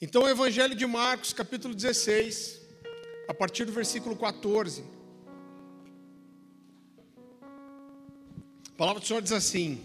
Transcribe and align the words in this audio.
Então, 0.00 0.22
o 0.22 0.28
Evangelho 0.28 0.76
de 0.76 0.86
Marcos, 0.86 1.32
capítulo 1.32 1.74
16, 1.74 2.60
a 3.26 3.34
partir 3.34 3.64
do 3.64 3.72
versículo 3.72 4.14
14. 4.14 4.84
A 8.68 8.76
palavra 8.76 9.00
do 9.00 9.06
Senhor 9.06 9.20
diz 9.20 9.32
assim: 9.32 9.82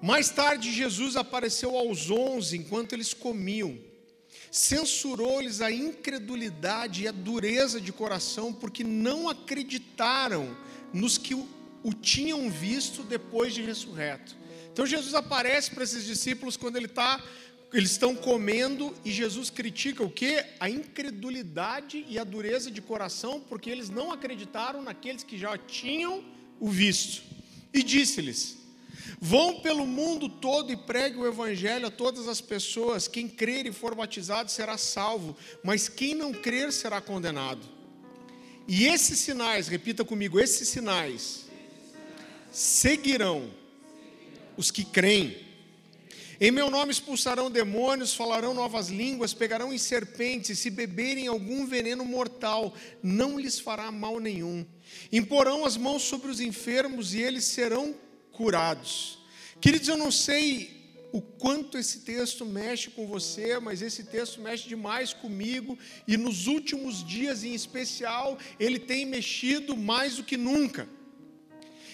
Mais 0.00 0.30
tarde, 0.30 0.70
Jesus 0.70 1.16
apareceu 1.16 1.76
aos 1.76 2.08
onze 2.08 2.56
enquanto 2.56 2.92
eles 2.92 3.12
comiam. 3.12 3.76
Censurou-lhes 4.48 5.60
a 5.60 5.72
incredulidade 5.72 7.02
e 7.02 7.08
a 7.08 7.12
dureza 7.12 7.80
de 7.80 7.92
coração, 7.92 8.52
porque 8.52 8.84
não 8.84 9.28
acreditaram 9.28 10.56
nos 10.92 11.18
que 11.18 11.34
o, 11.34 11.48
tinham 12.00 12.48
visto 12.48 13.02
depois 13.02 13.52
de 13.52 13.62
ressurreto. 13.62 14.36
Então, 14.72 14.86
Jesus 14.86 15.14
aparece 15.14 15.72
para 15.72 15.82
esses 15.82 16.04
discípulos 16.04 16.56
quando 16.56 16.76
ele 16.76 16.86
está 16.86 17.20
eles 17.74 17.90
estão 17.90 18.14
comendo 18.14 18.94
e 19.04 19.10
Jesus 19.10 19.50
critica 19.50 20.04
o 20.04 20.10
que? 20.10 20.44
A 20.60 20.70
incredulidade 20.70 22.06
e 22.08 22.18
a 22.18 22.24
dureza 22.24 22.70
de 22.70 22.80
coração, 22.80 23.40
porque 23.40 23.68
eles 23.68 23.90
não 23.90 24.12
acreditaram 24.12 24.80
naqueles 24.80 25.24
que 25.24 25.36
já 25.36 25.58
tinham 25.58 26.24
o 26.60 26.68
visto. 26.68 27.24
E 27.72 27.82
disse-lhes: 27.82 28.58
Vão 29.20 29.60
pelo 29.60 29.86
mundo 29.86 30.28
todo 30.28 30.72
e 30.72 30.76
pregue 30.76 31.18
o 31.18 31.26
evangelho 31.26 31.88
a 31.88 31.90
todas 31.90 32.28
as 32.28 32.40
pessoas. 32.40 33.08
Quem 33.08 33.28
crer 33.28 33.66
e 33.66 33.72
for 33.72 33.94
batizado 33.94 34.52
será 34.52 34.78
salvo, 34.78 35.36
mas 35.64 35.88
quem 35.88 36.14
não 36.14 36.32
crer 36.32 36.72
será 36.72 37.00
condenado. 37.00 37.66
E 38.68 38.86
esses 38.86 39.18
sinais, 39.18 39.66
repita 39.66 40.04
comigo, 40.04 40.38
esses 40.38 40.68
sinais 40.68 41.46
seguirão 42.52 43.50
os 44.56 44.70
que 44.70 44.84
creem. 44.84 45.43
Em 46.44 46.50
meu 46.50 46.68
nome 46.68 46.92
expulsarão 46.92 47.50
demônios, 47.50 48.12
falarão 48.12 48.52
novas 48.52 48.90
línguas, 48.90 49.32
pegarão 49.32 49.72
em 49.72 49.78
serpentes, 49.78 50.58
se 50.58 50.68
beberem 50.68 51.26
algum 51.26 51.64
veneno 51.64 52.04
mortal, 52.04 52.74
não 53.02 53.40
lhes 53.40 53.58
fará 53.58 53.90
mal 53.90 54.20
nenhum. 54.20 54.62
Imporão 55.10 55.64
as 55.64 55.78
mãos 55.78 56.02
sobre 56.02 56.30
os 56.30 56.40
enfermos 56.40 57.14
e 57.14 57.20
eles 57.22 57.44
serão 57.44 57.94
curados. 58.30 59.20
Queridos, 59.58 59.88
eu 59.88 59.96
não 59.96 60.10
sei 60.10 61.08
o 61.12 61.22
quanto 61.22 61.78
esse 61.78 62.00
texto 62.00 62.44
mexe 62.44 62.90
com 62.90 63.06
você, 63.06 63.58
mas 63.58 63.80
esse 63.80 64.04
texto 64.04 64.38
mexe 64.42 64.68
demais 64.68 65.14
comigo 65.14 65.78
e 66.06 66.18
nos 66.18 66.46
últimos 66.46 67.02
dias 67.02 67.42
em 67.42 67.54
especial, 67.54 68.38
ele 68.60 68.78
tem 68.78 69.06
mexido 69.06 69.74
mais 69.74 70.16
do 70.16 70.22
que 70.22 70.36
nunca. 70.36 70.86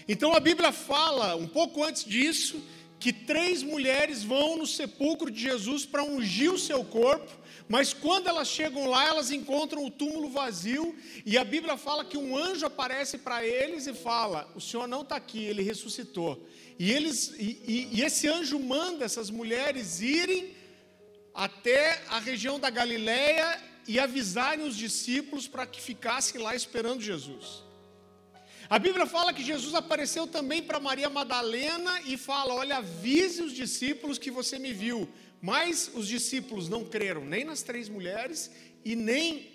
Então 0.08 0.34
a 0.34 0.40
Bíblia 0.40 0.72
fala, 0.72 1.36
um 1.36 1.46
pouco 1.46 1.84
antes 1.84 2.04
disso, 2.04 2.60
que 3.00 3.14
três 3.14 3.62
mulheres 3.62 4.22
vão 4.22 4.58
no 4.58 4.66
sepulcro 4.66 5.30
de 5.30 5.40
Jesus 5.40 5.86
para 5.86 6.04
ungir 6.04 6.52
o 6.52 6.58
seu 6.58 6.84
corpo, 6.84 7.32
mas 7.66 7.94
quando 7.94 8.28
elas 8.28 8.46
chegam 8.46 8.86
lá, 8.86 9.06
elas 9.06 9.30
encontram 9.30 9.86
o 9.86 9.90
túmulo 9.90 10.28
vazio, 10.28 10.94
e 11.24 11.38
a 11.38 11.44
Bíblia 11.44 11.78
fala 11.78 12.04
que 12.04 12.18
um 12.18 12.36
anjo 12.36 12.66
aparece 12.66 13.16
para 13.16 13.44
eles 13.44 13.86
e 13.86 13.94
fala: 13.94 14.46
O 14.54 14.60
Senhor 14.60 14.86
não 14.86 15.00
está 15.00 15.16
aqui, 15.16 15.42
ele 15.42 15.62
ressuscitou. 15.62 16.46
E, 16.78 16.92
eles, 16.92 17.32
e, 17.38 17.62
e, 17.66 17.88
e 17.92 18.02
esse 18.02 18.28
anjo 18.28 18.58
manda 18.58 19.04
essas 19.04 19.30
mulheres 19.30 20.00
irem 20.00 20.54
até 21.32 22.02
a 22.08 22.18
região 22.18 22.60
da 22.60 22.68
Galileia 22.68 23.62
e 23.88 23.98
avisarem 23.98 24.66
os 24.66 24.76
discípulos 24.76 25.48
para 25.48 25.64
que 25.64 25.80
ficassem 25.80 26.40
lá 26.40 26.54
esperando 26.54 27.00
Jesus. 27.00 27.69
A 28.70 28.78
Bíblia 28.78 29.04
fala 29.04 29.32
que 29.32 29.42
Jesus 29.42 29.74
apareceu 29.74 30.28
também 30.28 30.62
para 30.62 30.78
Maria 30.78 31.10
Madalena 31.10 32.02
e 32.02 32.16
fala: 32.16 32.54
Olha, 32.54 32.76
avise 32.76 33.42
os 33.42 33.52
discípulos 33.52 34.16
que 34.16 34.30
você 34.30 34.60
me 34.60 34.72
viu. 34.72 35.08
Mas 35.42 35.90
os 35.92 36.06
discípulos 36.06 36.68
não 36.68 36.84
creram 36.84 37.24
nem 37.24 37.44
nas 37.44 37.62
três 37.62 37.88
mulheres 37.88 38.48
e 38.84 38.94
nem 38.94 39.50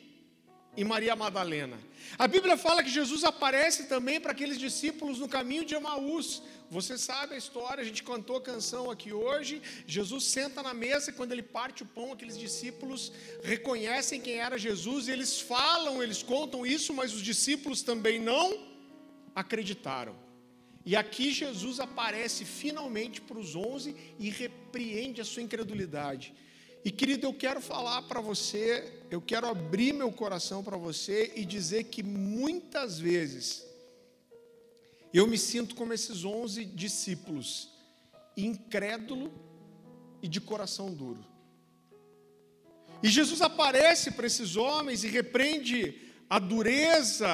em 0.75 0.83
Maria 0.83 1.15
Madalena. 1.15 1.79
A 2.19 2.27
Bíblia 2.27 2.57
fala 2.57 2.83
que 2.83 2.89
Jesus 2.89 3.23
aparece 3.23 3.85
também 3.85 4.19
para 4.19 4.33
aqueles 4.33 4.59
discípulos 4.59 5.19
no 5.19 5.29
caminho 5.29 5.63
de 5.63 5.75
Emaús. 5.75 6.43
Você 6.69 6.97
sabe 6.97 7.35
a 7.35 7.37
história, 7.37 7.81
a 7.81 7.85
gente 7.85 8.03
cantou 8.03 8.35
a 8.35 8.41
canção 8.41 8.91
aqui 8.91 9.13
hoje. 9.13 9.61
Jesus 9.87 10.25
senta 10.25 10.61
na 10.61 10.73
mesa 10.73 11.11
e 11.11 11.13
quando 11.13 11.31
ele 11.31 11.41
parte 11.41 11.83
o 11.83 11.85
pão, 11.85 12.11
aqueles 12.11 12.37
discípulos 12.37 13.13
reconhecem 13.43 14.19
quem 14.19 14.39
era 14.39 14.57
Jesus 14.57 15.07
e 15.07 15.11
eles 15.11 15.39
falam, 15.39 16.03
eles 16.03 16.21
contam 16.21 16.65
isso, 16.65 16.93
mas 16.93 17.13
os 17.13 17.21
discípulos 17.21 17.81
também 17.81 18.19
não 18.19 18.74
acreditaram. 19.35 20.15
E 20.85 20.95
aqui 20.95 21.31
Jesus 21.33 21.79
aparece 21.79 22.45
finalmente 22.45 23.19
para 23.19 23.37
os 23.37 23.55
onze 23.55 23.95
e 24.17 24.29
repreende 24.29 25.19
a 25.19 25.25
sua 25.25 25.41
incredulidade. 25.41 26.33
E 26.85 26.91
querido, 26.91 27.25
eu 27.25 27.33
quero 27.33 27.59
falar 27.59 28.03
para 28.03 28.21
você, 28.21 29.01
eu 29.09 29.19
quero 29.19 29.47
abrir 29.47 29.91
meu 29.91 30.11
coração 30.11 30.63
para 30.63 30.77
você 30.77 31.33
e 31.35 31.43
dizer 31.43 31.85
que 31.85 32.03
muitas 32.03 32.99
vezes 32.99 33.65
eu 35.11 35.25
me 35.25 35.37
sinto 35.37 35.73
como 35.73 35.93
esses 35.93 36.23
onze 36.23 36.63
discípulos, 36.63 37.69
incrédulo 38.37 39.33
e 40.21 40.27
de 40.27 40.39
coração 40.39 40.93
duro. 40.93 41.25
E 43.01 43.09
Jesus 43.09 43.41
aparece 43.41 44.11
para 44.11 44.27
esses 44.27 44.55
homens 44.55 45.03
e 45.03 45.07
repreende 45.07 45.99
a 46.29 46.37
dureza, 46.37 47.27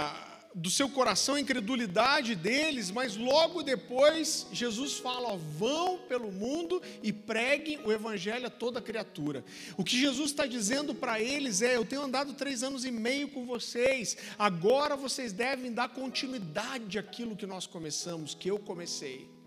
do 0.53 0.69
seu 0.69 0.89
coração, 0.89 1.35
a 1.35 1.41
incredulidade 1.41 2.35
deles, 2.35 2.91
mas 2.91 3.15
logo 3.15 3.63
depois 3.63 4.47
Jesus 4.51 4.97
fala: 4.97 5.33
ó, 5.33 5.37
vão 5.37 5.97
pelo 5.99 6.31
mundo 6.31 6.81
e 7.01 7.13
preguem 7.13 7.79
o 7.85 7.91
evangelho 7.91 8.47
a 8.47 8.49
toda 8.49 8.81
criatura. 8.81 9.43
O 9.77 9.83
que 9.83 9.97
Jesus 9.97 10.31
está 10.31 10.45
dizendo 10.45 10.93
para 10.93 11.21
eles 11.21 11.61
é: 11.61 11.75
eu 11.75 11.85
tenho 11.85 12.03
andado 12.03 12.33
três 12.33 12.63
anos 12.63 12.85
e 12.85 12.91
meio 12.91 13.29
com 13.29 13.45
vocês, 13.45 14.17
agora 14.37 14.95
vocês 14.95 15.31
devem 15.31 15.71
dar 15.71 15.89
continuidade 15.89 16.99
àquilo 16.99 17.35
que 17.35 17.45
nós 17.45 17.65
começamos, 17.65 18.35
que 18.35 18.49
eu 18.49 18.59
comecei. 18.59 19.40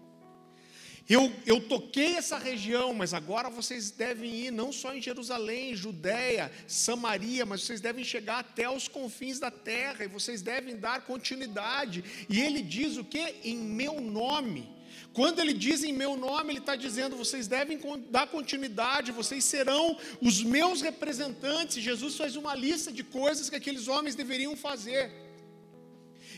Eu, 1.09 1.31
eu 1.45 1.61
toquei 1.61 2.17
essa 2.17 2.39
região, 2.39 2.95
mas 2.95 3.13
agora 3.13 3.51
vocês 3.51 3.91
devem 3.91 4.47
ir 4.47 4.51
não 4.51 4.73
só 4.73 4.95
em 4.95 5.03
Jerusalém, 5.03 5.77
Judéia, 5.77 6.51
Samaria, 6.67 7.45
mas 7.45 7.63
vocês 7.63 7.81
devem 7.81 8.03
chegar 8.03 8.39
até 8.39 8.71
os 8.71 8.89
confins 8.89 9.39
da 9.39 9.51
terra 9.51 10.05
e 10.05 10.09
vocês 10.09 10.41
devem 10.41 10.77
dar 10.77 11.03
continuidade. 11.03 12.03
E 12.29 12.41
ele 12.41 12.63
diz 12.63 12.97
o 12.97 13.05
que? 13.05 13.21
Em 13.45 13.57
meu 13.57 14.01
nome. 14.01 14.75
Quando 15.13 15.41
ele 15.41 15.53
diz 15.53 15.85
em 15.85 15.93
meu 15.93 16.17
nome, 16.17 16.53
ele 16.53 16.59
está 16.59 16.75
dizendo: 16.75 17.17
vocês 17.17 17.47
devem 17.47 17.79
dar 18.11 18.27
continuidade, 18.27 19.13
vocês 19.13 19.45
serão 19.45 19.97
os 20.23 20.43
meus 20.43 20.81
representantes. 20.81 21.83
Jesus 21.83 22.17
faz 22.17 22.35
uma 22.35 22.55
lista 22.55 22.91
de 22.91 23.05
coisas 23.05 23.51
que 23.51 23.57
aqueles 23.57 23.89
homens 23.89 24.15
deveriam 24.15 24.57
fazer. 24.57 25.24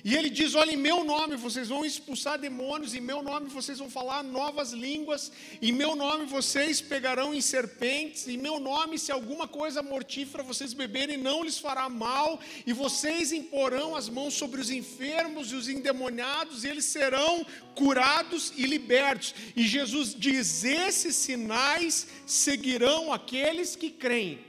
E 0.09 0.15
ele 0.15 0.31
diz: 0.31 0.55
Olha, 0.55 0.71
em 0.71 0.77
meu 0.77 1.03
nome 1.03 1.35
vocês 1.35 1.69
vão 1.69 1.85
expulsar 1.85 2.39
demônios, 2.39 2.95
em 2.95 3.01
meu 3.01 3.25
nome 3.25 3.49
vocês 3.49 3.81
vão 3.81 3.91
falar 3.91 4.23
novas 4.23 4.71
línguas, 4.71 5.33
em 5.61 5.73
meu 5.73 5.97
nome 5.97 6.27
vocês 6.27 6.81
pegarão 6.81 7.35
em 7.35 7.41
serpentes, 7.41 8.29
em 8.29 8.39
meu 8.39 8.61
nome, 8.61 9.01
se 9.01 9.11
alguma 9.11 9.49
coisa 9.49 9.83
mortífera 9.83 10.45
vocês 10.45 10.73
beberem, 10.73 11.17
não 11.17 11.43
lhes 11.43 11.59
fará 11.59 11.89
mal, 11.89 12.39
e 12.65 12.73
vocês 12.73 13.33
imporão 13.33 13.97
as 13.97 14.09
mãos 14.09 14.35
sobre 14.35 14.61
os 14.61 14.71
enfermos 14.71 15.51
e 15.51 15.57
os 15.57 15.69
endemoniados, 15.69 16.63
e 16.63 16.69
eles 16.69 16.85
serão 16.85 17.45
curados 17.75 18.53
e 18.57 18.65
libertos. 18.65 19.35
E 19.57 19.67
Jesus 19.67 20.15
diz: 20.17 20.63
Esses 20.63 21.17
sinais 21.17 22.07
seguirão 22.25 23.13
aqueles 23.13 23.75
que 23.75 23.91
creem. 23.91 24.46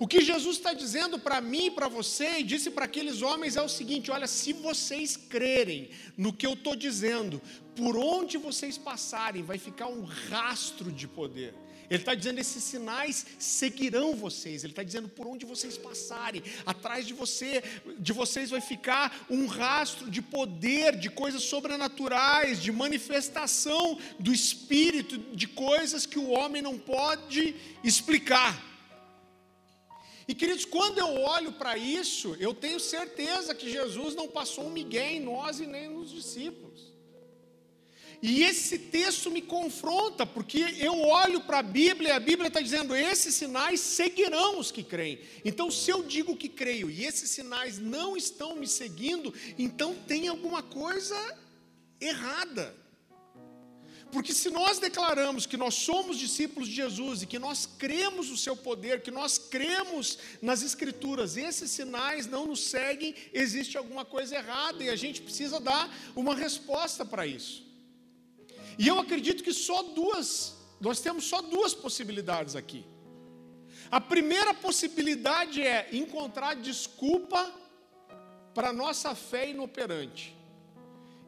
O 0.00 0.06
que 0.08 0.22
Jesus 0.22 0.56
está 0.56 0.72
dizendo 0.72 1.18
para 1.18 1.42
mim 1.42 1.66
e 1.66 1.70
para 1.70 1.86
você, 1.86 2.38
e 2.38 2.42
disse 2.42 2.70
para 2.70 2.86
aqueles 2.86 3.20
homens, 3.20 3.54
é 3.54 3.60
o 3.60 3.68
seguinte: 3.68 4.10
olha, 4.10 4.26
se 4.26 4.54
vocês 4.54 5.14
crerem 5.14 5.90
no 6.16 6.32
que 6.32 6.46
eu 6.46 6.54
estou 6.54 6.74
dizendo, 6.74 7.38
por 7.76 7.98
onde 7.98 8.38
vocês 8.38 8.78
passarem, 8.78 9.42
vai 9.42 9.58
ficar 9.58 9.88
um 9.88 10.02
rastro 10.02 10.90
de 10.90 11.06
poder. 11.06 11.54
Ele 11.90 12.00
está 12.00 12.14
dizendo: 12.14 12.38
esses 12.38 12.64
sinais 12.64 13.26
seguirão 13.38 14.16
vocês. 14.16 14.64
Ele 14.64 14.72
está 14.72 14.82
dizendo: 14.82 15.06
por 15.06 15.26
onde 15.26 15.44
vocês 15.44 15.76
passarem, 15.76 16.42
atrás 16.64 17.06
de 17.06 17.12
você, 17.12 17.62
de 17.98 18.14
vocês 18.14 18.48
vai 18.48 18.62
ficar 18.62 19.26
um 19.28 19.44
rastro 19.44 20.10
de 20.10 20.22
poder, 20.22 20.96
de 20.96 21.10
coisas 21.10 21.42
sobrenaturais, 21.42 22.62
de 22.62 22.72
manifestação 22.72 23.98
do 24.18 24.32
Espírito, 24.32 25.18
de 25.36 25.46
coisas 25.46 26.06
que 26.06 26.18
o 26.18 26.30
homem 26.30 26.62
não 26.62 26.78
pode 26.78 27.54
explicar. 27.84 28.69
E 30.30 30.34
queridos, 30.34 30.64
quando 30.64 30.96
eu 30.98 31.22
olho 31.22 31.50
para 31.50 31.76
isso, 31.76 32.36
eu 32.38 32.54
tenho 32.54 32.78
certeza 32.78 33.52
que 33.52 33.68
Jesus 33.68 34.14
não 34.14 34.28
passou 34.28 34.66
um 34.66 34.70
migué 34.70 35.14
em 35.14 35.18
nós 35.18 35.58
e 35.58 35.66
nem 35.66 35.88
nos 35.88 36.08
discípulos. 36.08 36.92
E 38.22 38.44
esse 38.44 38.78
texto 38.78 39.28
me 39.28 39.42
confronta, 39.42 40.24
porque 40.24 40.64
eu 40.78 41.00
olho 41.00 41.40
para 41.40 41.58
a 41.58 41.64
Bíblia 41.64 42.10
e 42.10 42.12
a 42.12 42.20
Bíblia 42.20 42.46
está 42.46 42.60
dizendo: 42.60 42.94
esses 42.94 43.34
sinais 43.34 43.80
seguirão 43.80 44.60
os 44.60 44.70
que 44.70 44.84
creem. 44.84 45.18
Então, 45.44 45.68
se 45.68 45.90
eu 45.90 46.04
digo 46.04 46.36
que 46.36 46.48
creio 46.48 46.88
e 46.88 47.04
esses 47.04 47.28
sinais 47.28 47.80
não 47.80 48.16
estão 48.16 48.54
me 48.54 48.68
seguindo, 48.68 49.34
então 49.58 49.96
tem 50.06 50.28
alguma 50.28 50.62
coisa 50.62 51.18
errada. 52.00 52.72
Porque 54.12 54.32
se 54.32 54.50
nós 54.50 54.78
declaramos 54.78 55.46
que 55.46 55.56
nós 55.56 55.74
somos 55.74 56.18
discípulos 56.18 56.68
de 56.68 56.74
Jesus 56.74 57.22
e 57.22 57.26
que 57.26 57.38
nós 57.38 57.66
cremos 57.78 58.28
no 58.28 58.36
seu 58.36 58.56
poder, 58.56 59.02
que 59.02 59.10
nós 59.10 59.38
cremos 59.38 60.18
nas 60.42 60.62
Escrituras, 60.62 61.36
esses 61.36 61.70
sinais 61.70 62.26
não 62.26 62.46
nos 62.46 62.64
seguem, 62.64 63.14
existe 63.32 63.78
alguma 63.78 64.04
coisa 64.04 64.36
errada 64.36 64.82
e 64.82 64.88
a 64.88 64.96
gente 64.96 65.22
precisa 65.22 65.60
dar 65.60 65.88
uma 66.16 66.34
resposta 66.34 67.04
para 67.04 67.26
isso. 67.26 67.64
E 68.78 68.88
eu 68.88 68.98
acredito 68.98 69.44
que 69.44 69.52
só 69.52 69.82
duas, 69.82 70.56
nós 70.80 71.00
temos 71.00 71.24
só 71.24 71.40
duas 71.40 71.74
possibilidades 71.74 72.56
aqui. 72.56 72.84
A 73.90 74.00
primeira 74.00 74.54
possibilidade 74.54 75.62
é 75.62 75.88
encontrar 75.92 76.54
desculpa 76.56 77.52
para 78.54 78.72
nossa 78.72 79.14
fé 79.14 79.50
inoperante. 79.50 80.39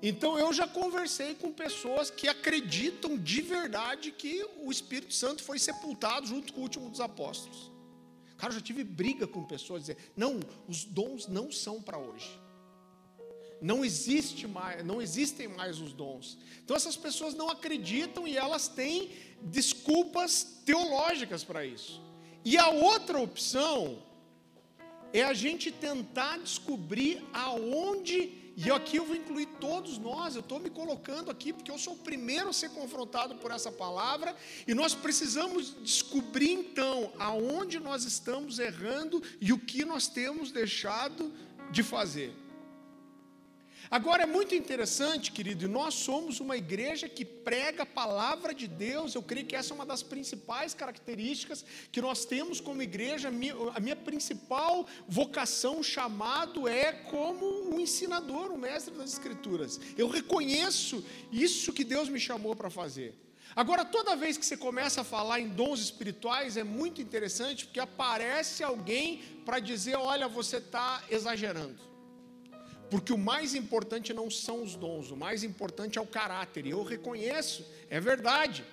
Então 0.02 0.36
eu 0.36 0.52
já 0.52 0.66
conversei 0.66 1.32
com 1.36 1.52
pessoas 1.52 2.10
que 2.10 2.26
acreditam 2.26 3.16
de 3.16 3.40
verdade 3.40 4.10
que 4.10 4.44
o 4.58 4.72
Espírito 4.72 5.14
Santo 5.14 5.44
foi 5.44 5.60
sepultado 5.60 6.26
junto 6.26 6.52
com 6.52 6.58
o 6.58 6.62
último 6.64 6.90
dos 6.90 7.00
apóstolos. 7.00 7.70
Cara, 8.36 8.52
eu 8.52 8.58
já 8.58 8.60
tive 8.60 8.82
briga 8.82 9.28
com 9.28 9.44
pessoas 9.44 9.82
dizer: 9.82 9.96
"Não, 10.16 10.40
os 10.66 10.84
dons 10.84 11.28
não 11.28 11.52
são 11.52 11.80
para 11.80 11.98
hoje. 11.98 12.28
Não 13.60 13.84
existe 13.84 14.48
mais, 14.48 14.84
não 14.84 15.00
existem 15.00 15.46
mais 15.46 15.78
os 15.78 15.92
dons". 15.92 16.36
Então 16.64 16.76
essas 16.76 16.96
pessoas 16.96 17.32
não 17.32 17.48
acreditam 17.48 18.26
e 18.26 18.36
elas 18.36 18.66
têm 18.66 19.12
desculpas 19.40 20.42
teológicas 20.66 21.44
para 21.44 21.64
isso. 21.64 22.02
E 22.44 22.58
a 22.58 22.70
outra 22.70 23.20
opção 23.20 24.02
é 25.12 25.22
a 25.22 25.32
gente 25.32 25.70
tentar 25.70 26.38
descobrir 26.38 27.22
aonde 27.32 28.41
e 28.56 28.70
aqui 28.70 28.96
eu 28.96 29.04
vou 29.04 29.16
incluir 29.16 29.46
todos 29.60 29.98
nós, 29.98 30.34
eu 30.34 30.40
estou 30.40 30.58
me 30.60 30.70
colocando 30.70 31.30
aqui 31.30 31.52
porque 31.52 31.70
eu 31.70 31.78
sou 31.78 31.94
o 31.94 31.98
primeiro 31.98 32.48
a 32.48 32.52
ser 32.52 32.70
confrontado 32.70 33.36
por 33.36 33.50
essa 33.50 33.70
palavra, 33.70 34.34
e 34.66 34.74
nós 34.74 34.94
precisamos 34.94 35.74
descobrir 35.82 36.52
então 36.52 37.12
aonde 37.18 37.78
nós 37.78 38.04
estamos 38.04 38.58
errando 38.58 39.22
e 39.40 39.52
o 39.52 39.58
que 39.58 39.84
nós 39.84 40.08
temos 40.08 40.50
deixado 40.50 41.32
de 41.70 41.82
fazer. 41.82 42.41
Agora 43.92 44.22
é 44.22 44.26
muito 44.26 44.54
interessante, 44.54 45.30
querido, 45.30 45.68
nós 45.68 45.92
somos 45.92 46.40
uma 46.40 46.56
igreja 46.56 47.10
que 47.10 47.26
prega 47.26 47.82
a 47.82 47.86
palavra 48.00 48.54
de 48.54 48.66
Deus. 48.66 49.14
Eu 49.14 49.22
creio 49.22 49.44
que 49.44 49.54
essa 49.54 49.74
é 49.74 49.76
uma 49.76 49.84
das 49.84 50.02
principais 50.02 50.72
características 50.72 51.62
que 51.92 52.00
nós 52.00 52.24
temos 52.24 52.58
como 52.58 52.80
igreja. 52.80 53.28
A 53.28 53.30
minha, 53.30 53.54
a 53.74 53.78
minha 53.78 53.94
principal 53.94 54.86
vocação, 55.06 55.82
chamado, 55.82 56.66
é 56.66 56.90
como 56.90 57.44
um 57.70 57.78
ensinador, 57.78 58.50
um 58.50 58.56
mestre 58.56 58.94
das 58.94 59.12
Escrituras. 59.12 59.78
Eu 59.94 60.08
reconheço 60.08 61.04
isso 61.30 61.70
que 61.70 61.84
Deus 61.84 62.08
me 62.08 62.18
chamou 62.18 62.56
para 62.56 62.70
fazer. 62.70 63.14
Agora, 63.54 63.84
toda 63.84 64.16
vez 64.16 64.38
que 64.38 64.46
você 64.46 64.56
começa 64.56 65.02
a 65.02 65.04
falar 65.04 65.38
em 65.38 65.50
dons 65.50 65.80
espirituais, 65.80 66.56
é 66.56 66.64
muito 66.64 67.02
interessante 67.02 67.66
porque 67.66 67.78
aparece 67.78 68.64
alguém 68.64 69.20
para 69.44 69.58
dizer: 69.58 69.96
olha, 69.96 70.26
você 70.26 70.56
está 70.56 71.04
exagerando. 71.10 71.91
Porque 72.92 73.10
o 73.10 73.16
mais 73.16 73.54
importante 73.54 74.12
não 74.12 74.30
são 74.30 74.62
os 74.62 74.74
dons, 74.74 75.10
o 75.10 75.16
mais 75.16 75.42
importante 75.42 75.98
é 75.98 76.02
o 76.02 76.06
caráter. 76.06 76.66
E 76.66 76.72
eu 76.72 76.82
reconheço, 76.82 77.64
é 77.88 77.98
verdade. 77.98 78.66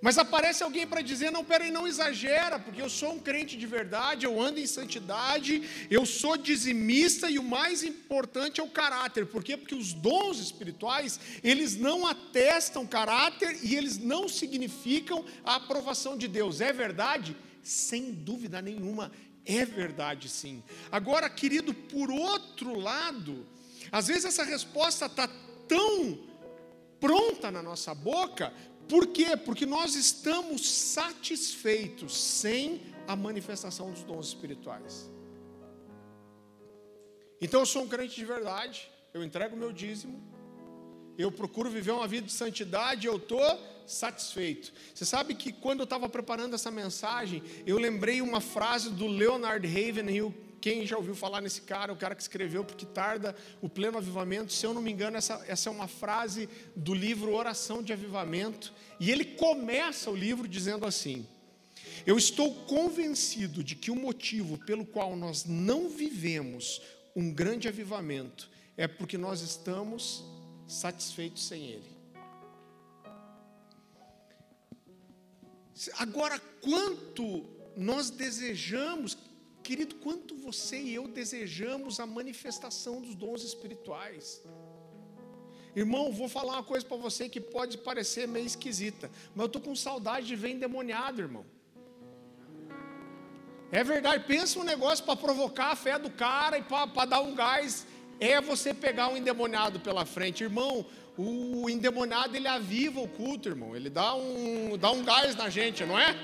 Mas 0.00 0.18
aparece 0.18 0.62
alguém 0.62 0.86
para 0.86 1.02
dizer: 1.02 1.32
não, 1.32 1.44
peraí, 1.44 1.72
não 1.72 1.88
exagera, 1.88 2.60
porque 2.60 2.80
eu 2.80 2.88
sou 2.88 3.14
um 3.14 3.18
crente 3.18 3.56
de 3.56 3.66
verdade, 3.66 4.24
eu 4.24 4.40
ando 4.40 4.60
em 4.60 4.68
santidade, 4.68 5.68
eu 5.90 6.06
sou 6.06 6.36
dizimista 6.36 7.28
e 7.28 7.40
o 7.40 7.42
mais 7.42 7.82
importante 7.82 8.60
é 8.60 8.62
o 8.62 8.70
caráter. 8.70 9.26
Por 9.26 9.42
quê? 9.42 9.56
Porque 9.56 9.74
os 9.74 9.92
dons 9.92 10.38
espirituais, 10.38 11.18
eles 11.42 11.74
não 11.74 12.06
atestam 12.06 12.86
caráter 12.86 13.58
e 13.64 13.74
eles 13.74 13.98
não 13.98 14.28
significam 14.28 15.24
a 15.42 15.56
aprovação 15.56 16.16
de 16.16 16.28
Deus. 16.28 16.60
É 16.60 16.72
verdade? 16.72 17.36
Sem 17.64 18.12
dúvida 18.12 18.62
nenhuma. 18.62 19.10
É 19.44 19.64
verdade, 19.64 20.28
sim. 20.28 20.62
Agora, 20.90 21.28
querido, 21.28 21.74
por 21.74 22.10
outro 22.10 22.78
lado, 22.78 23.46
às 23.90 24.06
vezes 24.06 24.24
essa 24.24 24.44
resposta 24.44 25.06
está 25.06 25.28
tão 25.68 26.18
pronta 27.00 27.50
na 27.50 27.62
nossa 27.62 27.94
boca, 27.94 28.52
por 28.88 29.08
quê? 29.08 29.36
Porque 29.36 29.66
nós 29.66 29.94
estamos 29.94 30.68
satisfeitos 30.70 32.16
sem 32.16 32.80
a 33.08 33.16
manifestação 33.16 33.90
dos 33.90 34.04
dons 34.04 34.28
espirituais. 34.28 35.10
Então 37.40 37.60
eu 37.60 37.66
sou 37.66 37.82
um 37.82 37.88
crente 37.88 38.14
de 38.14 38.24
verdade, 38.24 38.88
eu 39.12 39.24
entrego 39.24 39.56
meu 39.56 39.72
dízimo, 39.72 40.22
eu 41.18 41.30
procuro 41.30 41.70
viver 41.70 41.92
uma 41.92 42.08
vida 42.08 42.26
de 42.26 42.32
santidade, 42.32 43.06
eu 43.06 43.16
estou 43.16 43.40
satisfeito. 43.86 44.72
Você 44.94 45.04
sabe 45.04 45.34
que 45.34 45.52
quando 45.52 45.80
eu 45.80 45.84
estava 45.84 46.08
preparando 46.08 46.54
essa 46.54 46.70
mensagem, 46.70 47.42
eu 47.66 47.78
lembrei 47.78 48.20
uma 48.22 48.40
frase 48.40 48.90
do 48.90 49.06
Leonard 49.06 49.66
Ravenhill. 49.66 50.34
Quem 50.60 50.86
já 50.86 50.96
ouviu 50.96 51.14
falar 51.14 51.40
nesse 51.40 51.62
cara, 51.62 51.92
o 51.92 51.96
cara 51.96 52.14
que 52.14 52.22
escreveu 52.22 52.64
Porque 52.64 52.86
Tarda 52.86 53.34
o 53.60 53.68
Pleno 53.68 53.98
Avivamento, 53.98 54.52
se 54.52 54.64
eu 54.64 54.72
não 54.72 54.80
me 54.80 54.92
engano, 54.92 55.16
essa, 55.16 55.44
essa 55.48 55.68
é 55.68 55.72
uma 55.72 55.88
frase 55.88 56.48
do 56.76 56.94
livro 56.94 57.34
Oração 57.34 57.82
de 57.82 57.92
Avivamento, 57.92 58.72
e 59.00 59.10
ele 59.10 59.24
começa 59.24 60.10
o 60.10 60.16
livro 60.16 60.46
dizendo 60.46 60.86
assim: 60.86 61.26
Eu 62.06 62.16
estou 62.16 62.54
convencido 62.66 63.64
de 63.64 63.74
que 63.74 63.90
o 63.90 63.96
motivo 63.96 64.56
pelo 64.58 64.86
qual 64.86 65.16
nós 65.16 65.44
não 65.44 65.88
vivemos 65.88 66.80
um 67.14 67.32
grande 67.32 67.68
avivamento 67.68 68.48
é 68.76 68.86
porque 68.86 69.18
nós 69.18 69.42
estamos 69.42 70.24
satisfeitos 70.72 71.44
sem 71.44 71.64
ele. 71.64 71.92
Agora, 75.98 76.38
quanto 76.60 77.44
nós 77.76 78.10
desejamos, 78.10 79.16
querido, 79.62 79.94
quanto 79.96 80.36
você 80.36 80.78
e 80.78 80.94
eu 80.94 81.08
desejamos 81.08 81.98
a 81.98 82.06
manifestação 82.06 83.00
dos 83.00 83.14
dons 83.14 83.42
espirituais. 83.42 84.42
Irmão, 85.74 86.12
vou 86.12 86.28
falar 86.28 86.54
uma 86.54 86.62
coisa 86.62 86.84
para 86.84 86.98
você 86.98 87.28
que 87.28 87.40
pode 87.40 87.78
parecer 87.78 88.28
meio 88.28 88.44
esquisita, 88.44 89.10
mas 89.34 89.44
eu 89.44 89.46
estou 89.46 89.62
com 89.62 89.74
saudade 89.74 90.26
de 90.26 90.36
ver 90.36 90.50
endemoniado, 90.50 91.22
irmão. 91.22 91.46
É 93.70 93.82
verdade, 93.82 94.24
pensa 94.26 94.58
um 94.58 94.64
negócio 94.64 95.02
para 95.02 95.16
provocar 95.16 95.70
a 95.70 95.76
fé 95.76 95.98
do 95.98 96.10
cara 96.10 96.58
e 96.58 96.62
para 96.62 97.06
dar 97.06 97.22
um 97.22 97.34
gás, 97.34 97.86
é 98.30 98.40
você 98.40 98.72
pegar 98.72 99.08
um 99.08 99.16
endemoniado 99.16 99.80
pela 99.80 100.06
frente. 100.06 100.44
Irmão, 100.44 100.86
o 101.16 101.68
endemoniado 101.68 102.36
ele 102.36 102.46
aviva 102.46 103.00
o 103.00 103.08
culto, 103.08 103.48
irmão. 103.48 103.74
Ele 103.74 103.90
dá 103.90 104.14
um, 104.14 104.78
dá 104.78 104.92
um 104.92 105.02
gás 105.02 105.34
na 105.34 105.50
gente, 105.50 105.84
não 105.84 105.98
é? 105.98 106.16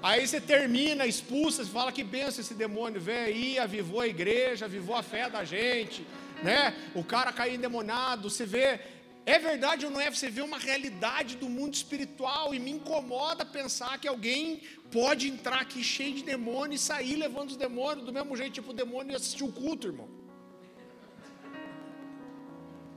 Aí 0.00 0.26
você 0.26 0.40
termina, 0.40 1.04
expulsa, 1.04 1.64
você 1.64 1.70
fala 1.70 1.90
que 1.90 2.04
benção 2.04 2.40
esse 2.40 2.54
demônio, 2.54 3.00
veio 3.00 3.26
aí, 3.26 3.58
avivou 3.58 4.00
a 4.00 4.06
igreja, 4.06 4.66
avivou 4.66 4.96
a 4.96 5.02
fé 5.02 5.28
da 5.28 5.44
gente, 5.44 6.06
né? 6.42 6.74
O 6.94 7.02
cara 7.02 7.32
caiu 7.32 7.54
endemoniado, 7.54 8.30
você 8.30 8.46
vê, 8.46 8.80
é 9.26 9.38
verdade 9.38 9.84
ou 9.86 9.92
não 9.92 10.00
é? 10.00 10.08
Você 10.10 10.30
vê 10.30 10.40
uma 10.40 10.58
realidade 10.58 11.36
do 11.36 11.48
mundo 11.48 11.74
espiritual 11.74 12.54
e 12.54 12.58
me 12.60 12.70
incomoda 12.70 13.44
pensar 13.44 13.98
que 13.98 14.08
alguém 14.08 14.60
pode 14.90 15.28
entrar 15.28 15.60
aqui 15.60 15.82
cheio 15.82 16.14
de 16.14 16.22
demônio 16.22 16.74
e 16.76 16.78
sair 16.78 17.16
levando 17.16 17.50
os 17.50 17.56
demônios 17.56 18.04
do 18.04 18.12
mesmo 18.12 18.36
jeito, 18.36 18.54
tipo 18.54 18.70
o 18.70 18.74
demônio 18.74 19.12
e 19.12 19.16
assistir 19.16 19.44
o 19.44 19.52
culto, 19.52 19.88
irmão 19.88 20.21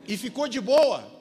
e 0.07 0.17
ficou 0.17 0.47
de 0.47 0.59
boa. 0.59 1.15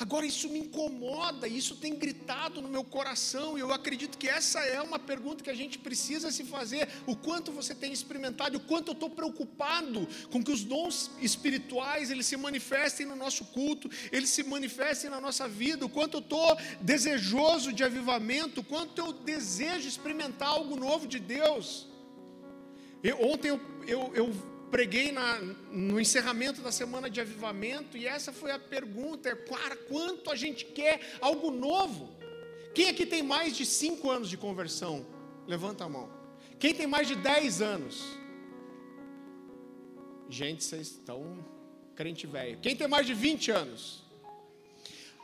Agora 0.00 0.24
isso 0.24 0.48
me 0.48 0.60
incomoda, 0.60 1.48
isso 1.48 1.74
tem 1.74 1.96
gritado 1.96 2.62
no 2.62 2.68
meu 2.68 2.84
coração, 2.84 3.58
e 3.58 3.60
eu 3.60 3.72
acredito 3.72 4.16
que 4.16 4.28
essa 4.28 4.60
é 4.60 4.80
uma 4.80 4.98
pergunta 4.98 5.42
que 5.42 5.50
a 5.50 5.54
gente 5.54 5.76
precisa 5.76 6.30
se 6.30 6.44
fazer: 6.44 6.88
o 7.04 7.16
quanto 7.16 7.50
você 7.50 7.74
tem 7.74 7.92
experimentado, 7.92 8.58
o 8.58 8.60
quanto 8.60 8.88
eu 8.88 8.92
estou 8.92 9.10
preocupado 9.10 10.06
com 10.30 10.42
que 10.42 10.52
os 10.52 10.62
dons 10.62 11.10
espirituais 11.20 12.12
eles 12.12 12.26
se 12.26 12.36
manifestem 12.36 13.06
no 13.06 13.16
nosso 13.16 13.46
culto, 13.46 13.90
eles 14.12 14.30
se 14.30 14.44
manifestem 14.44 15.10
na 15.10 15.20
nossa 15.20 15.48
vida, 15.48 15.84
o 15.84 15.88
quanto 15.88 16.18
eu 16.18 16.20
estou 16.20 16.56
desejoso 16.80 17.72
de 17.72 17.82
avivamento, 17.82 18.60
o 18.60 18.64
quanto 18.64 19.00
eu 19.00 19.12
desejo 19.12 19.88
experimentar 19.88 20.50
algo 20.50 20.76
novo 20.76 21.08
de 21.08 21.18
Deus. 21.18 21.88
Eu, 23.02 23.20
ontem 23.20 23.48
eu, 23.48 23.60
eu, 23.84 24.12
eu 24.14 24.57
preguei 24.68 25.12
na, 25.12 25.40
no 25.70 26.00
encerramento 26.00 26.60
da 26.60 26.70
semana 26.70 27.08
de 27.10 27.20
avivamento 27.20 27.96
e 27.96 28.06
essa 28.06 28.32
foi 28.32 28.50
a 28.50 28.58
pergunta: 28.58 29.28
é, 29.28 29.34
quanto 29.88 30.30
a 30.30 30.36
gente 30.36 30.64
quer 30.64 31.00
algo 31.20 31.50
novo? 31.50 32.16
Quem 32.74 32.88
aqui 32.88 33.04
tem 33.04 33.22
mais 33.22 33.56
de 33.56 33.66
cinco 33.66 34.10
anos 34.10 34.28
de 34.28 34.36
conversão? 34.36 35.04
Levanta 35.46 35.84
a 35.84 35.88
mão. 35.88 36.08
Quem 36.58 36.74
tem 36.74 36.86
mais 36.86 37.08
de 37.08 37.16
dez 37.16 37.60
anos? 37.60 38.04
Gente, 40.28 40.62
vocês 40.62 40.88
estão 40.88 41.44
crente 41.94 42.26
velho. 42.26 42.58
Quem 42.60 42.76
tem 42.76 42.86
mais 42.86 43.06
de 43.06 43.14
20 43.14 43.50
anos? 43.50 44.04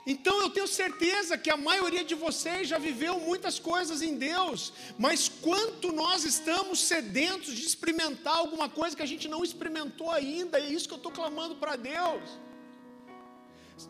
Então 0.06 0.38
eu 0.42 0.50
tenho 0.50 0.66
certeza 0.68 1.38
que 1.38 1.50
a 1.50 1.56
maioria 1.56 2.04
de 2.04 2.14
vocês 2.14 2.68
já 2.68 2.78
viveu 2.78 3.18
muitas 3.20 3.58
coisas 3.58 4.02
em 4.02 4.16
Deus, 4.16 4.72
mas 4.98 5.28
quanto 5.28 5.92
nós 5.92 6.24
estamos 6.24 6.80
sedentos 6.80 7.54
de 7.54 7.64
experimentar 7.64 8.36
alguma 8.36 8.68
coisa 8.68 8.94
que 8.94 9.02
a 9.02 9.06
gente 9.06 9.28
não 9.28 9.42
experimentou 9.42 10.10
ainda, 10.10 10.58
é 10.58 10.68
isso 10.68 10.86
que 10.86 10.94
eu 10.94 10.98
estou 10.98 11.10
clamando 11.10 11.56
para 11.56 11.76
Deus. 11.76 12.22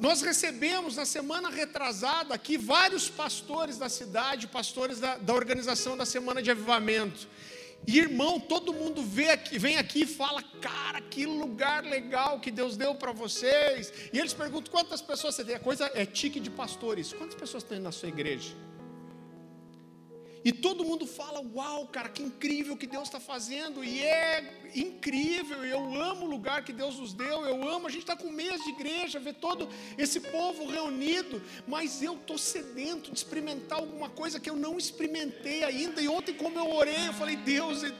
Nós 0.01 0.23
recebemos 0.23 0.97
na 0.97 1.05
semana 1.05 1.51
retrasada 1.51 2.33
aqui 2.33 2.57
vários 2.57 3.09
pastores 3.09 3.77
da 3.77 3.89
cidade, 3.89 4.47
pastores 4.47 4.99
da, 4.99 5.19
da 5.19 5.35
organização 5.35 5.97
da 5.97 6.07
Semana 6.07 6.43
de 6.43 6.51
Avivamento. 6.51 7.29
E 7.87 7.99
irmão, 7.99 8.41
todo 8.41 8.73
mundo 8.73 9.03
vê 9.03 9.31
aqui, 9.31 9.59
vem 9.59 9.77
aqui 9.77 10.03
e 10.03 10.07
fala, 10.07 10.43
cara, 10.61 11.01
que 11.01 11.27
lugar 11.27 11.85
legal 11.85 12.41
que 12.41 12.51
Deus 12.51 12.77
deu 12.77 12.95
para 12.95 13.13
vocês. 13.13 13.93
E 14.13 14.19
eles 14.19 14.33
perguntam 14.33 14.73
quantas 14.73 15.03
pessoas 15.03 15.35
você 15.35 15.45
tem. 15.45 15.55
A 15.55 15.61
coisa 15.61 15.91
é 15.95 16.07
tique 16.07 16.41
de 16.41 16.51
pastores. 16.51 17.13
Quantas 17.13 17.35
pessoas 17.35 17.63
tem 17.63 17.79
na 17.79 17.93
sua 17.93 18.09
igreja? 18.09 18.55
E 20.45 20.53
todo 20.53 20.85
mundo 20.85 21.07
fala: 21.07 21.41
Uau, 21.55 21.87
cara, 21.89 22.09
que 22.09 22.23
incrível 22.23 22.77
que 22.77 22.87
Deus 22.87 23.05
está 23.05 23.21
fazendo. 23.21 23.83
E 23.85 24.03
é 24.03 24.64
incrível. 24.75 25.65
Eu 25.65 25.81
amo 26.03 26.27
o 26.27 26.29
lugar 26.29 26.65
que 26.65 26.73
Deus 26.73 26.99
nos 26.99 27.15
deu. 27.15 27.45
Eu 27.47 27.67
amo. 27.69 27.87
A 27.87 27.91
gente 27.91 28.03
está 28.03 28.17
com 28.17 28.31
mês 28.31 28.63
de 28.63 28.71
igreja, 28.71 29.19
ver 29.19 29.35
todo 29.35 29.69
esse 29.97 30.21
povo 30.21 30.67
reunido. 30.67 31.41
Mas 31.67 32.03
eu 32.03 32.15
estou 32.15 32.37
sedento 32.37 33.11
de 33.11 33.17
experimentar 33.17 33.79
alguma 33.79 34.11
coisa 34.11 34.39
que 34.39 34.51
eu 34.51 34.57
não 34.57 34.77
experimentei 34.77 35.65
ainda. 35.65 36.03
E 36.03 36.09
ontem, 36.09 36.35
como 36.35 36.59
eu 36.59 36.71
orei, 36.75 37.09
eu 37.09 37.15
falei: 37.15 37.37
Deus, 37.37 37.83
é, 37.83 37.93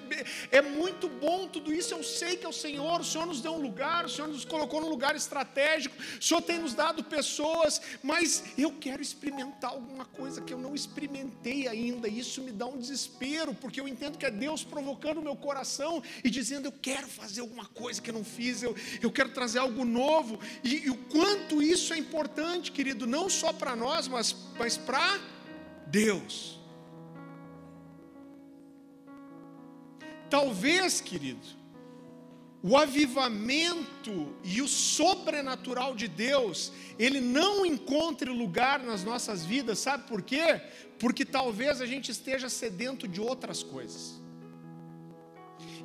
é 0.59 0.61
muito 0.61 1.09
bom 1.09 1.49
tudo 1.49 1.73
isso. 1.73 1.95
Eu 1.95 2.03
sei 2.03 2.37
que 2.37 2.45
é 2.45 2.49
o 2.49 2.53
Senhor. 2.53 3.01
O 3.01 3.05
Senhor 3.05 3.27
nos 3.27 3.41
deu 3.41 3.53
um 3.53 3.63
lugar. 3.63 4.05
O 4.05 4.09
Senhor 4.09 4.29
nos 4.29 4.45
colocou 4.45 4.81
num 4.81 4.89
lugar 4.89 5.17
estratégico. 5.17 5.97
O 6.21 6.23
Senhor 6.23 6.43
tem 6.43 6.59
nos 6.59 6.75
dado 6.75 7.03
pessoas. 7.05 7.81
Mas 8.03 8.45
eu 8.59 8.73
quero 8.73 9.01
experimentar 9.01 9.71
alguma 9.71 10.05
coisa 10.05 10.43
que 10.43 10.53
eu 10.53 10.59
não 10.59 10.75
experimentei 10.75 11.69
ainda. 11.69 12.07
Isso 12.07 12.35
isso 12.35 12.43
me 12.43 12.51
dá 12.51 12.67
um 12.67 12.77
desespero, 12.77 13.55
porque 13.55 13.81
eu 13.81 13.87
entendo 13.87 14.19
que 14.19 14.27
é 14.27 14.31
Deus 14.31 14.65
provocando 14.65 15.19
o 15.19 15.23
meu 15.23 15.37
coração 15.37 16.03
e 16.25 16.29
dizendo: 16.29 16.64
Eu 16.65 16.73
quero 16.73 17.07
fazer 17.07 17.41
alguma 17.41 17.67
coisa 17.67 18.01
que 18.01 18.11
eu 18.11 18.15
não 18.15 18.25
fiz, 18.25 18.63
eu, 18.63 18.75
eu 19.03 19.11
quero 19.11 19.31
trazer 19.31 19.59
algo 19.59 19.85
novo. 19.85 20.41
E, 20.63 20.87
e 20.87 20.91
o 20.91 20.97
quanto 20.97 21.63
isso 21.63 21.93
é 21.93 21.99
importante, 21.99 22.73
querido, 22.73 23.07
não 23.07 23.29
só 23.29 23.53
para 23.53 23.77
nós, 23.77 24.09
mas, 24.09 24.35
mas 24.59 24.77
para 24.77 25.21
Deus. 25.87 26.59
Talvez, 30.31 31.01
querido, 31.01 31.47
o 32.67 32.79
avivamento 32.79 34.35
e 34.43 34.63
o 34.63 34.67
sobrenatural 34.67 35.95
de 35.95 36.09
Deus, 36.09 36.73
ele 36.99 37.21
não 37.21 37.67
encontre 37.67 38.31
lugar 38.31 38.83
nas 38.83 39.05
nossas 39.05 39.45
vidas, 39.45 39.79
sabe 39.81 40.09
por 40.09 40.23
quê? 40.23 40.63
Porque 40.99 41.27
talvez 41.27 41.83
a 41.83 41.87
gente 41.87 42.11
esteja 42.11 42.49
sedento 42.49 43.07
de 43.07 43.21
outras 43.21 43.63
coisas. 43.63 44.24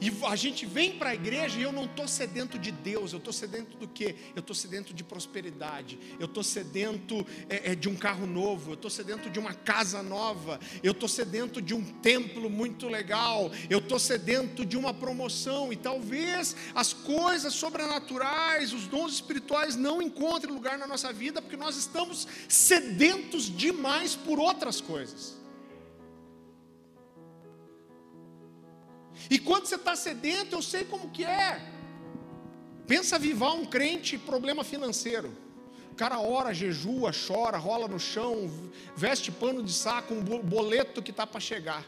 E 0.01 0.11
a 0.25 0.35
gente 0.35 0.65
vem 0.65 0.97
para 0.97 1.09
a 1.09 1.13
igreja 1.13 1.59
e 1.59 1.63
eu 1.63 1.71
não 1.71 1.85
estou 1.85 2.07
sedento 2.07 2.57
de 2.57 2.71
Deus, 2.71 3.11
eu 3.11 3.17
estou 3.17 3.33
sedento 3.33 3.77
do 3.77 3.87
quê? 3.87 4.15
Eu 4.35 4.39
estou 4.39 4.55
sedento 4.55 4.93
de 4.93 5.03
prosperidade, 5.03 5.99
eu 6.19 6.25
estou 6.25 6.43
sedento 6.43 7.25
é, 7.49 7.71
é, 7.71 7.75
de 7.75 7.89
um 7.89 7.95
carro 7.95 8.25
novo, 8.25 8.71
eu 8.71 8.73
estou 8.75 8.89
sedento 8.89 9.29
de 9.29 9.37
uma 9.39 9.53
casa 9.53 10.01
nova, 10.01 10.59
eu 10.81 10.93
estou 10.93 11.09
sedento 11.09 11.61
de 11.61 11.73
um 11.73 11.83
templo 11.83 12.49
muito 12.49 12.87
legal, 12.87 13.51
eu 13.69 13.79
estou 13.79 13.99
sedento 13.99 14.65
de 14.65 14.77
uma 14.77 14.93
promoção, 14.93 15.73
e 15.73 15.75
talvez 15.75 16.55
as 16.73 16.93
coisas 16.93 17.53
sobrenaturais, 17.53 18.73
os 18.73 18.87
dons 18.87 19.13
espirituais 19.13 19.75
não 19.75 20.01
encontrem 20.01 20.53
lugar 20.53 20.77
na 20.77 20.87
nossa 20.87 21.11
vida, 21.11 21.41
porque 21.41 21.57
nós 21.57 21.75
estamos 21.75 22.27
sedentos 22.47 23.53
demais 23.53 24.15
por 24.15 24.39
outras 24.39 24.79
coisas. 24.79 25.38
E 29.29 29.37
quando 29.37 29.67
você 29.67 29.75
está 29.75 29.95
sedento, 29.95 30.55
eu 30.55 30.61
sei 30.61 30.83
como 30.83 31.11
que 31.11 31.23
é. 31.23 31.61
Pensa 32.87 33.17
avivar 33.17 33.53
um 33.53 33.65
crente 33.65 34.17
problema 34.17 34.63
financeiro. 34.63 35.31
O 35.91 35.95
cara 35.95 36.19
ora, 36.19 36.53
jejua, 36.53 37.11
chora, 37.11 37.57
rola 37.57 37.87
no 37.87 37.99
chão, 37.99 38.49
veste 38.95 39.31
pano 39.31 39.61
de 39.61 39.71
saco, 39.71 40.13
um 40.13 40.23
boleto 40.23 41.01
que 41.01 41.11
está 41.11 41.27
para 41.27 41.39
chegar. 41.39 41.85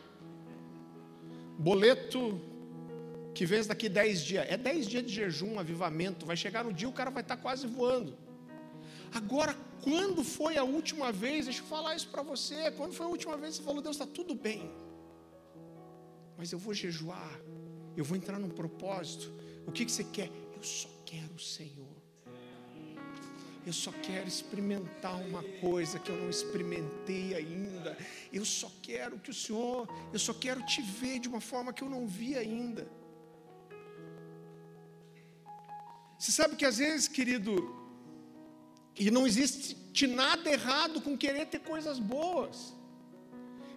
Boleto 1.57 2.39
que 3.33 3.45
vem 3.45 3.63
daqui 3.65 3.89
10 3.89 4.21
dias. 4.21 4.45
É 4.47 4.57
10 4.57 4.87
dias 4.87 5.05
de 5.05 5.13
jejum, 5.13 5.57
avivamento. 5.57 6.25
Vai 6.25 6.37
chegar 6.37 6.63
no 6.63 6.71
dia, 6.71 6.87
o 6.87 6.93
cara 6.93 7.09
vai 7.09 7.23
estar 7.23 7.37
tá 7.37 7.41
quase 7.41 7.65
voando. 7.65 8.15
Agora, 9.11 9.57
quando 9.81 10.23
foi 10.23 10.57
a 10.57 10.63
última 10.63 11.11
vez, 11.11 11.45
deixa 11.45 11.61
eu 11.61 11.65
falar 11.65 11.95
isso 11.95 12.09
para 12.09 12.21
você, 12.21 12.69
quando 12.71 12.93
foi 12.93 13.05
a 13.07 13.09
última 13.09 13.35
vez 13.35 13.55
que 13.57 13.63
você 13.63 13.65
falou, 13.65 13.81
Deus 13.81 13.95
está 13.95 14.05
tudo 14.05 14.35
bem 14.35 14.71
mas 16.37 16.51
eu 16.51 16.59
vou 16.59 16.73
jejuar, 16.73 17.39
eu 17.95 18.03
vou 18.03 18.17
entrar 18.17 18.39
num 18.39 18.49
propósito. 18.49 19.31
O 19.67 19.71
que, 19.71 19.85
que 19.85 19.91
você 19.91 20.03
quer? 20.03 20.29
Eu 20.55 20.63
só 20.63 20.89
quero 21.05 21.33
o 21.33 21.39
Senhor. 21.39 21.91
Eu 23.65 23.73
só 23.73 23.91
quero 23.91 24.27
experimentar 24.27 25.15
uma 25.21 25.43
coisa 25.59 25.99
que 25.99 26.09
eu 26.09 26.17
não 26.17 26.29
experimentei 26.29 27.35
ainda. 27.35 27.95
Eu 28.33 28.43
só 28.43 28.71
quero 28.81 29.19
que 29.19 29.29
o 29.29 29.33
Senhor, 29.33 29.87
eu 30.11 30.17
só 30.17 30.33
quero 30.33 30.65
te 30.65 30.81
ver 30.81 31.19
de 31.19 31.27
uma 31.27 31.39
forma 31.39 31.71
que 31.71 31.83
eu 31.83 31.89
não 31.89 32.07
vi 32.07 32.35
ainda. 32.35 32.87
Você 36.17 36.31
sabe 36.31 36.55
que 36.55 36.65
às 36.65 36.77
vezes, 36.77 37.07
querido, 37.07 37.53
e 38.97 39.09
não 39.11 39.27
existe 39.27 40.07
nada 40.07 40.49
errado 40.49 41.01
com 41.01 41.17
querer 41.17 41.45
ter 41.47 41.59
coisas 41.59 41.99
boas. 41.99 42.75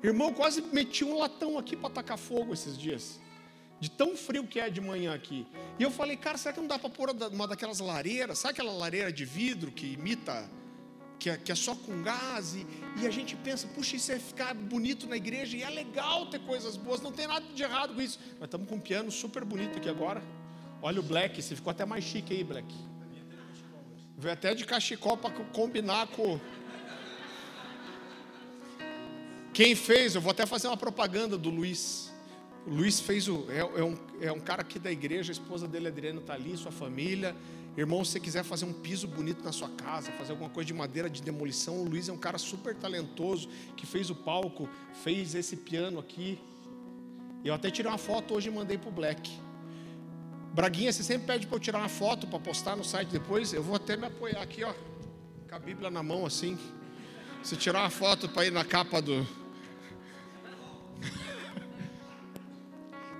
Irmão, 0.04 0.34
quase 0.34 0.61
meti 0.61 1.02
um 1.02 1.16
latão 1.16 1.58
aqui 1.58 1.75
para 1.75 1.88
tacar 1.88 2.18
fogo 2.18 2.52
esses 2.52 2.76
dias. 2.76 3.18
De 3.80 3.90
tão 3.90 4.14
frio 4.14 4.46
que 4.46 4.61
é 4.61 4.68
de 4.68 4.78
manhã 4.78 5.14
aqui. 5.14 5.46
E 5.78 5.82
eu 5.82 5.90
falei, 5.90 6.14
cara, 6.14 6.37
será 6.37 6.52
que 6.52 6.61
não 6.61 6.66
dá 6.66 6.78
para 6.78 6.90
pôr 6.90 7.08
uma 7.32 7.49
daquelas 7.49 7.80
lareiras? 7.80 8.38
Sabe 8.38 8.52
aquela 8.52 8.73
lareira 8.73 9.11
de 9.11 9.25
vidro 9.25 9.73
que 9.73 9.94
imita, 9.94 10.46
que 11.18 11.30
é, 11.30 11.38
que 11.38 11.50
é 11.50 11.54
só 11.54 11.75
com 11.75 12.02
gás? 12.02 12.54
E, 12.54 12.66
e, 13.00 13.06
a 13.06 13.11
gente 13.11 13.34
pensa, 13.34 13.66
puxa, 13.68 13.96
isso 13.96 14.12
é 14.12 14.18
ficar 14.18 14.52
bonito 14.52 15.06
na 15.06 15.16
igreja. 15.16 15.56
E 15.56 15.62
é 15.62 15.70
legal 15.70 16.26
ter 16.26 16.40
coisas 16.40 16.76
boas, 16.76 17.00
não 17.00 17.11
tem 17.11 17.26
nada 17.26 17.46
de 17.54 17.62
errado 17.62 17.94
com 17.94 18.02
isso. 18.02 18.18
Nós 18.38 18.44
estamos 18.44 18.68
com 18.68 18.75
um 18.75 18.80
piano 18.80 19.11
super 19.11 19.42
bonito 19.42 19.78
aqui 19.78 19.88
agora. 19.88 20.23
Olha 20.82 21.00
o 21.00 21.02
Black, 21.02 21.42
você 21.42 21.56
ficou 21.56 21.70
até 21.70 21.87
mais 21.87 22.04
chique 22.04 22.34
aí, 22.34 22.44
Black. 22.44 22.68
Veio 24.18 24.34
até 24.34 24.54
de 24.54 24.66
cachecol 24.66 25.16
para 25.16 25.30
combinar 25.30 26.08
com. 26.08 26.38
Quem 29.54 29.76
fez, 29.76 30.16
eu 30.16 30.20
vou 30.20 30.32
até 30.32 30.44
fazer 30.44 30.66
uma 30.66 30.76
propaganda 30.76 31.38
do 31.38 31.49
Luiz. 31.49 32.12
O 32.66 32.75
Luiz 32.75 32.99
fez 32.99 33.28
o. 33.28 33.46
É, 33.49 33.61
é, 33.61 33.84
um, 33.84 33.96
é 34.20 34.32
um 34.32 34.40
cara 34.40 34.62
aqui 34.62 34.80
da 34.80 34.90
igreja, 34.90 35.30
a 35.30 35.34
esposa 35.34 35.68
dele, 35.68 35.87
Adriana, 35.87 36.18
está 36.18 36.34
ali, 36.34 36.56
sua 36.56 36.73
família. 36.73 37.37
Irmão, 37.76 38.04
se 38.04 38.11
você 38.11 38.20
quiser 38.20 38.42
fazer 38.42 38.64
um 38.64 38.73
piso 38.73 39.06
bonito 39.06 39.44
na 39.44 39.52
sua 39.52 39.68
casa, 39.68 40.11
fazer 40.18 40.32
alguma 40.32 40.50
coisa 40.50 40.66
de 40.66 40.75
madeira 40.75 41.08
de 41.08 41.23
demolição, 41.23 41.76
o 41.76 41.88
Luiz 41.88 42.08
é 42.08 42.12
um 42.12 42.18
cara 42.18 42.37
super 42.37 42.75
talentoso 42.75 43.49
que 43.76 43.87
fez 43.87 44.11
o 44.11 44.14
palco, 44.16 44.68
fez 45.04 45.37
esse 45.37 45.56
piano 45.56 46.00
aqui. 46.00 46.37
Eu 47.44 47.54
até 47.54 47.70
tirei 47.70 47.88
uma 47.88 47.99
foto 47.99 48.34
hoje 48.34 48.49
e 48.49 48.52
mandei 48.52 48.76
para 48.76 48.88
o 48.88 48.92
Black. 48.92 49.30
Braguinha, 50.52 50.92
você 50.92 51.04
sempre 51.04 51.28
pede 51.28 51.46
para 51.46 51.54
eu 51.54 51.61
tirar 51.61 51.78
uma 51.78 51.88
foto 51.88 52.26
para 52.26 52.40
postar 52.40 52.75
no 52.75 52.82
site 52.82 53.11
depois. 53.11 53.52
Eu 53.52 53.62
vou 53.62 53.76
até 53.76 53.96
me 53.96 54.06
apoiar 54.06 54.42
aqui, 54.42 54.64
ó, 54.64 54.75
com 55.49 55.54
a 55.54 55.61
Bíblia 55.61 55.90
na 55.90 56.02
mão 56.02 56.26
assim. 56.26 56.58
Se 57.44 57.54
tirar 57.54 57.82
uma 57.82 57.90
foto 57.90 58.28
para 58.28 58.46
ir 58.46 58.50
na 58.50 58.64
capa 58.64 59.00
do, 59.02 59.26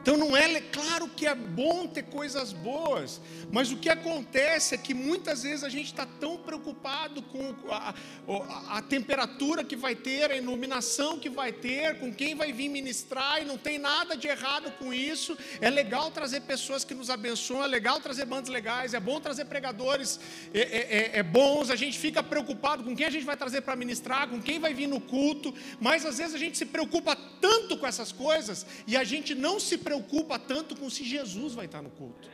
Então 0.05 0.19
não 0.19 0.37
é 0.37 0.61
claro 0.61 1.09
que 1.09 1.27
é 1.27 1.35
bom 1.35 1.87
ter 1.87 2.03
coisas 2.03 2.53
boas, 2.53 3.23
mas 3.51 3.73
o 3.73 3.79
que 3.79 3.89
acontece 3.89 4.75
é 4.75 4.77
que 4.77 4.93
muitas 4.93 5.45
vezes 5.45 5.65
a 5.65 5.71
gente 5.71 5.87
está 5.87 6.05
tão 6.21 6.37
preocupado 6.37 7.23
com 7.23 7.55
a, 7.71 7.95
a, 8.29 8.77
a, 8.77 8.83
temperatura 8.83 9.65
que 9.65 9.75
vai 9.75 9.95
ter, 9.95 10.31
a 10.31 10.37
iluminação 10.37 11.19
que 11.19 11.31
vai 11.31 11.53
ter, 11.53 11.99
com 12.01 12.13
quem 12.13 12.35
vai 12.35 12.53
vir 12.53 12.69
ministrar, 12.69 13.41
e 13.41 13.47
não 13.47 13.57
tem 13.57 13.79
nada 13.79 14.15
de 14.15 14.29
errado 14.29 14.71
com 14.73 14.93
isso. 14.93 15.39
É 15.59 15.71
legal 15.71 16.11
trazer 16.11 16.43
pessoas 16.43 16.85
que 16.85 16.93
nos 16.93 17.09
abençoam, 17.09 17.65
é 17.65 17.67
legal 17.67 17.99
trazer 17.99 18.27
bandas 18.27 18.51
legais, 18.51 18.93
é 18.93 19.01
bom 19.01 19.19
trazer 19.19 19.47
pregadores 19.47 20.21
é, 20.53 20.61
é, 20.61 20.97
é, 21.15 21.19
é 21.21 21.23
bons. 21.23 21.71
A 21.71 21.77
gente 21.77 21.99
fica 21.99 22.23
preocupado 22.23 22.85
com 22.85 22.95
quem 22.95 23.07
a 23.07 23.11
gente 23.11 23.25
vai 23.25 23.39
trazer 23.39 23.63
para 23.63 23.75
ministrar, 23.75 24.29
com 24.29 24.39
quem 24.39 24.61
vai 24.61 24.75
vir 24.75 24.87
no 24.87 25.01
culto, 25.01 25.55
mas 25.81 26.05
às 26.05 26.19
vezes 26.19 26.35
a 26.35 26.39
gente 26.39 26.59
se 26.59 26.67
preocupa 26.67 27.17
tanto 27.41 27.79
com 27.79 27.87
essas 27.87 28.13
coisas 28.13 28.67
e 28.87 28.99
a 28.99 29.03
gente 29.03 29.35
não 29.35 29.59
se 29.59 29.79
preocupa 29.79 29.94
preocupa 29.95 30.39
tanto 30.39 30.77
com 30.77 30.89
se 30.91 31.05
Jesus 31.05 31.55
vai 31.55 31.67
estar 31.67 31.83
no 31.83 31.91
culto. 31.91 32.29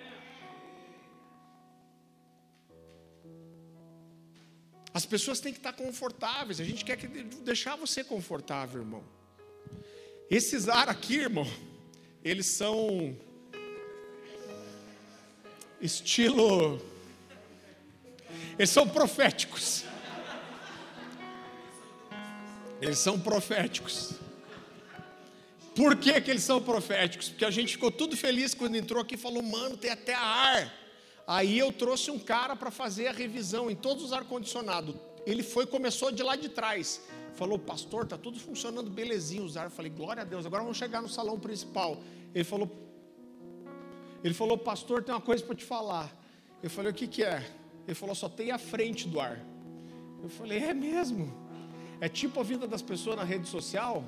As 4.93 5.07
pessoas 5.07 5.41
têm 5.41 5.53
que 5.53 5.59
estar 5.59 5.73
confortáveis. 5.73 6.61
A 6.61 6.65
gente 6.65 6.85
quer 6.85 6.97
que 6.97 7.07
deixar 7.07 7.77
você 7.77 8.03
confortável, 8.03 8.81
irmão. 8.81 9.05
Esses 10.31 10.69
ar 10.69 10.89
aqui, 10.89 11.17
irmão, 11.17 11.47
eles 12.25 12.47
são 12.47 13.17
estilo 15.81 16.81
eles 18.61 18.69
são 18.69 18.87
proféticos. 18.87 19.85
Eles 22.79 22.99
são 22.99 23.19
proféticos. 23.19 24.20
Por 25.81 25.97
que, 25.97 26.21
que 26.21 26.31
eles 26.31 26.43
são 26.43 26.61
proféticos? 26.61 27.31
Porque 27.31 27.43
a 27.43 27.51
gente 27.51 27.73
ficou 27.73 27.91
tudo 27.91 28.15
feliz 28.15 28.53
quando 28.53 28.75
entrou 28.75 29.01
aqui 29.01 29.15
e 29.15 29.17
falou, 29.17 29.43
mano, 29.43 29.79
tem 29.79 29.91
até 29.91 30.13
ar. 30.13 30.71
Aí 31.27 31.59
eu 31.59 31.73
trouxe 31.73 32.11
um 32.11 32.19
cara 32.19 32.55
para 32.55 32.71
fazer 32.71 33.07
a 33.07 33.13
revisão 33.13 33.71
em 33.71 33.75
todos 33.75 34.05
os 34.05 34.13
ar-condicionados. 34.13 34.95
Ele 35.25 35.43
foi, 35.43 35.65
começou 35.65 36.13
de 36.13 36.23
lá 36.23 36.37
de 36.37 36.51
trás. 36.51 37.01
Falou, 37.35 37.59
pastor, 37.59 38.07
tá 38.07 38.19
tudo 38.19 38.39
funcionando 38.39 38.91
belezinho 38.91 39.43
os 39.43 39.57
ar. 39.57 39.69
Eu 39.69 39.71
falei, 39.71 39.91
glória 39.91 40.21
a 40.21 40.27
Deus, 40.27 40.45
agora 40.45 40.63
vamos 40.63 40.77
chegar 40.77 41.01
no 41.01 41.09
salão 41.09 41.41
principal. 41.41 41.97
Ele 42.35 42.45
falou, 42.45 42.71
ele 44.23 44.35
falou, 44.35 44.59
pastor, 44.59 45.03
tem 45.03 45.15
uma 45.15 45.21
coisa 45.23 45.43
para 45.43 45.55
te 45.55 45.65
falar. 45.65 46.15
Eu 46.63 46.69
falei, 46.69 46.93
o 46.93 46.95
que, 46.95 47.07
que 47.07 47.25
é? 47.25 47.43
Ele 47.87 47.95
falou, 47.95 48.15
só 48.15 48.29
tem 48.29 48.51
a 48.51 48.59
frente 48.59 49.09
do 49.09 49.19
ar. 49.19 49.43
Eu 50.23 50.29
falei, 50.29 50.59
é 50.59 50.75
mesmo? 50.75 51.33
É 52.03 52.07
tipo 52.07 52.39
a 52.39 52.43
vida 52.43 52.69
das 52.69 52.83
pessoas 52.83 53.17
na 53.17 53.25
rede 53.25 53.49
social? 53.49 54.05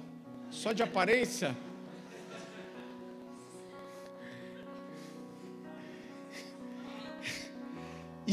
Só 0.52 0.72
de 0.72 0.82
aparência? 0.82 1.56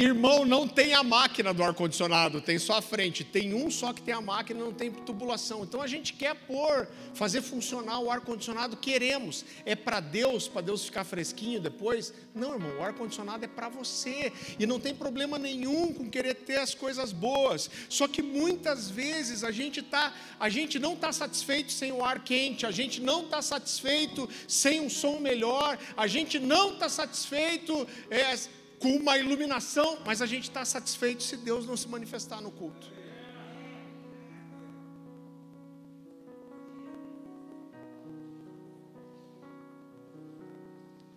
Irmão, 0.01 0.45
não 0.45 0.65
tem 0.65 0.93
a 0.93 1.03
máquina 1.03 1.53
do 1.53 1.61
ar-condicionado, 1.61 2.39
tem 2.39 2.57
só 2.57 2.77
a 2.77 2.81
frente. 2.81 3.21
Tem 3.21 3.53
um 3.53 3.69
só 3.69 3.91
que 3.91 4.01
tem 4.01 4.13
a 4.13 4.21
máquina, 4.21 4.63
não 4.63 4.71
tem 4.71 4.89
tubulação. 4.89 5.63
Então 5.63 5.81
a 5.81 5.87
gente 5.87 6.13
quer 6.13 6.35
pôr, 6.35 6.87
fazer 7.13 7.41
funcionar 7.41 7.99
o 7.99 8.09
ar-condicionado, 8.09 8.77
queremos. 8.77 9.43
É 9.65 9.75
para 9.75 9.99
Deus, 9.99 10.47
para 10.47 10.61
Deus 10.61 10.85
ficar 10.85 11.03
fresquinho 11.03 11.59
depois? 11.59 12.13
Não, 12.33 12.53
irmão, 12.53 12.77
o 12.77 12.81
ar-condicionado 12.81 13.43
é 13.43 13.47
para 13.47 13.67
você. 13.67 14.31
E 14.57 14.65
não 14.65 14.79
tem 14.79 14.95
problema 14.95 15.37
nenhum 15.37 15.93
com 15.93 16.09
querer 16.09 16.35
ter 16.35 16.59
as 16.59 16.73
coisas 16.73 17.11
boas. 17.11 17.69
Só 17.89 18.07
que 18.07 18.21
muitas 18.21 18.89
vezes 18.89 19.43
a 19.43 19.51
gente 19.51 19.81
tá, 19.81 20.13
a 20.39 20.47
gente 20.47 20.79
não 20.79 20.93
está 20.93 21.11
satisfeito 21.11 21.73
sem 21.73 21.91
o 21.91 22.05
ar 22.05 22.23
quente, 22.23 22.65
a 22.65 22.71
gente 22.71 23.01
não 23.01 23.23
está 23.23 23.41
satisfeito 23.41 24.29
sem 24.47 24.79
um 24.79 24.89
som 24.89 25.19
melhor, 25.19 25.77
a 25.97 26.07
gente 26.07 26.39
não 26.39 26.73
está 26.73 26.87
satisfeito. 26.87 27.85
É, 28.09 28.58
com 28.79 28.95
uma 28.95 29.17
iluminação, 29.17 29.99
mas 30.05 30.21
a 30.21 30.25
gente 30.25 30.43
está 30.43 30.63
satisfeito 30.63 31.21
se 31.21 31.35
Deus 31.35 31.65
não 31.65 31.75
se 31.75 31.87
manifestar 31.87 32.41
no 32.41 32.49
culto. 32.49 32.91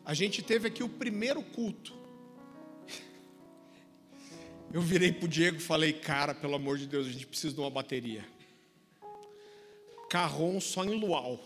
A 0.05 0.15
gente 0.15 0.43
teve 0.43 0.67
aqui 0.69 0.83
o 0.83 0.89
primeiro 0.89 1.43
culto. 1.43 1.95
Eu 4.73 4.83
virei 4.83 5.13
para 5.13 5.25
o 5.25 5.29
Diego 5.29 5.59
e 5.59 5.61
falei, 5.61 5.93
cara, 5.93 6.35
pelo 6.35 6.57
amor 6.57 6.77
de 6.77 6.87
Deus, 6.87 7.07
a 7.07 7.11
gente 7.11 7.27
precisa 7.27 7.55
de 7.55 7.61
uma 7.61 7.71
bateria. 7.71 8.25
Carrom 10.11 10.61
só 10.61 10.85
em 10.85 10.99
luau. 10.99 11.41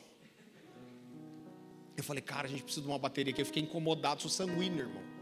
Eu 1.96 2.02
falei, 2.02 2.22
cara, 2.22 2.48
a 2.48 2.50
gente 2.50 2.62
precisa 2.62 2.84
de 2.84 2.88
uma 2.90 2.98
bateria 2.98 3.32
aqui. 3.32 3.42
Eu 3.42 3.46
fiquei 3.46 3.62
incomodado, 3.62 4.22
sou 4.22 4.30
sanguíneo, 4.30 4.80
irmão. 4.80 5.15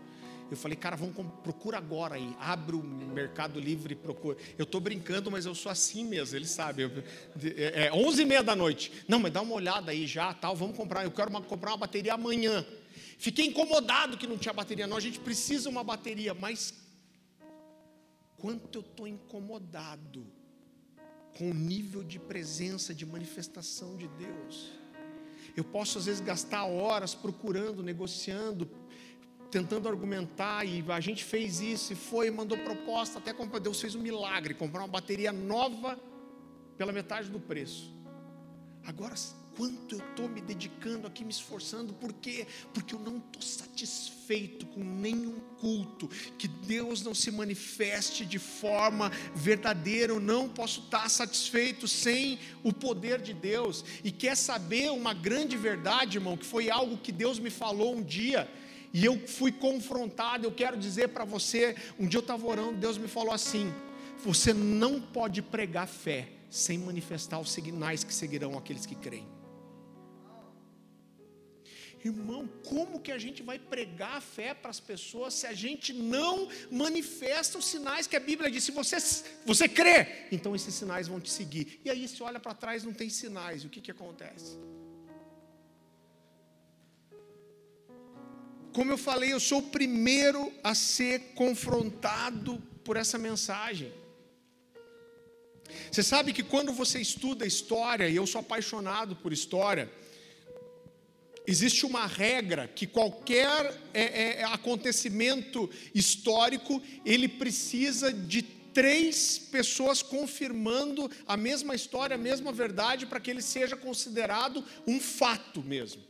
Eu 0.50 0.56
falei, 0.56 0.76
cara, 0.76 0.96
vamos 0.96 1.14
procura 1.42 1.78
agora 1.78 2.16
aí. 2.16 2.36
Abre 2.38 2.76
o 2.76 2.82
Mercado 2.82 3.58
Livre 3.58 3.94
e 3.94 3.96
procura. 3.96 4.36
Eu 4.58 4.64
estou 4.64 4.80
brincando, 4.80 5.30
mas 5.30 5.46
eu 5.46 5.54
sou 5.54 5.72
assim 5.72 6.04
mesmo, 6.04 6.36
ele 6.36 6.46
sabe. 6.46 6.82
Eu, 6.82 6.90
é, 7.56 7.86
é 7.86 7.92
11 7.92 8.22
e 8.22 8.24
meia 8.24 8.42
da 8.42 8.54
noite. 8.54 8.92
Não, 9.08 9.18
mas 9.18 9.32
dá 9.32 9.40
uma 9.40 9.54
olhada 9.54 9.90
aí 9.90 10.06
já, 10.06 10.32
tal. 10.34 10.54
Vamos 10.54 10.76
comprar. 10.76 11.04
Eu 11.04 11.10
quero 11.10 11.30
uma, 11.30 11.40
comprar 11.40 11.70
uma 11.70 11.78
bateria 11.78 12.14
amanhã. 12.14 12.64
Fiquei 13.18 13.46
incomodado 13.46 14.16
que 14.16 14.26
não 14.26 14.36
tinha 14.36 14.52
bateria. 14.52 14.86
Não, 14.86 14.96
a 14.96 15.00
gente 15.00 15.18
precisa 15.18 15.68
uma 15.68 15.82
bateria. 15.82 16.34
Mas 16.34 16.74
quanto 18.36 18.78
eu 18.78 18.82
estou 18.82 19.08
incomodado 19.08 20.26
com 21.36 21.50
o 21.50 21.54
nível 21.54 22.02
de 22.02 22.18
presença, 22.18 22.94
de 22.94 23.04
manifestação 23.04 23.96
de 23.96 24.06
Deus. 24.08 24.70
Eu 25.56 25.64
posso 25.64 25.98
às 25.98 26.06
vezes 26.06 26.20
gastar 26.20 26.64
horas 26.64 27.14
procurando, 27.14 27.82
negociando, 27.82 28.68
tentando 29.54 29.88
argumentar, 29.88 30.66
e 30.66 30.84
a 30.88 30.98
gente 30.98 31.22
fez 31.22 31.60
isso, 31.60 31.92
e 31.92 31.96
foi, 31.96 32.28
mandou 32.28 32.58
proposta, 32.58 33.20
até 33.20 33.32
comprou, 33.32 33.60
Deus 33.60 33.80
fez 33.80 33.94
um 33.94 34.00
milagre, 34.00 34.52
comprar 34.52 34.80
uma 34.80 34.88
bateria 34.88 35.30
nova 35.30 35.96
pela 36.76 36.90
metade 36.90 37.30
do 37.30 37.38
preço. 37.38 37.88
Agora, 38.84 39.14
quanto 39.56 39.94
eu 39.94 40.00
estou 40.10 40.28
me 40.28 40.40
dedicando 40.40 41.06
aqui, 41.06 41.24
me 41.24 41.30
esforçando, 41.30 41.92
por 41.92 42.12
quê? 42.14 42.48
Porque 42.72 42.96
eu 42.96 42.98
não 42.98 43.18
estou 43.18 43.40
satisfeito 43.40 44.66
com 44.66 44.82
nenhum 44.82 45.38
culto, 45.60 46.08
que 46.36 46.48
Deus 46.48 47.04
não 47.04 47.14
se 47.14 47.30
manifeste 47.30 48.26
de 48.26 48.40
forma 48.40 49.12
verdadeira, 49.36 50.12
eu 50.12 50.18
não 50.18 50.48
posso 50.48 50.80
estar 50.80 51.08
satisfeito 51.08 51.86
sem 51.86 52.40
o 52.64 52.72
poder 52.72 53.22
de 53.22 53.32
Deus, 53.32 53.84
e 54.02 54.10
quer 54.10 54.36
saber 54.36 54.90
uma 54.90 55.14
grande 55.14 55.56
verdade, 55.56 56.18
irmão, 56.18 56.36
que 56.36 56.44
foi 56.44 56.70
algo 56.70 56.98
que 56.98 57.12
Deus 57.12 57.38
me 57.38 57.50
falou 57.50 57.94
um 57.94 58.02
dia, 58.02 58.50
e 58.94 59.04
eu 59.04 59.18
fui 59.26 59.50
confrontado. 59.50 60.46
Eu 60.46 60.52
quero 60.52 60.76
dizer 60.76 61.08
para 61.08 61.24
você: 61.24 61.74
um 61.98 62.06
dia 62.06 62.18
eu 62.18 62.22
estava 62.22 62.46
orando, 62.46 62.78
Deus 62.78 62.96
me 62.96 63.08
falou 63.08 63.34
assim: 63.34 63.74
você 64.24 64.54
não 64.54 65.00
pode 65.00 65.42
pregar 65.42 65.88
fé 65.88 66.28
sem 66.48 66.78
manifestar 66.78 67.40
os 67.40 67.50
sinais 67.50 68.04
que 68.04 68.14
seguirão 68.14 68.56
aqueles 68.56 68.86
que 68.86 68.94
creem. 68.94 69.26
Irmão, 72.04 72.46
como 72.68 73.00
que 73.00 73.10
a 73.10 73.16
gente 73.16 73.42
vai 73.42 73.58
pregar 73.58 74.18
a 74.18 74.20
fé 74.20 74.52
para 74.52 74.70
as 74.70 74.78
pessoas 74.78 75.32
se 75.32 75.46
a 75.46 75.54
gente 75.54 75.90
não 75.90 76.48
manifesta 76.70 77.56
os 77.56 77.64
sinais 77.64 78.06
que 78.06 78.14
a 78.14 78.20
Bíblia 78.20 78.50
diz? 78.50 78.62
Se 78.62 78.72
você, 78.72 78.98
você 79.46 79.66
crê, 79.66 80.26
então 80.30 80.54
esses 80.54 80.74
sinais 80.74 81.08
vão 81.08 81.18
te 81.18 81.30
seguir. 81.30 81.80
E 81.82 81.88
aí, 81.88 82.06
se 82.06 82.22
olha 82.22 82.38
para 82.38 82.52
trás, 82.52 82.84
não 82.84 82.92
tem 82.92 83.08
sinais, 83.08 83.64
o 83.64 83.70
que, 83.70 83.80
que 83.80 83.90
acontece? 83.90 84.58
Como 88.74 88.90
eu 88.90 88.98
falei, 88.98 89.32
eu 89.32 89.38
sou 89.38 89.60
o 89.60 89.70
primeiro 89.70 90.52
a 90.62 90.74
ser 90.74 91.20
confrontado 91.36 92.60
por 92.84 92.96
essa 92.96 93.16
mensagem. 93.16 93.92
Você 95.90 96.02
sabe 96.02 96.32
que 96.32 96.42
quando 96.42 96.72
você 96.72 97.00
estuda 97.00 97.46
história, 97.46 98.08
e 98.08 98.16
eu 98.16 98.26
sou 98.26 98.40
apaixonado 98.40 99.14
por 99.14 99.32
história, 99.32 99.88
existe 101.46 101.86
uma 101.86 102.04
regra 102.04 102.66
que 102.66 102.84
qualquer 102.84 103.80
é, 103.94 104.40
é, 104.40 104.44
acontecimento 104.44 105.70
histórico 105.94 106.82
ele 107.06 107.28
precisa 107.28 108.12
de 108.12 108.42
três 108.42 109.38
pessoas 109.38 110.02
confirmando 110.02 111.08
a 111.28 111.36
mesma 111.36 111.76
história, 111.76 112.16
a 112.16 112.18
mesma 112.18 112.50
verdade, 112.50 113.06
para 113.06 113.20
que 113.20 113.30
ele 113.30 113.40
seja 113.40 113.76
considerado 113.76 114.64
um 114.84 114.98
fato 114.98 115.62
mesmo. 115.62 116.02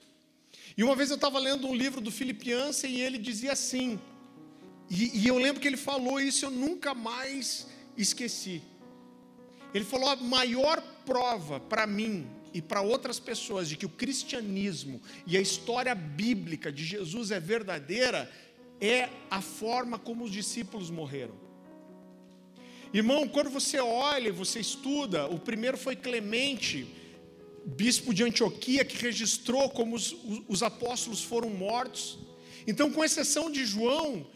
E 0.77 0.83
uma 0.83 0.97
vez 0.97 1.11
eu 1.11 1.17
estava 1.17 1.39
lendo 1.39 1.67
um 1.67 1.75
livro 1.75 2.01
do 2.01 2.11
Philip 2.11 2.51
Yancey 2.51 2.91
e 2.91 3.01
ele 3.01 3.19
dizia 3.19 3.53
assim, 3.53 3.99
e, 4.91 5.21
e 5.21 5.27
eu 5.27 5.39
lembro 5.39 5.61
que 5.61 5.69
ele 5.69 5.77
falou 5.77 6.21
isso, 6.21 6.45
eu 6.45 6.51
nunca 6.51 6.95
mais 6.95 7.69
esqueci. 7.97 8.63
Ele 9.73 9.85
falou: 9.85 10.09
a 10.09 10.17
maior 10.17 10.81
prova 11.05 11.59
para 11.59 11.87
mim 11.87 12.27
e 12.53 12.63
para 12.63 12.81
outras 12.81 13.19
pessoas 13.19 13.69
de 13.69 13.77
que 13.77 13.87
o 13.87 13.89
cristianismo 13.89 15.01
e 15.27 15.37
a 15.37 15.41
história 15.41 15.95
bíblica 15.95 16.71
de 16.71 16.85
Jesus 16.85 17.31
é 17.31 17.41
verdadeira 17.41 18.31
é 18.81 19.09
a 19.31 19.41
forma 19.41 19.99
como 19.99 20.25
os 20.25 20.31
discípulos 20.31 20.91
morreram. 20.91 21.35
Irmão, 22.93 23.27
quando 23.27 23.51
você 23.51 23.81
olha, 23.81 24.33
você 24.33 24.61
estuda, 24.61 25.27
o 25.27 25.39
primeiro 25.39 25.77
foi 25.77 25.97
Clemente, 25.97 26.87
bispo 27.65 28.13
de 28.13 28.23
Antioquia, 28.23 28.85
que 28.85 28.97
registrou 28.97 29.71
como 29.71 29.97
os, 29.97 30.15
os 30.49 30.63
apóstolos 30.63 31.23
foram 31.23 31.51
mortos. 31.51 32.19
Então, 32.67 32.91
com 32.91 33.05
exceção 33.05 33.51
de 33.51 33.65
João, 33.65 34.27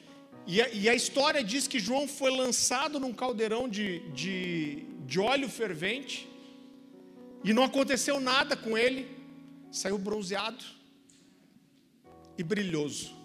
e 0.47 0.63
a, 0.63 0.69
e 0.71 0.89
a, 0.89 0.95
história 0.95 1.45
diz 1.45 1.69
que 1.69 1.79
João 1.79 2.09
foi 2.09 2.31
lançado 2.31 2.99
num 2.99 3.13
caldeirão 3.13 3.69
de, 3.69 4.01
de, 4.11 4.87
de 5.07 5.21
óleo 5.21 5.49
fervente, 5.49 6.29
e 7.45 7.53
não 7.53 7.63
aconteceu 7.63 8.19
nada 8.19 8.57
com 8.57 8.77
ele, 8.77 9.07
saiu 9.71 9.99
bronzeado 9.99 10.65
e 12.37 12.43
brilhoso. 12.43 13.18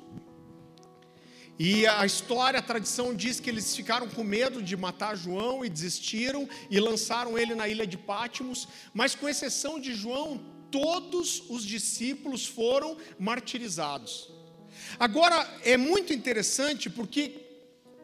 E 1.59 1.85
a 1.85 2.03
história, 2.05 2.59
a 2.59 2.63
tradição 2.63 3.13
diz 3.13 3.39
que 3.39 3.49
eles 3.49 3.75
ficaram 3.75 4.09
com 4.09 4.23
medo 4.23 4.61
de 4.61 4.75
matar 4.75 5.15
João 5.15 5.63
e 5.63 5.69
desistiram 5.69 6.49
e 6.69 6.79
lançaram 6.79 7.37
ele 7.37 7.53
na 7.53 7.67
ilha 7.67 7.85
de 7.85 7.97
Pátimos, 7.97 8.67
mas 8.93 9.13
com 9.13 9.29
exceção 9.29 9.79
de 9.79 9.93
João, 9.93 10.41
todos 10.71 11.43
os 11.49 11.63
discípulos 11.63 12.47
foram 12.47 12.97
martirizados. 13.19 14.31
Agora, 14.99 15.47
é 15.63 15.77
muito 15.77 16.11
interessante 16.11 16.89
porque 16.89 17.33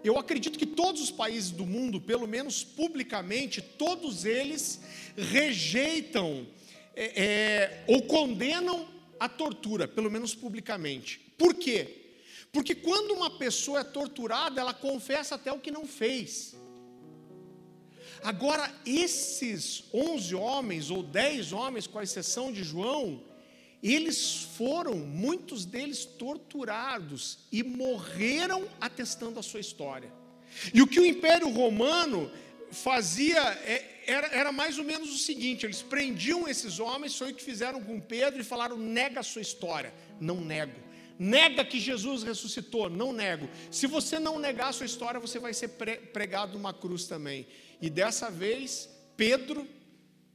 eu 0.03 0.17
acredito 0.17 0.57
que 0.57 0.67
todos 0.67 1.01
os 1.01 1.11
países 1.11 1.49
do 1.49 1.65
mundo, 1.65 1.99
pelo 1.99 2.27
menos 2.27 2.63
publicamente, 2.63 3.61
todos 3.61 4.25
eles 4.25 4.79
rejeitam 5.17 6.47
é, 6.95 7.23
é, 7.23 7.83
ou 7.87 8.03
condenam 8.03 8.87
a 9.19 9.27
tortura, 9.27 9.87
pelo 9.87 10.11
menos 10.11 10.35
publicamente. 10.35 11.19
Por 11.37 11.55
quê? 11.55 11.98
Porque 12.51 12.73
quando 12.73 13.13
uma 13.13 13.29
pessoa 13.37 13.81
é 13.81 13.83
torturada, 13.83 14.59
ela 14.59 14.73
confessa 14.73 15.35
até 15.35 15.51
o 15.51 15.59
que 15.59 15.71
não 15.71 15.85
fez. 15.85 16.55
Agora, 18.23 18.73
esses 18.85 19.85
11 19.93 20.35
homens, 20.35 20.89
ou 20.89 21.03
10 21.03 21.53
homens, 21.53 21.87
com 21.87 22.01
exceção 22.01 22.51
de 22.51 22.63
João, 22.63 23.23
eles 23.81 24.43
foram, 24.57 24.95
muitos 24.95 25.63
deles, 25.63 26.03
torturados 26.03 27.39
e 27.51 27.63
morreram 27.63 28.67
atestando 28.81 29.39
a 29.39 29.43
sua 29.43 29.59
história. 29.59 30.11
E 30.73 30.81
o 30.81 30.87
que 30.87 30.99
o 30.99 31.05
Império 31.05 31.49
Romano 31.49 32.29
fazia 32.71 33.39
é, 33.39 34.03
era, 34.05 34.27
era, 34.27 34.51
mais 34.51 34.77
ou 34.77 34.83
menos 34.83 35.13
o 35.13 35.17
seguinte: 35.17 35.65
eles 35.65 35.81
prendiam 35.81 36.47
esses 36.47 36.79
homens, 36.79 37.15
foi 37.15 37.31
o 37.31 37.35
que 37.35 37.43
fizeram 37.43 37.81
com 37.81 38.01
Pedro 38.01 38.41
e 38.41 38.43
falaram: 38.43 38.77
nega 38.77 39.21
a 39.21 39.23
sua 39.23 39.41
história. 39.41 39.93
Não 40.19 40.41
nego. 40.41 40.88
Nega 41.19 41.65
que 41.65 41.77
Jesus 41.77 42.23
ressuscitou, 42.23 42.89
não 42.89 43.11
nego. 43.11 43.49
Se 43.69 43.85
você 43.85 44.17
não 44.17 44.39
negar 44.39 44.69
a 44.69 44.71
sua 44.71 44.85
história, 44.85 45.19
você 45.19 45.37
vai 45.37 45.53
ser 45.53 45.67
pregado 46.13 46.53
numa 46.53 46.73
cruz 46.73 47.07
também. 47.07 47.45
E 47.81 47.89
dessa 47.89 48.31
vez, 48.31 48.89
Pedro 49.17 49.67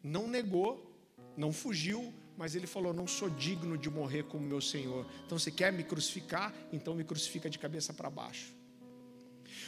não 0.03 0.29
negou, 0.29 0.95
não 1.39 1.55
fugiu, 1.55 2.13
mas 2.37 2.55
ele 2.55 2.67
falou: 2.67 2.93
Não 2.93 3.07
sou 3.07 3.31
digno 3.31 3.79
de 3.79 3.89
morrer 3.89 4.25
como 4.25 4.47
meu 4.47 4.61
Senhor. 4.61 5.07
Então, 5.25 5.39
se 5.39 5.51
quer 5.51 5.73
me 5.73 5.85
crucificar, 5.85 6.53
então 6.71 6.95
me 6.95 7.03
crucifica 7.03 7.49
de 7.49 7.59
cabeça 7.59 7.95
para 7.95 8.11
baixo. 8.11 8.53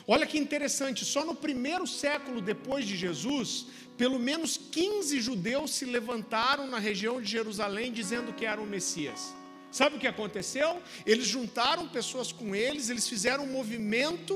Olha 0.07 0.27
que 0.27 0.39
interessante, 0.39 1.05
só 1.05 1.25
no 1.25 1.35
primeiro 1.35 1.87
século 1.87 2.41
depois 2.41 2.87
de 2.87 2.97
Jesus, 2.97 3.67
pelo 3.97 4.19
menos 4.19 4.57
15 4.57 5.21
judeus 5.21 5.71
se 5.71 5.85
levantaram 5.85 6.67
na 6.67 6.79
região 6.79 7.21
de 7.21 7.31
Jerusalém 7.31 7.93
dizendo 7.93 8.33
que 8.33 8.45
eram 8.45 8.65
o 8.65 8.67
Messias. 8.67 9.35
Sabe 9.79 9.97
o 9.97 9.99
que 10.03 10.07
aconteceu? 10.07 10.83
Eles 11.05 11.27
juntaram 11.27 11.87
pessoas 11.87 12.33
com 12.33 12.55
eles, 12.55 12.89
eles 12.89 13.07
fizeram 13.07 13.45
um 13.45 13.53
movimento, 13.59 14.35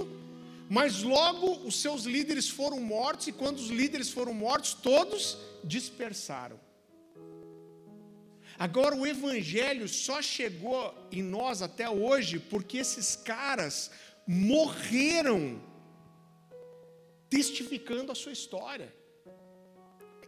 mas 0.68 1.02
logo 1.02 1.66
os 1.66 1.80
seus 1.80 2.02
líderes 2.02 2.46
foram 2.50 2.78
mortos, 2.78 3.28
e 3.28 3.32
quando 3.32 3.56
os 3.56 3.70
líderes 3.70 4.10
foram 4.10 4.34
mortos, 4.34 4.74
todos 4.74 5.38
dispersaram. 5.64 6.60
Agora, 8.58 8.94
o 8.94 9.06
Evangelho 9.06 9.88
só 9.88 10.20
chegou 10.20 10.94
em 11.10 11.22
nós 11.22 11.62
até 11.62 11.88
hoje 11.88 12.38
porque 12.38 12.76
esses 12.76 13.16
caras 13.16 13.90
morreram 14.26 15.58
testificando 17.30 18.12
a 18.12 18.14
sua 18.14 18.32
história. 18.32 18.92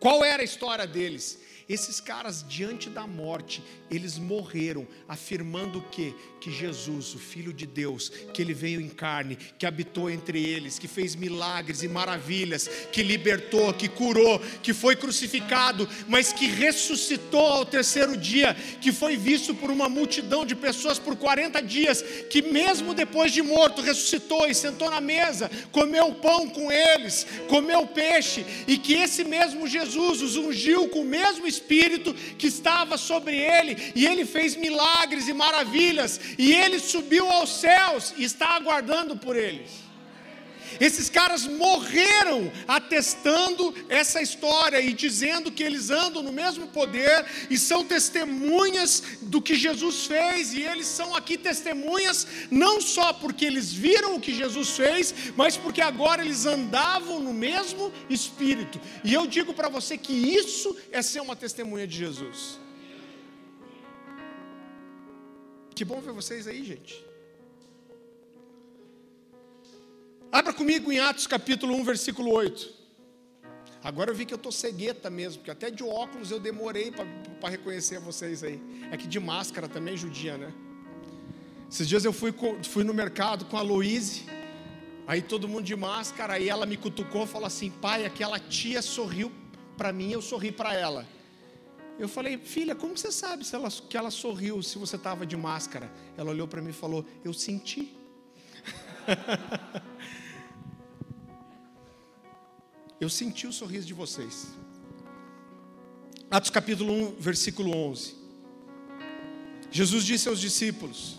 Qual 0.00 0.24
era 0.24 0.40
a 0.40 0.44
história 0.44 0.86
deles? 0.86 1.38
Esses 1.72 2.00
caras, 2.00 2.44
diante 2.46 2.90
da 2.90 3.06
morte, 3.06 3.62
eles 3.90 4.18
morreram, 4.18 4.86
afirmando 5.08 5.78
o 5.78 5.82
quê? 5.90 6.12
Que 6.38 6.50
Jesus, 6.50 7.14
o 7.14 7.18
Filho 7.18 7.50
de 7.50 7.66
Deus, 7.66 8.10
que 8.34 8.42
ele 8.42 8.52
veio 8.52 8.78
em 8.78 8.90
carne, 8.90 9.38
que 9.58 9.64
habitou 9.64 10.10
entre 10.10 10.38
eles, 10.38 10.78
que 10.78 10.86
fez 10.86 11.14
milagres 11.14 11.82
e 11.82 11.88
maravilhas, 11.88 12.68
que 12.92 13.02
libertou, 13.02 13.72
que 13.72 13.88
curou, 13.88 14.38
que 14.62 14.74
foi 14.74 14.94
crucificado, 14.94 15.88
mas 16.08 16.30
que 16.30 16.44
ressuscitou 16.46 17.40
ao 17.40 17.64
terceiro 17.64 18.18
dia, 18.18 18.54
que 18.82 18.92
foi 18.92 19.16
visto 19.16 19.54
por 19.54 19.70
uma 19.70 19.88
multidão 19.88 20.44
de 20.44 20.54
pessoas 20.54 20.98
por 20.98 21.16
40 21.16 21.62
dias, 21.62 22.02
que 22.28 22.42
mesmo 22.42 22.92
depois 22.92 23.32
de 23.32 23.40
morto 23.40 23.80
ressuscitou 23.80 24.46
e 24.46 24.54
sentou 24.54 24.90
na 24.90 25.00
mesa, 25.00 25.50
comeu 25.70 26.12
pão 26.16 26.50
com 26.50 26.70
eles, 26.70 27.26
comeu 27.48 27.86
peixe, 27.86 28.44
e 28.68 28.76
que 28.76 28.92
esse 28.92 29.24
mesmo 29.24 29.66
Jesus 29.66 30.20
os 30.20 30.36
ungiu 30.36 30.86
com 30.90 31.00
o 31.00 31.06
mesmo 31.06 31.46
Espírito 31.46 31.61
que 32.38 32.46
estava 32.46 32.96
sobre 32.96 33.36
ele, 33.36 33.92
e 33.94 34.06
ele 34.06 34.24
fez 34.24 34.56
milagres 34.56 35.28
e 35.28 35.32
maravilhas, 35.32 36.20
e 36.38 36.52
ele 36.52 36.78
subiu 36.78 37.28
aos 37.30 37.50
céus 37.60 38.14
e 38.16 38.24
está 38.24 38.50
aguardando 38.56 39.16
por 39.16 39.36
eles. 39.36 39.81
Esses 40.80 41.08
caras 41.08 41.46
morreram 41.46 42.50
atestando 42.66 43.74
essa 43.88 44.20
história 44.20 44.80
e 44.80 44.92
dizendo 44.92 45.50
que 45.50 45.62
eles 45.62 45.90
andam 45.90 46.22
no 46.22 46.32
mesmo 46.32 46.66
poder 46.68 47.24
e 47.50 47.58
são 47.58 47.84
testemunhas 47.84 49.02
do 49.22 49.40
que 49.40 49.54
Jesus 49.54 50.06
fez, 50.06 50.52
e 50.52 50.62
eles 50.62 50.86
são 50.86 51.14
aqui 51.14 51.36
testemunhas 51.36 52.26
não 52.50 52.80
só 52.80 53.12
porque 53.12 53.44
eles 53.44 53.72
viram 53.72 54.16
o 54.16 54.20
que 54.20 54.34
Jesus 54.34 54.70
fez, 54.70 55.14
mas 55.36 55.56
porque 55.56 55.80
agora 55.80 56.24
eles 56.24 56.46
andavam 56.46 57.20
no 57.20 57.32
mesmo 57.32 57.92
espírito. 58.08 58.80
E 59.04 59.12
eu 59.12 59.26
digo 59.26 59.52
para 59.54 59.68
você 59.68 59.96
que 59.96 60.12
isso 60.12 60.76
é 60.90 61.02
ser 61.02 61.20
uma 61.20 61.36
testemunha 61.36 61.86
de 61.86 61.96
Jesus. 61.96 62.60
Que 65.74 65.84
bom 65.84 66.00
ver 66.00 66.12
vocês 66.12 66.46
aí, 66.46 66.62
gente. 66.64 67.11
Abra 70.32 70.54
comigo 70.54 70.90
em 70.90 70.98
Atos 70.98 71.26
capítulo 71.26 71.74
1, 71.76 71.84
versículo 71.84 72.32
8. 72.32 72.72
Agora 73.84 74.10
eu 74.10 74.14
vi 74.14 74.24
que 74.24 74.32
eu 74.32 74.36
estou 74.36 74.50
cegueta 74.50 75.10
mesmo, 75.10 75.40
porque 75.40 75.50
até 75.50 75.70
de 75.70 75.84
óculos 75.84 76.30
eu 76.30 76.40
demorei 76.40 76.90
para 76.90 77.50
reconhecer 77.50 77.98
vocês 77.98 78.42
aí. 78.42 78.58
É 78.90 78.96
que 78.96 79.06
de 79.06 79.20
máscara 79.20 79.68
também 79.68 79.94
judia, 79.94 80.38
né? 80.38 80.50
Esses 81.70 81.86
dias 81.86 82.02
eu 82.06 82.14
fui, 82.14 82.34
fui 82.62 82.82
no 82.82 82.94
mercado 82.94 83.44
com 83.44 83.58
a 83.58 83.60
Louise, 83.60 84.24
aí 85.06 85.20
todo 85.20 85.46
mundo 85.46 85.64
de 85.64 85.76
máscara, 85.76 86.32
aí 86.32 86.48
ela 86.48 86.64
me 86.64 86.78
cutucou 86.78 87.24
e 87.24 87.26
falou 87.26 87.46
assim: 87.46 87.68
pai, 87.70 88.06
aquela 88.06 88.38
tia 88.38 88.80
sorriu 88.80 89.30
para 89.76 89.92
mim, 89.92 90.12
eu 90.12 90.22
sorri 90.22 90.50
para 90.50 90.72
ela. 90.72 91.06
Eu 91.98 92.08
falei, 92.08 92.38
filha, 92.38 92.74
como 92.74 92.96
você 92.96 93.12
sabe 93.12 93.44
se 93.44 93.54
ela, 93.54 93.70
que 93.70 93.98
ela 93.98 94.10
sorriu 94.10 94.62
se 94.62 94.78
você 94.78 94.96
estava 94.96 95.26
de 95.26 95.36
máscara? 95.36 95.92
Ela 96.16 96.30
olhou 96.30 96.48
para 96.48 96.62
mim 96.62 96.70
e 96.70 96.72
falou: 96.72 97.04
eu 97.22 97.34
senti. 97.34 97.94
Eu 103.02 103.08
senti 103.10 103.48
o 103.48 103.52
sorriso 103.52 103.84
de 103.84 103.94
vocês. 103.94 104.46
Atos 106.30 106.50
capítulo 106.50 106.92
1, 106.92 107.16
versículo 107.16 107.76
11. 107.76 108.14
Jesus 109.72 110.04
disse 110.04 110.28
aos 110.28 110.38
discípulos: 110.38 111.18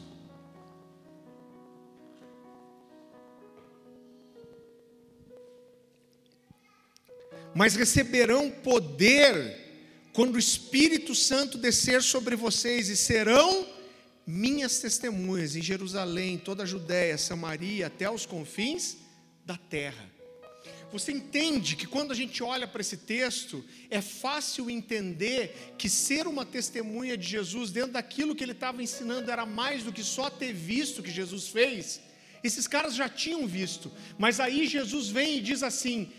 Mas 7.53 7.75
receberão 7.75 8.49
poder 8.49 9.35
quando 10.13 10.35
o 10.35 10.39
Espírito 10.39 11.13
Santo 11.13 11.57
descer 11.57 12.01
sobre 12.01 12.37
vocês 12.37 12.87
e 12.87 12.95
serão 12.95 13.67
minhas 14.25 14.79
testemunhas 14.79 15.53
em 15.57 15.61
Jerusalém, 15.61 16.37
toda 16.37 16.63
a 16.63 16.65
Judéia, 16.65 17.17
Samaria, 17.17 17.87
até 17.87 18.09
os 18.09 18.25
confins 18.25 18.95
da 19.45 19.57
terra. 19.57 20.12
Você 20.93 21.11
entende 21.11 21.75
que 21.75 21.87
quando 21.87 22.11
a 22.11 22.15
gente 22.15 22.43
olha 22.43 22.67
para 22.67 22.79
esse 22.79 22.97
texto, 22.97 23.65
é 23.89 23.99
fácil 23.99 24.69
entender 24.69 25.73
que 25.75 25.89
ser 25.89 26.27
uma 26.27 26.45
testemunha 26.45 27.17
de 27.17 27.27
Jesus 27.27 27.71
dentro 27.71 27.93
daquilo 27.93 28.35
que 28.35 28.43
ele 28.43 28.51
estava 28.51 28.83
ensinando 28.83 29.31
era 29.31 29.43
mais 29.43 29.83
do 29.83 29.91
que 29.91 30.03
só 30.03 30.29
ter 30.29 30.53
visto 30.53 30.99
o 30.99 31.03
que 31.03 31.09
Jesus 31.09 31.47
fez. 31.47 31.99
Esses 32.43 32.67
caras 32.67 32.93
já 32.93 33.09
tinham 33.09 33.47
visto, 33.47 33.91
mas 34.19 34.39
aí 34.39 34.67
Jesus 34.67 35.09
vem 35.09 35.39
e 35.39 35.41
diz 35.41 35.63
assim: 35.63 36.11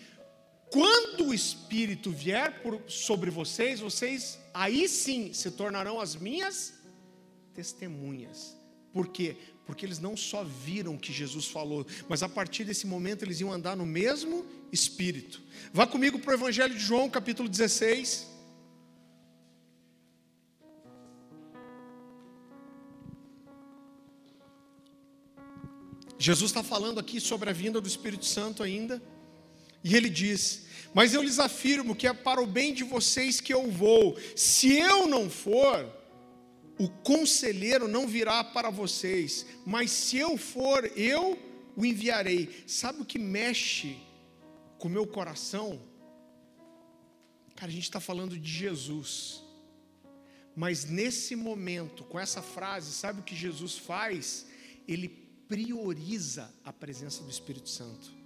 quando 0.72 1.28
o 1.28 1.34
Espírito 1.34 2.10
vier 2.10 2.60
por, 2.60 2.82
sobre 2.88 3.30
vocês, 3.30 3.78
vocês 3.78 4.40
aí 4.52 4.88
sim 4.88 5.32
se 5.32 5.52
tornarão 5.52 6.00
as 6.00 6.16
minhas 6.16 6.74
testemunhas. 7.54 8.56
Por 8.92 9.06
quê? 9.06 9.36
Porque 9.66 9.86
eles 9.86 9.98
não 9.98 10.16
só 10.16 10.44
viram 10.44 10.94
o 10.94 10.98
que 10.98 11.12
Jesus 11.12 11.46
falou, 11.46 11.86
mas 12.08 12.22
a 12.22 12.28
partir 12.28 12.64
desse 12.64 12.86
momento 12.86 13.24
eles 13.24 13.40
iam 13.40 13.52
andar 13.52 13.76
no 13.76 13.86
mesmo 13.86 14.44
espírito. 14.70 15.42
Vá 15.72 15.86
comigo 15.86 16.18
para 16.18 16.32
o 16.32 16.34
Evangelho 16.34 16.74
de 16.74 16.80
João, 16.80 17.08
capítulo 17.08 17.48
16. 17.48 18.34
Jesus 26.18 26.50
está 26.50 26.62
falando 26.62 26.98
aqui 26.98 27.20
sobre 27.20 27.50
a 27.50 27.52
vinda 27.52 27.80
do 27.80 27.88
Espírito 27.88 28.24
Santo 28.24 28.62
ainda, 28.62 29.02
e 29.82 29.94
ele 29.94 30.08
diz: 30.08 30.66
Mas 30.94 31.12
eu 31.12 31.22
lhes 31.22 31.38
afirmo 31.38 31.94
que 31.94 32.06
é 32.06 32.12
para 32.12 32.42
o 32.42 32.46
bem 32.46 32.72
de 32.72 32.82
vocês 32.82 33.40
que 33.40 33.52
eu 33.52 33.70
vou, 33.70 34.16
se 34.34 34.72
eu 34.78 35.06
não 35.06 35.28
for, 35.28 36.03
o 36.78 36.88
conselheiro 36.88 37.86
não 37.86 38.06
virá 38.06 38.42
para 38.42 38.70
vocês, 38.70 39.46
mas 39.64 39.90
se 39.90 40.16
eu 40.16 40.36
for, 40.36 40.84
eu 40.96 41.38
o 41.76 41.84
enviarei. 41.84 42.64
Sabe 42.66 43.02
o 43.02 43.04
que 43.04 43.18
mexe 43.18 43.96
com 44.78 44.88
o 44.88 44.90
meu 44.90 45.06
coração? 45.06 45.80
Cara, 47.54 47.70
a 47.70 47.74
gente 47.74 47.84
está 47.84 48.00
falando 48.00 48.38
de 48.38 48.50
Jesus. 48.50 49.42
Mas 50.56 50.84
nesse 50.84 51.34
momento, 51.34 52.04
com 52.04 52.18
essa 52.18 52.42
frase, 52.42 52.92
sabe 52.92 53.20
o 53.20 53.24
que 53.24 53.34
Jesus 53.34 53.76
faz? 53.76 54.46
Ele 54.86 55.08
prioriza 55.08 56.52
a 56.64 56.72
presença 56.72 57.22
do 57.22 57.30
Espírito 57.30 57.68
Santo. 57.68 58.23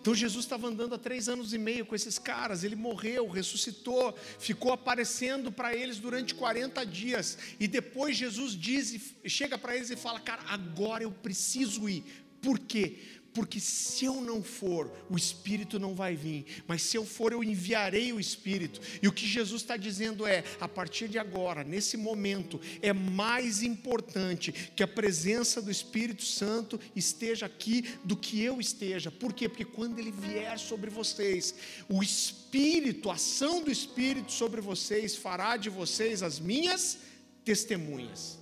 Então 0.00 0.14
Jesus 0.14 0.44
estava 0.44 0.68
andando 0.68 0.94
há 0.94 0.98
três 0.98 1.28
anos 1.28 1.52
e 1.52 1.58
meio 1.58 1.86
com 1.86 1.94
esses 1.94 2.18
caras, 2.18 2.64
ele 2.64 2.76
morreu, 2.76 3.28
ressuscitou, 3.28 4.14
ficou 4.38 4.72
aparecendo 4.72 5.50
para 5.50 5.74
eles 5.74 5.98
durante 5.98 6.34
40 6.34 6.84
dias, 6.84 7.38
e 7.58 7.66
depois 7.66 8.16
Jesus 8.16 8.52
diz, 8.52 9.14
chega 9.24 9.56
para 9.56 9.76
eles 9.76 9.90
e 9.90 9.96
fala: 9.96 10.20
Cara, 10.20 10.42
agora 10.48 11.02
eu 11.02 11.10
preciso 11.10 11.88
ir. 11.88 12.04
Por 12.40 12.58
quê? 12.58 12.98
Porque 13.32 13.60
se 13.60 14.04
eu 14.06 14.20
não 14.20 14.42
for, 14.42 14.90
o 15.08 15.16
Espírito 15.16 15.78
não 15.78 15.94
vai 15.94 16.16
vir, 16.16 16.64
mas 16.66 16.82
se 16.82 16.96
eu 16.96 17.06
for, 17.06 17.32
eu 17.32 17.44
enviarei 17.44 18.12
o 18.12 18.18
Espírito. 18.18 18.80
E 19.00 19.06
o 19.06 19.12
que 19.12 19.24
Jesus 19.26 19.62
está 19.62 19.76
dizendo 19.76 20.26
é: 20.26 20.42
a 20.60 20.66
partir 20.66 21.06
de 21.06 21.18
agora, 21.18 21.62
nesse 21.62 21.96
momento, 21.96 22.60
é 22.82 22.92
mais 22.92 23.62
importante 23.62 24.52
que 24.74 24.82
a 24.82 24.88
presença 24.88 25.62
do 25.62 25.70
Espírito 25.70 26.24
Santo 26.24 26.80
esteja 26.96 27.46
aqui 27.46 27.84
do 28.04 28.16
que 28.16 28.42
eu 28.42 28.60
esteja. 28.60 29.12
Por 29.12 29.32
quê? 29.32 29.48
Porque 29.48 29.64
quando 29.64 29.98
ele 30.00 30.10
vier 30.10 30.58
sobre 30.58 30.90
vocês, 30.90 31.54
o 31.88 32.02
Espírito, 32.02 33.10
a 33.10 33.14
ação 33.14 33.62
do 33.62 33.70
Espírito 33.70 34.32
sobre 34.32 34.60
vocês, 34.60 35.14
fará 35.14 35.56
de 35.56 35.70
vocês 35.70 36.20
as 36.20 36.40
minhas 36.40 36.98
testemunhas. 37.44 38.40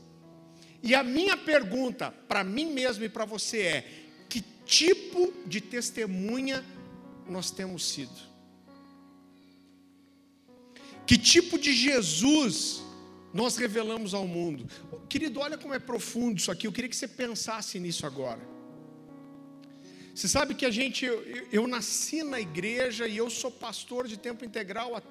E 0.82 0.94
a 0.94 1.02
minha 1.02 1.36
pergunta 1.36 2.10
para 2.26 2.42
mim 2.42 2.72
mesmo 2.72 3.04
e 3.04 3.08
para 3.08 3.24
você 3.24 3.60
é: 3.60 4.07
tipo 4.68 5.32
de 5.46 5.60
testemunha 5.62 6.64
nós 7.26 7.50
temos 7.50 7.88
sido? 7.88 8.28
Que 11.06 11.16
tipo 11.16 11.58
de 11.58 11.72
Jesus 11.72 12.82
nós 13.32 13.56
revelamos 13.56 14.12
ao 14.12 14.26
mundo? 14.26 14.68
Querido, 15.08 15.40
olha 15.40 15.56
como 15.56 15.72
é 15.72 15.78
profundo 15.78 16.38
isso 16.38 16.50
aqui. 16.50 16.66
Eu 16.66 16.72
queria 16.72 16.90
que 16.90 16.96
você 16.96 17.08
pensasse 17.08 17.80
nisso 17.80 18.04
agora. 18.04 18.46
Você 20.14 20.28
sabe 20.28 20.54
que 20.54 20.66
a 20.66 20.70
gente, 20.70 21.06
eu, 21.06 21.18
eu 21.50 21.66
nasci 21.66 22.22
na 22.22 22.38
igreja 22.38 23.08
e 23.08 23.16
eu 23.16 23.30
sou 23.30 23.50
pastor 23.50 24.06
de 24.06 24.18
tempo 24.18 24.44
integral 24.44 24.94
há 24.94 25.02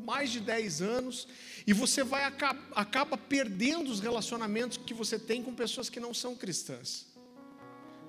mais 0.00 0.30
de 0.30 0.40
10 0.40 0.80
anos, 0.80 1.28
e 1.66 1.74
você 1.74 2.02
vai 2.02 2.24
acaba, 2.24 2.58
acaba 2.74 3.18
perdendo 3.18 3.90
os 3.90 4.00
relacionamentos 4.00 4.78
que 4.78 4.94
você 4.94 5.18
tem 5.18 5.42
com 5.42 5.54
pessoas 5.54 5.90
que 5.90 6.00
não 6.00 6.14
são 6.14 6.34
cristãs. 6.34 7.09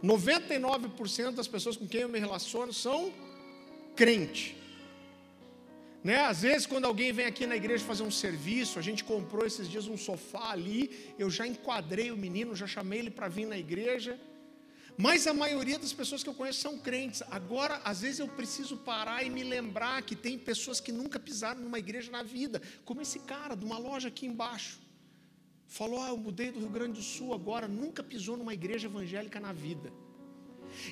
99% 0.04 1.32
das 1.32 1.48
pessoas 1.48 1.78
com 1.78 1.88
quem 1.88 2.02
eu 2.02 2.10
me 2.10 2.20
relaciono 2.20 2.74
são 2.74 3.14
crente. 3.96 4.58
Né? 6.04 6.20
Às 6.22 6.42
vezes, 6.42 6.66
quando 6.66 6.86
alguém 6.86 7.12
vem 7.14 7.26
aqui 7.26 7.46
na 7.46 7.56
igreja 7.56 7.86
fazer 7.86 8.04
um 8.04 8.12
serviço, 8.12 8.80
a 8.80 8.82
gente 8.82 9.04
comprou 9.04 9.46
esses 9.46 9.70
dias 9.70 9.88
um 9.88 9.98
sofá 9.98 10.52
ali, 10.52 11.14
eu 11.20 11.30
já 11.30 11.46
enquadrei 11.46 12.12
o 12.12 12.18
menino, 12.18 12.56
já 12.56 12.66
chamei 12.66 13.00
ele 13.00 13.12
para 13.12 13.28
vir 13.28 13.46
na 13.46 13.58
igreja. 13.58 14.20
Mas 14.98 15.28
a 15.28 15.34
maioria 15.34 15.78
das 15.80 15.94
pessoas 15.94 16.24
que 16.24 16.30
eu 16.30 16.34
conheço 16.34 16.60
são 16.60 16.78
crentes. 16.78 17.22
Agora, 17.30 17.80
às 17.84 18.02
vezes 18.02 18.20
eu 18.20 18.28
preciso 18.28 18.78
parar 18.78 19.24
e 19.24 19.30
me 19.30 19.44
lembrar 19.44 20.02
que 20.02 20.16
tem 20.16 20.38
pessoas 20.38 20.80
que 20.80 20.92
nunca 20.92 21.20
pisaram 21.20 21.62
numa 21.62 21.80
igreja 21.80 22.12
na 22.12 22.24
vida, 22.24 22.62
como 22.84 23.02
esse 23.02 23.20
cara 23.20 23.56
de 23.56 23.64
uma 23.64 23.78
loja 23.78 24.08
aqui 24.08 24.26
embaixo. 24.26 24.80
Falou: 25.72 26.02
Ah, 26.04 26.10
eu 26.10 26.18
mudei 26.18 26.52
do 26.52 26.60
Rio 26.60 26.70
Grande 26.70 27.00
do 27.00 27.02
Sul 27.02 27.34
agora, 27.34 27.66
nunca 27.66 28.04
pisou 28.04 28.36
numa 28.36 28.54
igreja 28.54 28.88
evangélica 28.88 29.40
na 29.40 29.54
vida. 29.54 29.90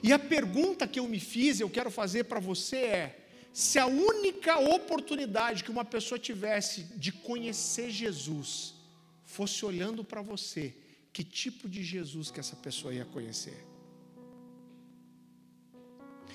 E 0.01 0.13
a 0.13 0.17
pergunta 0.17 0.87
que 0.87 1.01
eu 1.01 1.05
me 1.05 1.19
fiz, 1.19 1.59
eu 1.59 1.69
quero 1.69 1.91
fazer 1.91 2.23
para 2.23 2.39
você 2.39 2.77
é: 2.77 3.29
se 3.51 3.77
a 3.77 3.85
única 3.85 4.57
oportunidade 4.57 5.65
que 5.65 5.69
uma 5.69 5.83
pessoa 5.83 6.17
tivesse 6.17 6.83
de 6.95 7.11
conhecer 7.11 7.91
Jesus 7.91 8.73
fosse 9.25 9.65
olhando 9.65 10.01
para 10.01 10.21
você, 10.21 10.73
que 11.11 11.25
tipo 11.25 11.67
de 11.67 11.83
Jesus 11.83 12.31
que 12.31 12.39
essa 12.39 12.55
pessoa 12.55 12.93
ia 12.93 13.03
conhecer? 13.03 13.65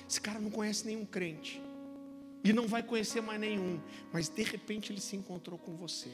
Esse 0.07 0.21
cara 0.21 0.39
não 0.39 0.51
conhece 0.51 0.85
nenhum 0.85 1.03
crente. 1.03 1.59
E 2.43 2.53
não 2.53 2.67
vai 2.67 2.83
conhecer 2.83 3.21
mais 3.21 3.39
nenhum. 3.39 3.81
Mas 4.13 4.29
de 4.29 4.43
repente 4.43 4.93
ele 4.93 5.01
se 5.01 5.15
encontrou 5.15 5.57
com 5.57 5.75
você. 5.75 6.11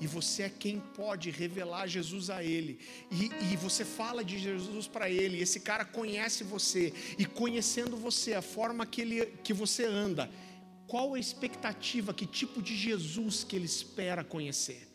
E 0.00 0.06
você 0.06 0.44
é 0.44 0.48
quem 0.48 0.80
pode 0.94 1.30
revelar 1.30 1.86
Jesus 1.86 2.30
a 2.30 2.42
ele. 2.44 2.78
E, 3.10 3.52
e 3.52 3.56
você 3.56 3.84
fala 3.84 4.24
de 4.24 4.38
Jesus 4.38 4.86
para 4.86 5.10
ele. 5.10 5.40
Esse 5.40 5.60
cara 5.60 5.84
conhece 5.84 6.44
você. 6.44 6.92
E 7.18 7.24
conhecendo 7.24 7.96
você, 7.96 8.34
a 8.34 8.42
forma 8.42 8.86
que, 8.86 9.00
ele, 9.00 9.26
que 9.42 9.52
você 9.52 9.84
anda, 9.84 10.30
qual 10.86 11.14
a 11.14 11.18
expectativa, 11.18 12.14
que 12.14 12.26
tipo 12.26 12.62
de 12.62 12.76
Jesus 12.76 13.42
que 13.42 13.56
ele 13.56 13.66
espera 13.66 14.22
conhecer? 14.22 14.88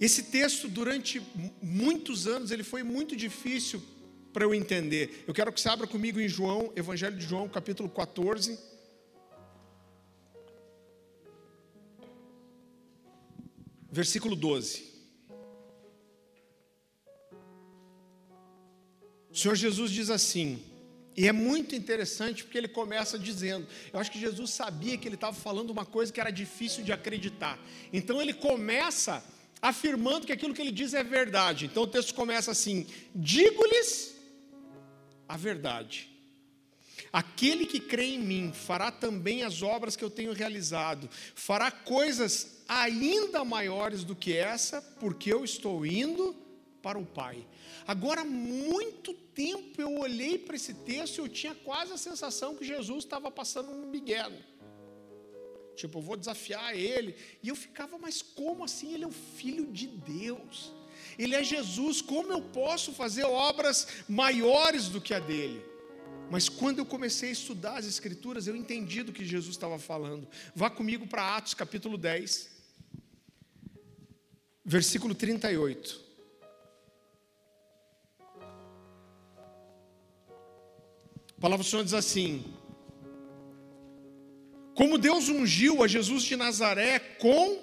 Esse 0.00 0.24
texto, 0.24 0.68
durante 0.68 1.22
muitos 1.62 2.26
anos, 2.26 2.50
ele 2.50 2.64
foi 2.64 2.82
muito 2.82 3.14
difícil 3.14 3.80
para 4.32 4.44
eu 4.44 4.52
entender. 4.52 5.24
Eu 5.28 5.32
quero 5.32 5.52
que 5.52 5.60
você 5.60 5.68
abra 5.68 5.86
comigo 5.86 6.20
em 6.20 6.28
João, 6.28 6.72
Evangelho 6.74 7.16
de 7.16 7.24
João, 7.24 7.48
capítulo 7.48 7.88
14. 7.88 8.58
Versículo 13.94 14.34
12. 14.34 14.92
O 19.30 19.36
Senhor 19.36 19.54
Jesus 19.54 19.92
diz 19.92 20.10
assim, 20.10 20.60
e 21.16 21.28
é 21.28 21.32
muito 21.32 21.76
interessante 21.76 22.42
porque 22.42 22.58
ele 22.58 22.66
começa 22.66 23.16
dizendo: 23.16 23.68
Eu 23.92 24.00
acho 24.00 24.10
que 24.10 24.18
Jesus 24.18 24.50
sabia 24.50 24.98
que 24.98 25.06
ele 25.06 25.14
estava 25.14 25.36
falando 25.36 25.70
uma 25.70 25.86
coisa 25.86 26.12
que 26.12 26.20
era 26.20 26.30
difícil 26.30 26.82
de 26.82 26.92
acreditar. 26.92 27.56
Então 27.92 28.20
ele 28.20 28.34
começa 28.34 29.24
afirmando 29.62 30.26
que 30.26 30.32
aquilo 30.32 30.52
que 30.52 30.60
ele 30.60 30.72
diz 30.72 30.92
é 30.92 31.04
verdade. 31.04 31.66
Então 31.66 31.84
o 31.84 31.86
texto 31.86 32.14
começa 32.14 32.50
assim: 32.50 32.88
Digo-lhes 33.14 34.16
a 35.28 35.36
verdade. 35.36 36.10
Aquele 37.14 37.64
que 37.64 37.78
crê 37.78 38.06
em 38.06 38.18
mim 38.18 38.52
fará 38.52 38.90
também 38.90 39.44
as 39.44 39.62
obras 39.62 39.94
que 39.94 40.02
eu 40.02 40.10
tenho 40.10 40.32
realizado, 40.32 41.08
fará 41.36 41.70
coisas 41.70 42.64
ainda 42.68 43.44
maiores 43.44 44.02
do 44.02 44.16
que 44.16 44.36
essa, 44.36 44.82
porque 44.98 45.32
eu 45.32 45.44
estou 45.44 45.86
indo 45.86 46.34
para 46.82 46.98
o 46.98 47.06
Pai. 47.06 47.46
Agora, 47.86 48.24
muito 48.24 49.14
tempo 49.14 49.80
eu 49.80 49.96
olhei 49.96 50.36
para 50.38 50.56
esse 50.56 50.74
texto 50.74 51.18
e 51.18 51.20
eu 51.20 51.28
tinha 51.28 51.54
quase 51.54 51.92
a 51.92 51.96
sensação 51.96 52.56
que 52.56 52.64
Jesus 52.64 53.04
estava 53.04 53.30
passando 53.30 53.70
um 53.70 53.86
migué 53.86 54.26
Tipo, 55.76 56.00
eu 56.00 56.02
vou 56.02 56.16
desafiar 56.16 56.76
ele. 56.76 57.14
E 57.40 57.48
eu 57.48 57.54
ficava, 57.54 57.96
mas 57.96 58.22
como 58.22 58.64
assim? 58.64 58.92
Ele 58.92 59.04
é 59.04 59.06
o 59.06 59.12
filho 59.12 59.66
de 59.66 59.86
Deus. 59.86 60.72
Ele 61.16 61.36
é 61.36 61.44
Jesus. 61.44 62.02
Como 62.02 62.32
eu 62.32 62.42
posso 62.42 62.92
fazer 62.92 63.22
obras 63.22 63.86
maiores 64.08 64.88
do 64.88 65.00
que 65.00 65.14
a 65.14 65.20
dele? 65.20 65.73
Mas 66.30 66.48
quando 66.48 66.78
eu 66.78 66.86
comecei 66.86 67.28
a 67.28 67.32
estudar 67.32 67.78
as 67.78 67.86
Escrituras, 67.86 68.46
eu 68.46 68.56
entendi 68.56 69.02
do 69.02 69.12
que 69.12 69.24
Jesus 69.24 69.54
estava 69.54 69.78
falando. 69.78 70.28
Vá 70.54 70.70
comigo 70.70 71.06
para 71.06 71.36
Atos 71.36 71.54
capítulo 71.54 71.96
10, 71.96 72.50
versículo 74.64 75.14
38. 75.14 76.02
A 81.36 81.40
palavra 81.40 81.64
do 81.64 81.68
Senhor 81.68 81.84
diz 81.84 81.94
assim: 81.94 82.44
como 84.74 84.98
Deus 84.98 85.28
ungiu 85.28 85.82
a 85.82 85.88
Jesus 85.88 86.24
de 86.24 86.34
Nazaré 86.36 86.98
com 86.98 87.62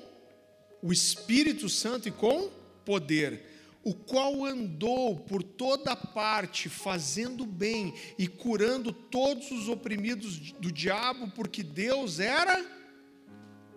o 0.82 0.94
Espírito 0.94 1.68
Santo 1.68 2.08
e 2.08 2.12
com 2.12 2.50
poder, 2.86 3.51
o 3.84 3.94
qual 3.94 4.46
andou 4.46 5.16
por 5.16 5.42
toda 5.42 5.96
parte 5.96 6.70
fazendo 6.70 7.46
bem 7.46 7.94
e 8.18 8.28
curando 8.28 8.94
todos 8.94 9.50
os 9.52 9.68
oprimidos 9.68 10.52
do 10.54 10.72
diabo, 10.72 11.32
porque 11.32 11.64
Deus 11.64 12.20
era 12.20 12.64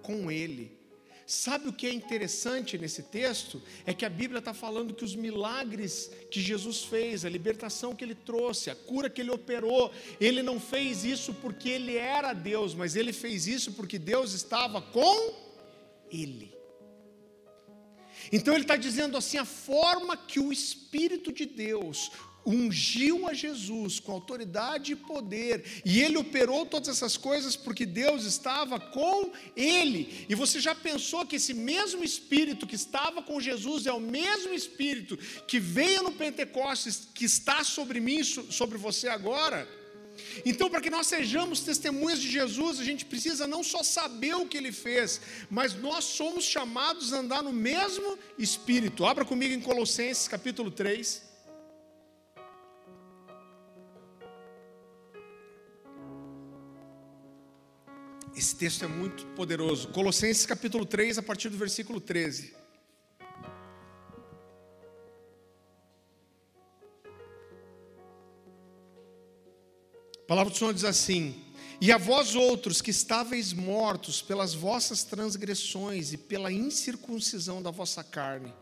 com 0.02 0.30
ele. 0.30 0.76
Sabe 1.26 1.68
o 1.68 1.72
que 1.72 1.86
é 1.86 1.92
interessante 1.92 2.76
nesse 2.76 3.02
texto? 3.02 3.62
É 3.86 3.94
que 3.94 4.04
a 4.04 4.10
Bíblia 4.10 4.40
está 4.40 4.52
falando 4.52 4.92
que 4.92 5.04
os 5.04 5.16
milagres 5.16 6.10
que 6.30 6.38
Jesus 6.38 6.82
fez, 6.84 7.24
a 7.24 7.30
libertação 7.30 7.94
que 7.94 8.04
ele 8.04 8.14
trouxe, 8.14 8.68
a 8.68 8.74
cura 8.74 9.08
que 9.08 9.22
ele 9.22 9.30
operou, 9.30 9.90
ele 10.20 10.42
não 10.42 10.60
fez 10.60 11.02
isso 11.02 11.32
porque 11.32 11.70
ele 11.70 11.96
era 11.96 12.34
Deus, 12.34 12.74
mas 12.74 12.94
ele 12.94 13.12
fez 13.12 13.46
isso 13.46 13.72
porque 13.72 13.98
Deus 13.98 14.34
estava 14.34 14.82
com 14.82 15.34
ele. 16.10 16.53
Então 18.34 18.52
ele 18.52 18.64
está 18.64 18.74
dizendo 18.74 19.16
assim: 19.16 19.38
a 19.38 19.44
forma 19.44 20.16
que 20.16 20.40
o 20.40 20.52
Espírito 20.52 21.32
de 21.32 21.46
Deus 21.46 22.10
ungiu 22.44 23.28
a 23.28 23.32
Jesus 23.32 24.00
com 24.00 24.10
autoridade 24.10 24.92
e 24.92 24.96
poder, 24.96 25.82
e 25.84 26.02
ele 26.02 26.16
operou 26.18 26.66
todas 26.66 26.88
essas 26.88 27.16
coisas 27.16 27.54
porque 27.54 27.86
Deus 27.86 28.24
estava 28.24 28.80
com 28.80 29.30
ele. 29.56 30.26
E 30.28 30.34
você 30.34 30.58
já 30.58 30.74
pensou 30.74 31.24
que 31.24 31.36
esse 31.36 31.54
mesmo 31.54 32.02
Espírito 32.02 32.66
que 32.66 32.74
estava 32.74 33.22
com 33.22 33.40
Jesus 33.40 33.86
é 33.86 33.92
o 33.92 34.00
mesmo 34.00 34.52
Espírito 34.52 35.16
que 35.46 35.60
veio 35.60 36.02
no 36.02 36.12
Pentecostes, 36.12 37.08
que 37.14 37.24
está 37.24 37.62
sobre 37.62 38.00
mim, 38.00 38.24
sobre 38.24 38.76
você 38.76 39.06
agora? 39.08 39.83
Então, 40.44 40.70
para 40.70 40.80
que 40.80 40.90
nós 40.90 41.06
sejamos 41.06 41.60
testemunhas 41.60 42.20
de 42.20 42.30
Jesus, 42.30 42.80
a 42.80 42.84
gente 42.84 43.04
precisa 43.04 43.46
não 43.46 43.62
só 43.62 43.82
saber 43.82 44.34
o 44.34 44.46
que 44.46 44.56
ele 44.56 44.72
fez, 44.72 45.20
mas 45.50 45.74
nós 45.74 46.04
somos 46.04 46.44
chamados 46.44 47.12
a 47.12 47.18
andar 47.18 47.42
no 47.42 47.52
mesmo 47.52 48.18
Espírito. 48.38 49.04
Abra 49.04 49.24
comigo 49.24 49.54
em 49.54 49.60
Colossenses 49.60 50.26
capítulo 50.28 50.70
3. 50.70 51.34
Esse 58.36 58.56
texto 58.56 58.84
é 58.84 58.88
muito 58.88 59.24
poderoso. 59.36 59.88
Colossenses 59.88 60.44
capítulo 60.44 60.84
3, 60.84 61.18
a 61.18 61.22
partir 61.22 61.48
do 61.48 61.56
versículo 61.56 62.00
13. 62.00 62.63
Palavra 70.34 70.52
do 70.52 70.58
Senhor 70.58 70.74
diz 70.74 70.84
assim: 70.84 71.36
E 71.80 71.92
a 71.92 71.96
vós 71.96 72.34
outros 72.34 72.82
que 72.82 72.90
estáveis 72.90 73.52
mortos 73.52 74.20
pelas 74.20 74.52
vossas 74.52 75.04
transgressões 75.04 76.12
e 76.12 76.16
pela 76.16 76.50
incircuncisão 76.50 77.62
da 77.62 77.70
vossa 77.70 78.02
carne, 78.02 78.52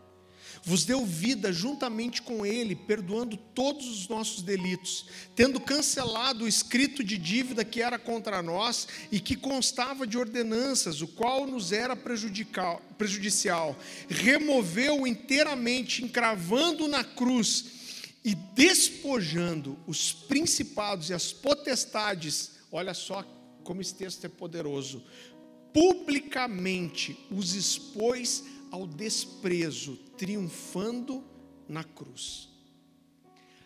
vos 0.63 0.85
deu 0.85 1.03
vida 1.03 1.51
juntamente 1.51 2.21
com 2.21 2.45
Ele, 2.45 2.75
perdoando 2.75 3.35
todos 3.35 3.87
os 3.87 4.07
nossos 4.07 4.43
delitos, 4.43 5.07
tendo 5.35 5.59
cancelado 5.59 6.45
o 6.45 6.47
escrito 6.47 7.03
de 7.03 7.17
dívida 7.17 7.65
que 7.65 7.81
era 7.81 7.97
contra 7.97 8.43
nós 8.43 8.87
e 9.11 9.19
que 9.19 9.35
constava 9.35 10.05
de 10.05 10.15
ordenanças, 10.15 11.01
o 11.01 11.07
qual 11.07 11.47
nos 11.47 11.71
era 11.71 11.95
prejudicial, 11.95 13.75
removeu 14.07 15.07
inteiramente, 15.07 16.03
encravando 16.03 16.87
na 16.87 17.03
cruz 17.03 17.72
e 18.23 18.33
despojando 18.33 19.77
os 19.85 20.13
principados 20.13 21.09
e 21.09 21.13
as 21.13 21.31
potestades. 21.31 22.51
Olha 22.71 22.93
só 22.93 23.23
como 23.63 23.81
esse 23.81 23.95
texto 23.95 24.25
é 24.25 24.29
poderoso. 24.29 25.03
Publicamente 25.73 27.17
os 27.31 27.55
expôs 27.55 28.43
ao 28.71 28.87
desprezo, 28.87 29.97
triunfando 30.17 31.23
na 31.67 31.83
cruz. 31.83 32.49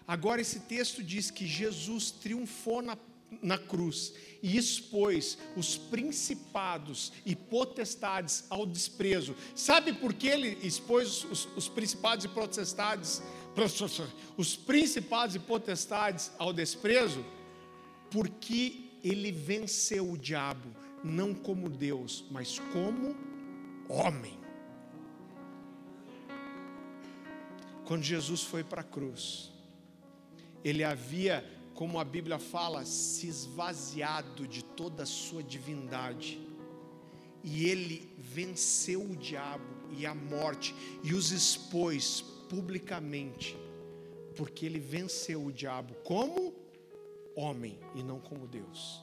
Agora, 0.07 0.41
esse 0.41 0.61
texto 0.61 1.03
diz 1.03 1.29
que 1.29 1.45
Jesus 1.45 2.11
triunfou 2.11 2.81
na, 2.81 2.97
na 3.41 3.57
cruz 3.57 4.13
e 4.41 4.57
expôs 4.57 5.37
os 5.55 5.77
principados 5.77 7.11
e 7.25 7.35
potestades 7.35 8.45
ao 8.49 8.65
desprezo. 8.65 9.35
Sabe 9.53 9.91
por 9.91 10.13
que 10.13 10.27
ele 10.27 10.57
expôs 10.63 11.25
os, 11.25 11.45
os 11.57 11.67
principados 11.67 12.23
e 12.23 12.29
potestades, 12.29 13.21
os 14.37 14.55
principados 14.55 15.35
e 15.35 15.39
potestades 15.39 16.31
ao 16.37 16.53
desprezo? 16.53 17.25
Porque 18.11 18.91
ele 19.03 19.31
venceu 19.31 20.11
o 20.11 20.17
diabo, 20.17 20.69
não 21.03 21.33
como 21.33 21.69
Deus, 21.69 22.25
mas 22.29 22.59
como 22.71 23.15
homem. 23.89 24.37
Quando 27.85 28.03
Jesus 28.03 28.43
foi 28.43 28.63
para 28.63 28.81
a 28.81 28.83
cruz, 28.83 29.51
ele 30.63 30.83
havia, 30.83 31.45
como 31.73 31.99
a 31.99 32.03
Bíblia 32.03 32.37
fala, 32.37 32.83
se 32.85 33.27
esvaziado 33.27 34.45
de 34.45 34.63
toda 34.63 35.03
a 35.03 35.05
sua 35.05 35.41
divindade. 35.41 36.39
E 37.43 37.65
ele 37.65 38.13
venceu 38.17 39.01
o 39.01 39.15
diabo 39.15 39.63
e 39.97 40.05
a 40.05 40.13
morte 40.13 40.75
e 41.01 41.13
os 41.13 41.31
expôs 41.31 42.25
publicamente, 42.49 43.57
porque 44.35 44.65
ele 44.65 44.79
venceu 44.79 45.45
o 45.45 45.51
diabo 45.51 45.93
como 46.03 46.55
homem 47.35 47.79
e 47.95 48.03
não 48.03 48.19
como 48.19 48.47
Deus. 48.47 49.01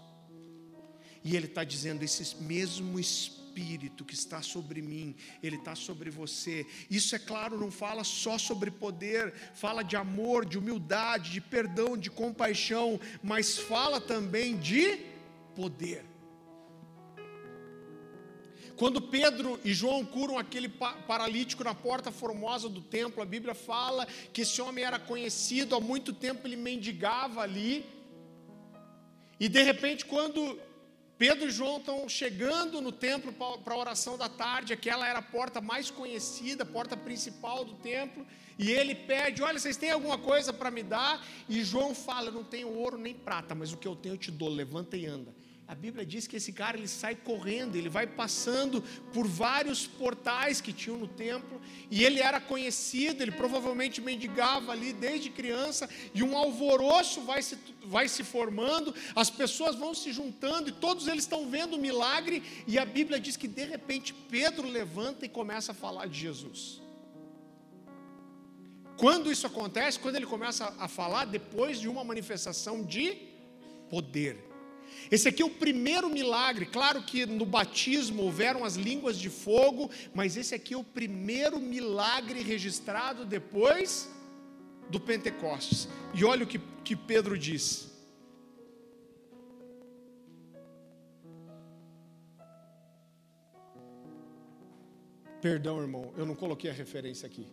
E 1.22 1.36
ele 1.36 1.46
está 1.46 1.64
dizendo: 1.64 2.02
esse 2.02 2.36
mesmo 2.42 2.98
Espírito 2.98 4.04
que 4.04 4.14
está 4.14 4.42
sobre 4.42 4.82
mim, 4.82 5.14
ele 5.42 5.56
está 5.56 5.74
sobre 5.74 6.10
você. 6.10 6.66
Isso, 6.90 7.14
é 7.14 7.18
claro, 7.18 7.58
não 7.58 7.70
fala 7.70 8.02
só 8.02 8.36
sobre 8.36 8.70
poder, 8.70 9.32
fala 9.54 9.82
de 9.82 9.96
amor, 9.96 10.44
de 10.44 10.58
humildade, 10.58 11.30
de 11.30 11.40
perdão, 11.40 11.96
de 11.96 12.10
compaixão, 12.10 13.00
mas 13.22 13.56
fala 13.56 14.00
também 14.00 14.58
de 14.58 14.98
poder. 15.54 16.04
Quando 18.76 19.00
Pedro 19.00 19.60
e 19.64 19.72
João 19.72 20.04
curam 20.04 20.36
aquele 20.36 20.68
paralítico 20.68 21.62
na 21.62 21.74
porta 21.74 22.10
formosa 22.10 22.68
do 22.68 22.80
templo, 22.80 23.22
a 23.22 23.26
Bíblia 23.26 23.54
fala 23.54 24.06
que 24.32 24.42
esse 24.42 24.60
homem 24.60 24.84
era 24.84 24.98
conhecido, 24.98 25.76
há 25.76 25.80
muito 25.80 26.12
tempo 26.12 26.46
ele 26.46 26.56
mendigava 26.56 27.40
ali. 27.40 27.86
E 29.38 29.48
de 29.48 29.62
repente, 29.62 30.04
quando 30.04 30.58
Pedro 31.16 31.48
e 31.48 31.52
João 31.52 31.76
estão 31.76 32.08
chegando 32.08 32.80
no 32.80 32.90
templo 32.90 33.32
para 33.32 33.74
a 33.74 33.78
oração 33.78 34.18
da 34.18 34.28
tarde, 34.28 34.72
aquela 34.72 35.08
era 35.08 35.20
a 35.20 35.22
porta 35.22 35.60
mais 35.60 35.88
conhecida, 35.90 36.64
a 36.64 36.66
porta 36.66 36.96
principal 36.96 37.64
do 37.64 37.74
templo, 37.74 38.26
e 38.58 38.72
ele 38.72 38.94
pede: 38.94 39.40
Olha, 39.40 39.58
vocês 39.58 39.76
têm 39.76 39.92
alguma 39.92 40.18
coisa 40.18 40.52
para 40.52 40.70
me 40.70 40.82
dar? 40.82 41.24
E 41.48 41.62
João 41.62 41.94
fala: 41.94 42.32
Não 42.32 42.42
tenho 42.42 42.68
ouro 42.68 42.98
nem 42.98 43.14
prata, 43.14 43.54
mas 43.54 43.72
o 43.72 43.76
que 43.76 43.86
eu 43.86 43.94
tenho 43.94 44.14
eu 44.14 44.18
te 44.18 44.32
dou, 44.32 44.48
levanta 44.48 44.96
e 44.96 45.06
anda. 45.06 45.32
A 45.66 45.74
Bíblia 45.74 46.04
diz 46.04 46.26
que 46.26 46.36
esse 46.36 46.52
cara 46.52 46.76
ele 46.76 46.86
sai 46.86 47.14
correndo, 47.14 47.74
ele 47.74 47.88
vai 47.88 48.06
passando 48.06 48.82
por 49.14 49.26
vários 49.26 49.86
portais 49.86 50.60
que 50.60 50.74
tinham 50.74 50.98
no 50.98 51.08
templo, 51.08 51.58
e 51.90 52.04
ele 52.04 52.20
era 52.20 52.38
conhecido, 52.38 53.22
ele 53.22 53.32
provavelmente 53.32 53.98
mendigava 54.00 54.72
ali 54.72 54.92
desde 54.92 55.30
criança, 55.30 55.88
e 56.14 56.22
um 56.22 56.36
alvoroço 56.36 57.22
vai 57.22 57.42
se, 57.42 57.56
vai 57.86 58.08
se 58.08 58.22
formando, 58.22 58.94
as 59.16 59.30
pessoas 59.30 59.74
vão 59.74 59.94
se 59.94 60.12
juntando, 60.12 60.68
e 60.68 60.72
todos 60.72 61.08
eles 61.08 61.24
estão 61.24 61.48
vendo 61.48 61.76
o 61.76 61.80
milagre, 61.80 62.42
e 62.66 62.78
a 62.78 62.84
Bíblia 62.84 63.18
diz 63.18 63.34
que 63.34 63.48
de 63.48 63.64
repente 63.64 64.12
Pedro 64.12 64.68
levanta 64.68 65.24
e 65.24 65.30
começa 65.30 65.72
a 65.72 65.74
falar 65.74 66.06
de 66.06 66.20
Jesus. 66.20 66.82
Quando 68.98 69.32
isso 69.32 69.46
acontece? 69.46 69.98
Quando 69.98 70.16
ele 70.16 70.26
começa 70.26 70.74
a 70.78 70.86
falar 70.86 71.24
depois 71.24 71.80
de 71.80 71.88
uma 71.88 72.04
manifestação 72.04 72.82
de 72.84 73.16
poder. 73.88 74.53
Esse 75.10 75.28
aqui 75.28 75.42
é 75.42 75.44
o 75.44 75.50
primeiro 75.50 76.08
milagre. 76.08 76.66
Claro 76.66 77.02
que 77.02 77.26
no 77.26 77.46
batismo 77.46 78.22
houveram 78.22 78.64
as 78.64 78.76
línguas 78.76 79.18
de 79.18 79.30
fogo, 79.30 79.90
mas 80.14 80.36
esse 80.36 80.54
aqui 80.54 80.74
é 80.74 80.76
o 80.76 80.84
primeiro 80.84 81.60
milagre 81.60 82.42
registrado 82.42 83.24
depois 83.24 84.08
do 84.88 85.00
Pentecostes. 85.00 85.88
E 86.14 86.24
olha 86.24 86.44
o 86.44 86.46
que, 86.46 86.60
que 86.82 86.96
Pedro 86.96 87.38
diz. 87.38 87.92
Perdão, 95.40 95.78
irmão, 95.78 96.12
eu 96.16 96.24
não 96.24 96.34
coloquei 96.34 96.70
a 96.70 96.72
referência 96.72 97.26
aqui. 97.26 97.46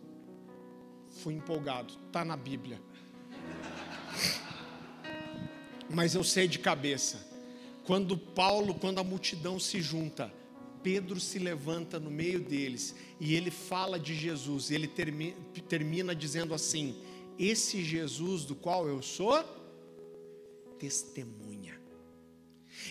Fui 1.10 1.34
empolgado, 1.34 1.92
está 2.06 2.24
na 2.24 2.38
Bíblia. 2.38 2.80
Mas 5.90 6.14
eu 6.14 6.24
sei 6.24 6.48
de 6.48 6.58
cabeça. 6.58 7.31
Quando 7.84 8.16
Paulo, 8.16 8.74
quando 8.74 8.98
a 8.98 9.04
multidão 9.04 9.58
se 9.58 9.80
junta, 9.80 10.32
Pedro 10.82 11.20
se 11.20 11.38
levanta 11.38 11.98
no 11.98 12.10
meio 12.10 12.40
deles 12.40 12.94
e 13.20 13.34
ele 13.34 13.50
fala 13.50 13.98
de 13.98 14.14
Jesus. 14.14 14.70
E 14.70 14.74
ele 14.74 14.88
termina, 14.88 15.36
termina 15.68 16.14
dizendo 16.14 16.54
assim: 16.54 16.96
Esse 17.38 17.82
Jesus 17.82 18.44
do 18.44 18.54
qual 18.54 18.88
eu 18.88 19.02
sou 19.02 19.42
testemunha. 20.78 21.80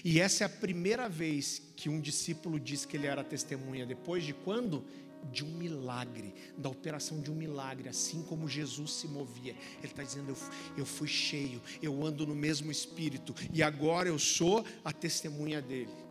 E 0.06 0.20
essa 0.20 0.44
é 0.44 0.48
a 0.48 0.50
primeira 0.50 1.10
vez 1.10 1.62
que 1.76 1.90
um 1.90 2.00
discípulo 2.00 2.60
diz 2.60 2.86
que 2.86 2.96
ele 2.96 3.08
era 3.08 3.24
testemunha. 3.24 3.86
Depois 3.86 4.24
de 4.24 4.34
quando? 4.34 4.86
De 5.32 5.44
um 5.44 5.50
milagre, 5.50 6.34
da 6.58 6.70
operação 6.70 7.22
de 7.22 7.32
um 7.32 7.36
milagre, 7.36 7.90
assim 7.90 8.24
como 8.24 8.48
Jesus 8.48 8.94
se 8.94 9.08
movia. 9.08 9.56
Ele 9.80 9.88
está 9.88 10.04
dizendo: 10.04 10.30
eu, 10.30 10.38
eu 10.78 10.86
fui 10.86 11.08
cheio, 11.08 11.62
eu 11.82 12.06
ando 12.06 12.26
no 12.26 12.36
mesmo 12.36 12.72
espírito, 12.72 13.36
e 13.54 13.62
agora 13.62 14.10
eu 14.10 14.20
sou 14.20 14.66
a 14.84 14.92
testemunha 14.92 15.62
dele. 15.62 16.11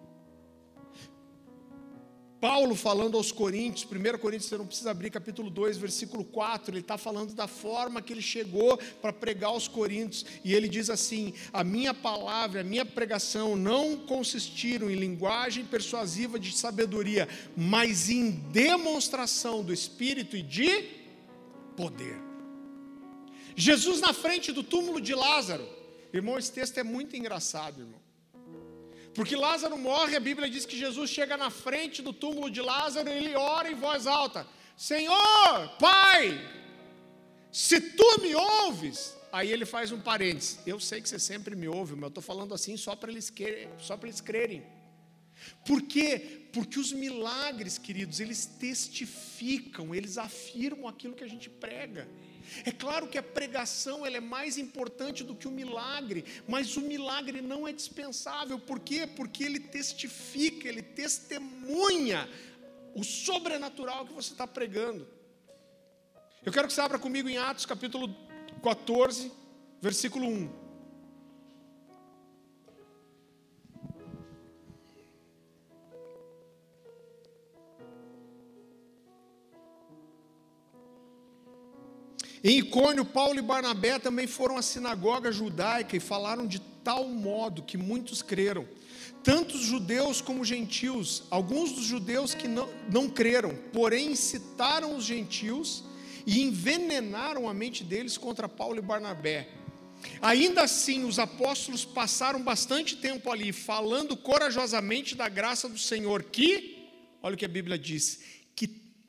Paulo 2.41 2.75
falando 2.75 3.19
aos 3.19 3.31
Coríntios, 3.31 3.85
1 3.85 4.19
Coríntios, 4.19 4.49
você 4.49 4.57
não 4.57 4.67
precisa 4.67 4.91
abrir, 4.91 5.11
capítulo 5.11 5.51
2, 5.51 5.77
versículo 5.77 6.25
4, 6.25 6.73
ele 6.73 6.81
está 6.81 6.97
falando 6.97 7.35
da 7.35 7.47
forma 7.47 8.01
que 8.01 8.15
ele 8.15 8.23
chegou 8.23 8.79
para 9.03 9.13
pregar 9.13 9.51
aos 9.51 9.69
Coríntios, 9.69 10.25
e 10.43 10.55
ele 10.55 10.67
diz 10.67 10.89
assim: 10.89 11.35
A 11.53 11.63
minha 11.63 11.93
palavra, 11.93 12.63
a 12.63 12.65
minha 12.65 12.87
pregação 12.87 13.57
não 13.57 13.95
consistiram 13.99 14.91
em 14.91 14.95
linguagem 14.95 15.67
persuasiva 15.67 16.39
de 16.39 16.57
sabedoria, 16.57 17.29
mas 17.55 18.09
em 18.09 18.31
demonstração 18.31 19.63
do 19.63 19.73
Espírito 19.73 20.35
e 20.35 20.43
de 20.43 20.85
poder. 21.77 22.19
Jesus 23.55 24.01
na 24.01 24.15
frente 24.15 24.51
do 24.51 24.63
túmulo 24.63 24.99
de 24.99 25.15
Lázaro, 25.15 25.69
irmão, 26.11 26.39
esse 26.39 26.51
texto 26.51 26.79
é 26.79 26.83
muito 26.83 27.15
engraçado, 27.15 27.81
irmão. 27.81 28.10
Porque 29.15 29.35
Lázaro 29.35 29.77
morre, 29.77 30.17
a 30.17 30.21
Bíblia 30.21 30.49
diz 30.49 30.65
que 30.65 30.79
Jesus 30.79 31.11
chega 31.11 31.37
na 31.37 31.51
frente 31.51 32.01
do 32.01 32.13
túmulo 32.13 32.51
de 32.51 32.61
Lázaro 32.61 33.09
e 33.09 33.13
ele 33.13 33.35
ora 33.35 33.71
em 33.71 33.75
voz 33.75 34.07
alta: 34.07 34.47
Senhor, 34.77 35.69
Pai, 35.79 36.39
se 37.51 37.81
tu 37.81 38.21
me 38.23 38.35
ouves. 38.35 39.19
Aí 39.33 39.51
ele 39.53 39.65
faz 39.65 39.93
um 39.93 40.01
parênteses: 40.01 40.59
Eu 40.67 40.81
sei 40.81 41.01
que 41.01 41.09
você 41.09 41.19
sempre 41.19 41.55
me 41.55 41.69
ouve, 41.69 41.95
mas 41.95 42.03
eu 42.03 42.09
estou 42.09 42.23
falando 42.23 42.53
assim 42.53 42.77
só 42.77 42.97
para 42.97 43.11
eles, 43.11 43.33
só 43.79 43.99
eles 44.03 44.21
crerem. 44.21 44.65
Por 45.65 45.83
quê? 45.83 46.49
Porque 46.53 46.79
os 46.79 46.93
milagres, 46.93 47.79
queridos, 47.79 48.21
eles 48.21 48.45
testificam, 48.45 49.95
eles 49.95 50.19
afirmam 50.19 50.89
aquilo 50.89 51.15
que 51.15 51.25
a 51.25 51.29
gente 51.29 51.49
prega. 51.49 52.09
É 52.65 52.73
claro 52.73 53.09
que 53.09 53.19
a 53.19 53.23
pregação 53.23 54.05
ela 54.05 54.17
é 54.17 54.21
mais 54.21 54.59
importante 54.59 55.25
do 55.25 55.35
que 55.35 55.49
o 55.49 55.51
milagre, 55.51 56.25
mas 56.49 56.77
o 56.77 56.81
milagre 56.81 57.41
não 57.41 57.67
é 57.67 57.73
dispensável. 57.73 58.59
Por 58.59 58.81
quê? 58.81 59.07
Porque 59.07 59.45
ele 59.45 59.61
testifica, 59.61 60.69
ele 60.69 60.83
testemunha 60.83 62.29
o 62.95 63.05
sobrenatural 63.05 64.07
que 64.07 64.13
você 64.13 64.33
está 64.33 64.47
pregando. 64.47 65.07
Eu 66.45 66.53
quero 66.53 66.67
que 66.67 66.73
você 66.73 66.81
abra 66.81 66.99
comigo 66.99 67.29
em 67.29 67.39
Atos 67.39 67.67
capítulo 67.67 68.15
14, 68.63 69.31
versículo 69.81 70.27
1. 70.27 70.60
Em 82.43 82.59
Icônio, 82.59 83.05
Paulo 83.05 83.39
e 83.39 83.43
Barnabé 83.43 83.99
também 83.99 84.27
foram 84.27 84.57
à 84.57 84.63
sinagoga 84.63 85.31
judaica 85.31 85.97
e 85.97 86.01
falaram 86.01 86.47
de 86.47 86.59
tal 86.83 87.07
modo 87.07 87.63
que 87.63 87.77
muitos 87.77 88.23
creram. 88.23 88.67
Tanto 89.23 89.57
os 89.57 89.63
judeus 89.63 90.23
como 90.23 90.41
os 90.41 90.49
gentios, 90.49 91.25
alguns 91.31 91.73
dos 91.73 91.85
judeus 91.85 92.33
que 92.33 92.49
não, 92.49 92.69
não 92.91 93.11
creram, 93.11 93.55
porém 93.73 94.13
incitaram 94.13 94.97
os 94.97 95.05
gentios 95.05 95.85
e 96.27 96.41
envenenaram 96.41 97.47
a 97.47 97.53
mente 97.53 97.85
deles 97.85 98.17
contra 98.17 98.49
Paulo 98.49 98.79
e 98.79 98.83
Barnabé. 98.83 99.49
Ainda 100.23 100.63
assim, 100.63 101.05
os 101.05 101.19
apóstolos 101.19 101.85
passaram 101.85 102.43
bastante 102.43 102.97
tempo 102.97 103.31
ali, 103.31 103.53
falando 103.53 104.17
corajosamente 104.17 105.15
da 105.15 105.29
graça 105.29 105.69
do 105.69 105.79
Senhor, 105.79 106.23
que, 106.23 106.89
olha 107.23 107.35
o 107.35 107.39
que 107.39 107.45
a 107.45 107.49
Bíblia 107.49 107.79
diz, 107.79 108.21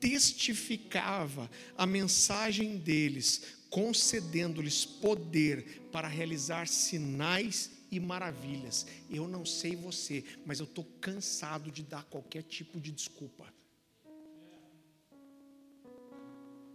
testificava 0.02 1.48
a 1.78 1.86
mensagem 1.86 2.76
deles, 2.76 3.42
concedendo-lhes 3.70 4.84
poder 4.84 5.88
para 5.92 6.08
realizar 6.08 6.66
sinais 6.66 7.70
e 7.88 8.00
maravilhas. 8.00 8.84
Eu 9.08 9.28
não 9.28 9.46
sei 9.46 9.76
você, 9.76 10.24
mas 10.44 10.58
eu 10.58 10.64
estou 10.64 10.84
cansado 11.00 11.70
de 11.70 11.84
dar 11.84 12.02
qualquer 12.06 12.42
tipo 12.42 12.80
de 12.80 12.90
desculpa. 12.90 13.46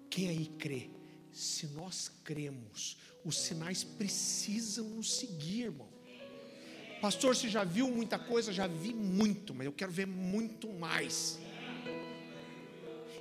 Quem 0.10 0.30
aí 0.30 0.46
crê? 0.58 0.90
Se 1.34 1.68
nós 1.68 2.10
cremos, 2.24 2.98
os 3.26 3.38
sinais 3.38 3.84
precisam 3.84 4.88
nos 4.88 5.18
seguir, 5.20 5.64
irmão. 5.64 5.90
Pastor, 7.02 7.36
você 7.36 7.50
já 7.50 7.66
viu 7.66 7.92
muita 7.92 8.18
coisa? 8.18 8.54
Já 8.54 8.68
vi 8.68 8.94
muito, 8.94 9.54
mas 9.54 9.66
eu 9.66 9.74
quero 9.74 9.92
ver 9.92 10.08
muito 10.08 10.72
mais. 10.72 11.38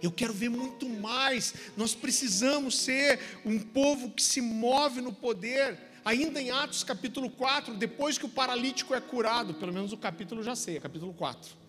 Eu 0.02 0.10
quero 0.10 0.32
ver 0.32 0.48
muito 0.48 0.88
mais. 0.88 1.54
Nós 1.76 1.94
precisamos 1.94 2.78
ser 2.78 3.20
um 3.44 3.58
povo 3.58 4.10
que 4.10 4.22
se 4.22 4.40
move 4.40 5.00
no 5.00 5.12
poder. 5.12 5.78
Ainda 6.04 6.40
em 6.40 6.50
Atos 6.50 6.84
capítulo 6.84 7.28
4, 7.28 7.74
depois 7.74 8.16
que 8.16 8.24
o 8.24 8.28
paralítico 8.28 8.94
é 8.94 9.00
curado, 9.00 9.54
pelo 9.54 9.72
menos 9.72 9.92
o 9.92 9.96
capítulo 9.96 10.42
já 10.42 10.54
sei, 10.54 10.76
é 10.76 10.80
capítulo 10.80 11.12
4. 11.12 11.66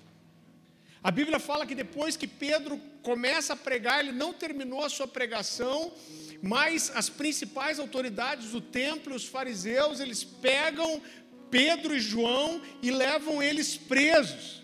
A 1.04 1.12
Bíblia 1.12 1.40
fala 1.40 1.66
que 1.66 1.74
depois 1.74 2.18
que 2.18 2.28
Pedro 2.28 2.80
começa 3.02 3.54
a 3.54 3.56
pregar, 3.56 4.00
ele 4.00 4.12
não 4.12 4.34
terminou 4.34 4.84
a 4.84 4.90
sua 4.90 5.08
pregação, 5.08 5.92
mas 6.42 6.92
as 6.94 7.10
principais 7.10 7.80
autoridades 7.80 8.52
do 8.52 8.62
templo, 8.62 9.16
os 9.16 9.26
fariseus, 9.26 10.00
eles 10.00 10.24
pegam 10.24 11.02
Pedro 11.50 11.96
e 11.96 12.00
João 12.00 12.62
e 12.82 12.92
levam 12.92 13.42
eles 13.42 13.78
presos. 13.78 14.62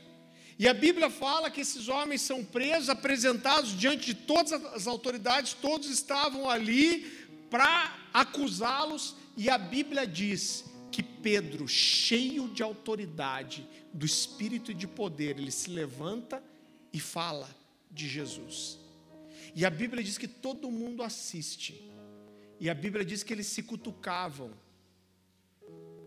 E 0.64 0.68
a 0.70 0.74
Bíblia 0.74 1.09
fala 1.09 1.51
que 1.51 1.59
esses 1.59 1.89
homens 1.89 2.22
são 2.22 2.41
presos, 2.41 2.88
apresentados 2.88 3.78
diante 3.78 4.05
de 4.05 4.14
todas 4.14 4.53
as 4.53 4.88
autoridades, 4.88 5.51
todos 5.51 5.89
estavam 5.89 6.49
ali 6.49 7.28
para 7.49 7.93
acusá-los, 8.14 9.14
e 9.36 9.49
a 9.49 9.57
Bíblia 9.57 10.07
diz 10.07 10.64
que 10.89 11.03
Pedro, 11.03 11.68
cheio 11.68 12.47
de 12.47 12.64
autoridade, 12.64 13.68
do 13.93 14.05
espírito 14.05 14.72
e 14.72 14.74
de 14.74 14.88
poder, 14.88 15.38
ele 15.38 15.51
se 15.51 15.70
levanta 15.70 16.41
e 16.93 16.99
fala 17.01 17.53
de 17.91 18.07
Jesus. 18.07 18.80
E 19.53 19.66
a 19.66 19.70
Bíblia 19.70 20.01
diz 20.01 20.18
que 20.18 20.30
todo 20.30 20.72
mundo 20.72 21.03
assiste. 21.03 21.91
E 22.57 22.70
a 22.70 22.74
Bíblia 22.74 23.03
diz 23.03 23.22
que 23.22 23.34
eles 23.34 23.47
se 23.47 23.64
cutucavam 23.64 24.53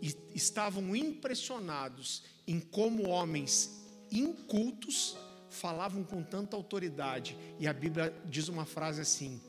e 0.01 0.17
estavam 0.35 0.97
impressionados 0.97 2.23
em 2.47 2.59
como 2.59 3.11
homens 3.11 3.85
incultos 4.11 5.17
falavam 5.49 6.05
com 6.05 6.23
tanta 6.23 6.57
autoridade. 6.57 7.37
E 7.59 7.67
a 7.67 7.73
Bíblia 7.73 8.15
diz 8.25 8.49
uma 8.49 8.65
frase 8.65 9.01
assim: 9.01 9.41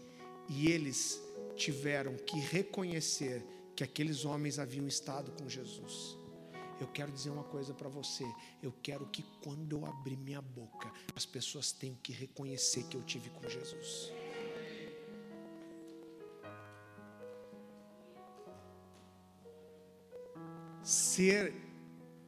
e 0.50 0.70
eles 0.70 1.22
tiveram 1.56 2.16
que 2.16 2.40
reconhecer 2.40 3.46
que 3.76 3.84
aqueles 3.84 4.26
homens 4.26 4.60
haviam 4.60 4.88
estado 4.88 5.32
com 5.32 5.50
Jesus. 5.50 6.18
Eu 6.80 6.88
quero 6.88 7.12
dizer 7.12 7.32
uma 7.32 7.44
coisa 7.44 7.74
para 7.74 7.90
você. 7.90 8.24
Eu 8.62 8.72
quero 8.84 9.08
que 9.08 9.24
quando 9.44 9.78
eu 9.78 9.86
abrir 9.86 10.16
minha 10.16 10.42
boca, 10.42 10.92
as 11.16 11.26
pessoas 11.26 11.72
tenham 11.72 11.96
que 11.96 12.14
reconhecer 12.14 12.84
que 12.84 12.96
eu 12.96 13.04
tive 13.04 13.30
com 13.32 13.48
Jesus. 13.50 14.12
Ser 20.84 21.67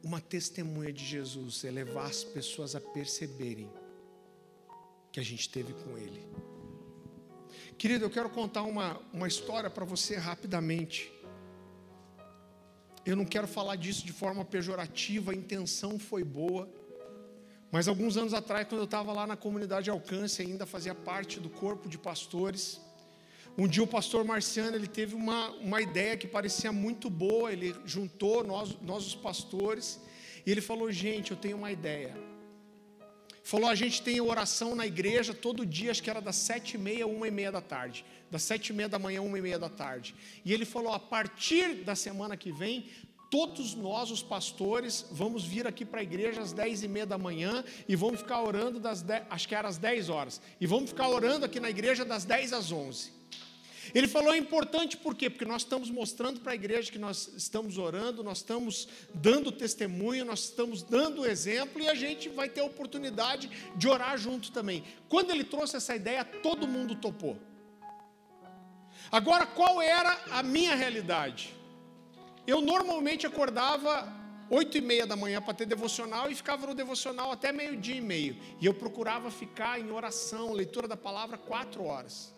uma 0.02 0.20
testemunha 0.20 0.92
de 0.92 1.04
Jesus 1.04 1.64
é 1.64 1.70
levar 1.70 2.06
as 2.06 2.24
pessoas 2.24 2.74
a 2.74 2.80
perceberem 2.80 3.70
que 5.12 5.20
a 5.20 5.22
gente 5.22 5.48
teve 5.48 5.72
com 5.74 5.96
Ele. 5.98 6.26
Querido, 7.76 8.04
eu 8.04 8.10
quero 8.10 8.30
contar 8.30 8.62
uma, 8.62 9.00
uma 9.12 9.26
história 9.26 9.70
para 9.70 9.84
você 9.84 10.16
rapidamente. 10.16 11.12
Eu 13.04 13.16
não 13.16 13.24
quero 13.24 13.48
falar 13.48 13.76
disso 13.76 14.04
de 14.04 14.12
forma 14.12 14.44
pejorativa, 14.44 15.32
a 15.32 15.34
intenção 15.34 15.98
foi 15.98 16.22
boa. 16.22 16.68
Mas 17.70 17.88
alguns 17.88 18.16
anos 18.16 18.34
atrás, 18.34 18.66
quando 18.68 18.80
eu 18.80 18.84
estava 18.84 19.12
lá 19.12 19.26
na 19.26 19.36
comunidade 19.36 19.90
Alcance, 19.90 20.42
ainda 20.42 20.66
fazia 20.66 20.94
parte 20.94 21.38
do 21.38 21.48
corpo 21.48 21.88
de 21.88 21.96
pastores. 21.96 22.80
Um 23.60 23.68
dia 23.68 23.82
o 23.82 23.86
pastor 23.86 24.24
Marciano 24.24 24.74
ele 24.74 24.86
teve 24.86 25.14
uma, 25.14 25.50
uma 25.50 25.82
ideia 25.82 26.16
que 26.16 26.26
parecia 26.26 26.72
muito 26.72 27.10
boa. 27.10 27.52
Ele 27.52 27.76
juntou 27.84 28.42
nós, 28.42 28.74
nós 28.80 29.06
os 29.06 29.14
pastores 29.14 30.00
e 30.46 30.50
ele 30.50 30.62
falou: 30.62 30.90
gente, 30.90 31.32
eu 31.32 31.36
tenho 31.36 31.58
uma 31.58 31.70
ideia. 31.70 32.16
Falou: 33.44 33.68
a 33.68 33.74
gente 33.74 34.00
tem 34.00 34.18
oração 34.18 34.74
na 34.74 34.86
igreja 34.86 35.34
todo 35.34 35.66
dia, 35.66 35.90
acho 35.90 36.02
que 36.02 36.08
era 36.08 36.22
das 36.22 36.36
sete 36.36 36.76
e 36.76 36.78
meia, 36.78 37.06
uma 37.06 37.28
e 37.28 37.30
meia 37.30 37.52
da 37.52 37.60
tarde 37.60 38.02
das 38.30 38.42
sete 38.44 38.70
e 38.70 38.72
meia 38.72 38.88
da 38.88 38.98
manhã, 38.98 39.20
uma 39.20 39.38
e 39.38 39.42
meia 39.42 39.58
da 39.58 39.68
tarde. 39.68 40.14
E 40.42 40.54
ele 40.54 40.64
falou: 40.64 40.94
a 40.94 40.98
partir 40.98 41.84
da 41.84 41.94
semana 41.94 42.38
que 42.38 42.50
vem, 42.50 42.86
todos 43.30 43.74
nós, 43.74 44.10
os 44.10 44.22
pastores, 44.22 45.04
vamos 45.10 45.44
vir 45.44 45.66
aqui 45.66 45.84
para 45.84 46.00
a 46.00 46.02
igreja 46.02 46.40
às 46.40 46.54
dez 46.54 46.82
e 46.82 46.88
meia 46.88 47.04
da 47.04 47.18
manhã 47.18 47.62
e 47.86 47.94
vamos 47.94 48.20
ficar 48.20 48.42
orando 48.42 48.80
das 48.80 49.04
acho 49.28 49.46
que 49.46 49.54
era 49.54 49.68
às 49.68 49.76
dez 49.76 50.08
horas, 50.08 50.40
e 50.58 50.66
vamos 50.66 50.88
ficar 50.88 51.10
orando 51.10 51.44
aqui 51.44 51.60
na 51.60 51.68
igreja 51.68 52.06
das 52.06 52.24
dez 52.24 52.54
às 52.54 52.72
onze. 52.72 53.19
Ele 53.94 54.06
falou 54.06 54.32
é 54.32 54.38
importante 54.38 54.96
por 54.96 55.14
quê? 55.14 55.28
Porque 55.28 55.44
nós 55.44 55.62
estamos 55.62 55.90
mostrando 55.90 56.40
para 56.40 56.52
a 56.52 56.54
igreja 56.54 56.90
que 56.90 56.98
nós 56.98 57.32
estamos 57.36 57.78
orando, 57.78 58.22
nós 58.22 58.38
estamos 58.38 58.88
dando 59.14 59.50
testemunho, 59.50 60.24
nós 60.24 60.44
estamos 60.44 60.82
dando 60.82 61.26
exemplo 61.26 61.80
e 61.80 61.88
a 61.88 61.94
gente 61.94 62.28
vai 62.28 62.48
ter 62.48 62.60
a 62.60 62.64
oportunidade 62.64 63.50
de 63.76 63.88
orar 63.88 64.16
junto 64.16 64.52
também. 64.52 64.84
Quando 65.08 65.30
ele 65.30 65.44
trouxe 65.44 65.76
essa 65.76 65.94
ideia, 65.94 66.24
todo 66.24 66.68
mundo 66.68 66.94
topou. 66.94 67.36
Agora, 69.10 69.46
qual 69.46 69.82
era 69.82 70.20
a 70.30 70.42
minha 70.42 70.74
realidade? 70.74 71.54
Eu 72.46 72.60
normalmente 72.60 73.26
acordava 73.26 74.20
oito 74.50 74.76
e 74.76 74.80
meia 74.80 75.06
da 75.06 75.16
manhã 75.16 75.40
para 75.40 75.54
ter 75.54 75.66
devocional 75.66 76.30
e 76.30 76.34
ficava 76.34 76.66
no 76.66 76.74
devocional 76.74 77.30
até 77.30 77.52
meio-dia 77.52 77.96
e 77.96 78.00
meio. 78.00 78.36
E 78.60 78.66
eu 78.66 78.74
procurava 78.74 79.30
ficar 79.30 79.80
em 79.80 79.90
oração, 79.90 80.52
leitura 80.52 80.88
da 80.88 80.96
palavra, 80.96 81.38
quatro 81.38 81.84
horas. 81.84 82.34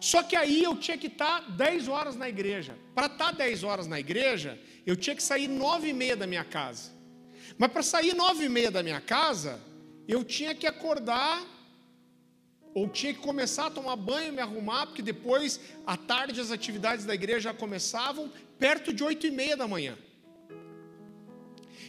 Só 0.00 0.22
que 0.22 0.36
aí 0.36 0.62
eu 0.62 0.76
tinha 0.76 0.98
que 0.98 1.06
estar 1.06 1.40
dez 1.52 1.88
horas 1.88 2.16
na 2.16 2.28
igreja. 2.28 2.76
Para 2.94 3.06
estar 3.06 3.32
dez 3.32 3.62
horas 3.62 3.86
na 3.86 3.98
igreja, 3.98 4.58
eu 4.86 4.96
tinha 4.96 5.14
que 5.14 5.22
sair 5.22 5.48
nove 5.48 5.88
e 5.88 5.92
meia 5.92 6.16
da 6.16 6.26
minha 6.26 6.44
casa. 6.44 6.90
Mas 7.58 7.70
para 7.70 7.82
sair 7.82 8.14
nove 8.14 8.44
e 8.44 8.48
meia 8.48 8.70
da 8.70 8.82
minha 8.82 9.00
casa, 9.00 9.60
eu 10.08 10.24
tinha 10.24 10.54
que 10.54 10.66
acordar 10.66 11.42
ou 12.74 12.88
tinha 12.88 13.12
que 13.12 13.20
começar 13.20 13.66
a 13.66 13.70
tomar 13.70 13.96
banho, 13.96 14.32
me 14.32 14.40
arrumar, 14.40 14.86
porque 14.86 15.02
depois, 15.02 15.60
à 15.86 15.96
tarde, 15.96 16.40
as 16.40 16.50
atividades 16.50 17.04
da 17.04 17.14
igreja 17.14 17.40
já 17.40 17.54
começavam, 17.54 18.32
perto 18.58 18.92
de 18.92 19.04
oito 19.04 19.26
e 19.26 19.30
meia 19.30 19.56
da 19.56 19.68
manhã. 19.68 19.96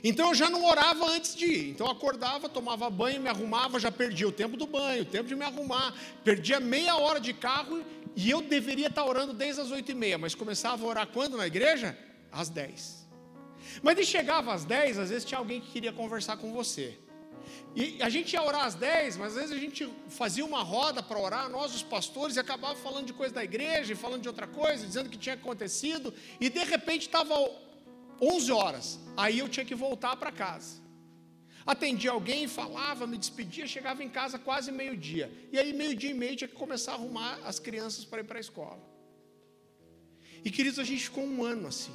Então 0.03 0.29
eu 0.29 0.35
já 0.35 0.49
não 0.49 0.65
orava 0.65 1.05
antes 1.09 1.33
de 1.35 1.45
ir. 1.45 1.69
Então 1.69 1.87
eu 1.87 1.91
acordava, 1.93 2.49
tomava 2.49 2.89
banho, 2.89 3.21
me 3.21 3.29
arrumava, 3.29 3.79
já 3.79 3.91
perdia 3.91 4.27
o 4.27 4.31
tempo 4.31 4.57
do 4.57 4.67
banho, 4.67 5.03
o 5.03 5.05
tempo 5.05 5.29
de 5.29 5.35
me 5.35 5.45
arrumar, 5.45 5.93
perdia 6.23 6.59
meia 6.59 6.97
hora 6.97 7.19
de 7.19 7.33
carro 7.33 7.81
e 8.15 8.29
eu 8.29 8.41
deveria 8.41 8.87
estar 8.87 9.05
orando 9.05 9.33
desde 9.33 9.61
as 9.61 9.71
oito 9.71 9.91
e 9.91 9.95
meia, 9.95 10.17
mas 10.17 10.35
começava 10.35 10.83
a 10.83 10.87
orar 10.87 11.07
quando 11.07 11.37
na 11.37 11.47
igreja? 11.47 11.97
Às 12.31 12.49
dez. 12.49 13.07
Mas 13.81 13.95
de 13.95 14.05
chegava 14.05 14.53
às 14.53 14.65
dez, 14.65 14.99
às 14.99 15.09
vezes 15.09 15.23
tinha 15.23 15.37
alguém 15.37 15.61
que 15.61 15.71
queria 15.71 15.93
conversar 15.93 16.37
com 16.37 16.51
você. 16.51 16.97
E 17.75 17.97
a 18.01 18.09
gente 18.09 18.33
ia 18.33 18.43
orar 18.43 18.65
às 18.65 18.75
10, 18.75 19.17
mas 19.17 19.29
às 19.29 19.35
vezes 19.35 19.51
a 19.51 19.59
gente 19.59 19.89
fazia 20.07 20.45
uma 20.45 20.61
roda 20.61 21.01
para 21.01 21.19
orar, 21.19 21.49
nós 21.49 21.73
os 21.73 21.81
pastores, 21.81 22.35
e 22.35 22.39
acabava 22.39 22.75
falando 22.75 23.07
de 23.07 23.13
coisa 23.13 23.33
da 23.33 23.43
igreja, 23.43 23.93
e 23.93 23.95
falando 23.95 24.21
de 24.21 24.27
outra 24.27 24.45
coisa, 24.45 24.85
dizendo 24.85 25.09
que 25.09 25.17
tinha 25.17 25.33
acontecido, 25.33 26.13
e 26.39 26.49
de 26.49 26.63
repente 26.63 27.07
estava 27.07 27.33
11 28.21 28.51
horas, 28.51 28.99
aí 29.15 29.39
eu 29.39 29.49
tinha 29.49 29.65
que 29.65 29.75
voltar 29.75 30.15
para 30.15 30.31
casa. 30.31 30.81
Atendia 31.65 32.11
alguém, 32.11 32.47
falava, 32.47 33.07
me 33.07 33.17
despedia, 33.17 33.65
chegava 33.65 34.03
em 34.03 34.09
casa 34.09 34.37
quase 34.37 34.71
meio-dia. 34.71 35.31
E 35.51 35.57
aí, 35.57 35.71
meio-dia 35.71 36.11
e 36.11 36.13
meio, 36.13 36.35
tinha 36.35 36.47
que 36.47 36.55
começar 36.55 36.91
a 36.91 36.95
arrumar 36.95 37.39
as 37.45 37.57
crianças 37.57 38.03
para 38.03 38.19
ir 38.19 38.25
para 38.25 38.37
a 38.37 38.41
escola. 38.41 38.81
E 40.43 40.51
queridos, 40.51 40.77
a 40.77 40.83
gente 40.83 41.05
ficou 41.05 41.23
um 41.23 41.43
ano 41.43 41.67
assim. 41.67 41.93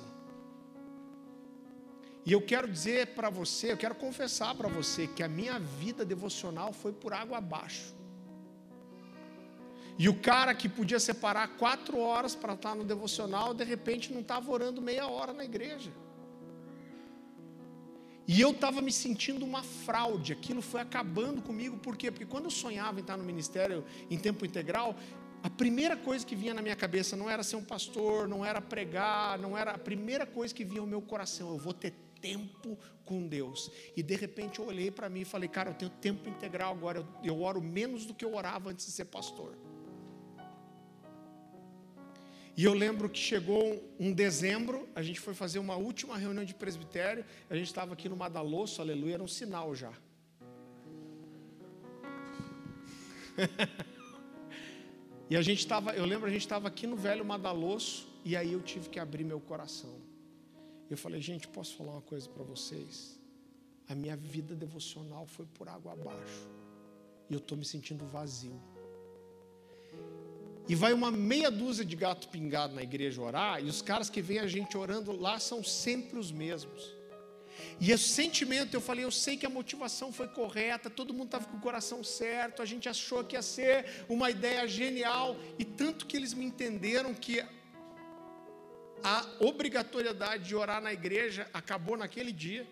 E 2.25 2.33
eu 2.33 2.41
quero 2.41 2.71
dizer 2.71 3.09
para 3.09 3.29
você, 3.29 3.73
eu 3.73 3.77
quero 3.77 3.95
confessar 3.95 4.55
para 4.55 4.69
você 4.69 5.07
que 5.07 5.23
a 5.23 5.29
minha 5.29 5.59
vida 5.59 6.05
devocional 6.05 6.73
foi 6.73 6.93
por 6.93 7.13
água 7.13 7.39
abaixo. 7.39 7.95
E 9.99 10.09
o 10.09 10.15
cara 10.21 10.55
que 10.55 10.69
podia 10.69 11.01
separar 11.01 11.57
quatro 11.57 11.99
horas 11.99 12.35
para 12.35 12.55
estar 12.55 12.75
no 12.75 12.85
devocional, 12.85 13.53
de 13.53 13.65
repente 13.65 14.13
não 14.13 14.21
estava 14.21 14.51
orando 14.51 14.81
meia 14.81 15.09
hora 15.09 15.33
na 15.33 15.45
igreja. 15.45 15.91
E 18.31 18.43
eu 18.43 18.51
estava 18.51 18.83
me 18.83 18.93
sentindo 18.93 19.43
uma 19.43 19.63
fraude, 19.63 20.35
aquilo 20.35 20.61
foi 20.61 20.83
acabando 20.83 21.41
comigo, 21.41 21.79
por 21.79 21.97
quê? 21.97 22.11
Porque 22.11 22.27
quando 22.27 22.45
eu 22.45 22.51
sonhava 22.51 22.99
em 22.99 23.01
estar 23.01 23.17
no 23.17 23.25
ministério 23.25 23.83
em 24.11 24.19
tempo 24.19 24.45
integral, 24.45 24.95
a 25.43 25.49
primeira 25.49 25.97
coisa 25.97 26.27
que 26.27 26.37
vinha 26.37 26.53
na 26.53 26.61
minha 26.61 26.77
cabeça 26.77 27.17
não 27.17 27.31
era 27.31 27.43
ser 27.43 27.57
um 27.57 27.65
pastor, 27.65 28.29
não 28.29 28.45
era 28.45 28.61
pregar, 28.61 29.39
não 29.39 29.57
era 29.57 29.71
a 29.71 29.79
primeira 29.79 30.27
coisa 30.27 30.55
que 30.55 30.63
vinha 30.63 30.83
no 30.83 30.87
meu 30.87 31.01
coração, 31.01 31.49
eu 31.49 31.57
vou 31.57 31.73
ter 31.73 31.95
tempo 32.21 32.79
com 33.03 33.27
Deus. 33.27 33.71
E 33.97 34.03
de 34.03 34.15
repente 34.15 34.59
eu 34.59 34.67
olhei 34.67 34.91
para 34.91 35.09
mim 35.09 35.21
e 35.21 35.25
falei, 35.25 35.49
cara, 35.49 35.71
eu 35.71 35.75
tenho 35.75 35.91
tempo 35.91 36.29
integral 36.29 36.75
agora, 36.75 36.99
eu, 36.99 37.07
eu 37.25 37.41
oro 37.41 37.63
menos 37.63 38.05
do 38.05 38.13
que 38.13 38.27
eu 38.27 38.35
orava 38.35 38.69
antes 38.69 38.85
de 38.85 38.93
ser 38.93 39.07
pastor. 39.07 39.57
E 42.59 42.65
eu 42.65 42.75
lembro 42.75 43.09
que 43.09 43.21
chegou 43.21 43.81
um 44.01 44.13
dezembro, 44.13 44.89
a 44.93 45.01
gente 45.01 45.21
foi 45.21 45.33
fazer 45.33 45.61
uma 45.61 45.77
última 45.77 46.17
reunião 46.19 46.45
de 46.45 46.53
presbitério, 46.53 47.25
a 47.49 47.55
gente 47.55 47.69
estava 47.69 47.93
aqui 47.93 48.09
no 48.09 48.17
Madalosso, 48.17 48.83
aleluia, 48.83 49.15
era 49.15 49.23
um 49.23 49.29
sinal 49.29 49.77
já. 49.77 49.93
e 55.31 55.37
a 55.37 55.41
gente 55.41 55.61
estava, 55.61 55.95
eu 55.95 56.05
lembro, 56.05 56.27
a 56.27 56.33
gente 56.33 56.41
estava 56.41 56.67
aqui 56.67 56.85
no 56.85 56.97
velho 56.97 57.25
Madalosso, 57.25 58.09
e 58.25 58.37
aí 58.37 58.55
eu 58.55 58.61
tive 58.61 58.89
que 58.89 58.99
abrir 58.99 59.23
meu 59.23 59.39
coração. 59.39 59.95
Eu 60.91 60.97
falei, 60.97 61.21
gente, 61.21 61.47
posso 61.47 61.77
falar 61.77 61.93
uma 61.93 62.03
coisa 62.03 62.29
para 62.29 62.43
vocês? 62.43 63.21
A 63.89 63.95
minha 63.95 64.17
vida 64.17 64.57
devocional 64.57 65.27
foi 65.27 65.47
por 65.47 65.69
água 65.69 65.93
abaixo, 65.93 66.49
e 67.31 67.35
eu 67.35 67.39
estou 67.39 67.57
me 67.57 67.65
sentindo 67.65 68.05
vazio. 68.05 68.61
E 70.69 70.75
vai 70.75 70.93
uma 70.93 71.11
meia 71.11 71.51
dúzia 71.51 71.85
de 71.85 71.97
gato 71.97 72.29
pingado 72.29 72.75
na 72.75 72.83
igreja 72.83 73.23
orar, 73.23 73.65
e 73.65 73.69
os 73.69 73.81
caras 73.81 74.11
que 74.11 74.21
vêm 74.21 74.39
a 74.39 74.47
gente 74.47 74.77
orando 74.77 75.13
lá 75.13 75.39
são 75.39 75.65
sempre 75.65 76.19
os 76.19 76.31
mesmos. 76.31 76.95
E 77.81 77.91
esse 77.91 78.09
sentimento, 78.09 78.75
eu 78.75 78.81
falei, 78.81 79.05
eu 79.05 79.11
sei 79.11 79.37
que 79.37 79.47
a 79.47 79.51
motivação 79.51 80.13
foi 80.13 80.29
correta, 80.29 80.91
todo 80.91 81.15
mundo 81.15 81.27
estava 81.27 81.47
com 81.47 81.57
o 81.57 81.61
coração 81.61 82.05
certo, 82.05 82.61
a 82.61 82.67
gente 82.67 82.89
achou 82.89 83.25
que 83.25 83.35
ia 83.35 83.43
ser 83.43 84.05
uma 84.09 84.31
ideia 84.31 84.67
genial, 84.69 85.37
e 85.59 85.65
tanto 85.65 86.07
que 86.07 86.17
eles 86.17 86.35
me 86.35 86.45
entenderam 86.45 87.15
que 87.15 87.43
a 89.03 89.27
obrigatoriedade 89.41 90.45
de 90.45 90.55
orar 90.55 90.83
na 90.83 90.93
igreja 90.93 91.49
acabou 91.53 91.97
naquele 91.97 92.33
dia. 92.33 92.67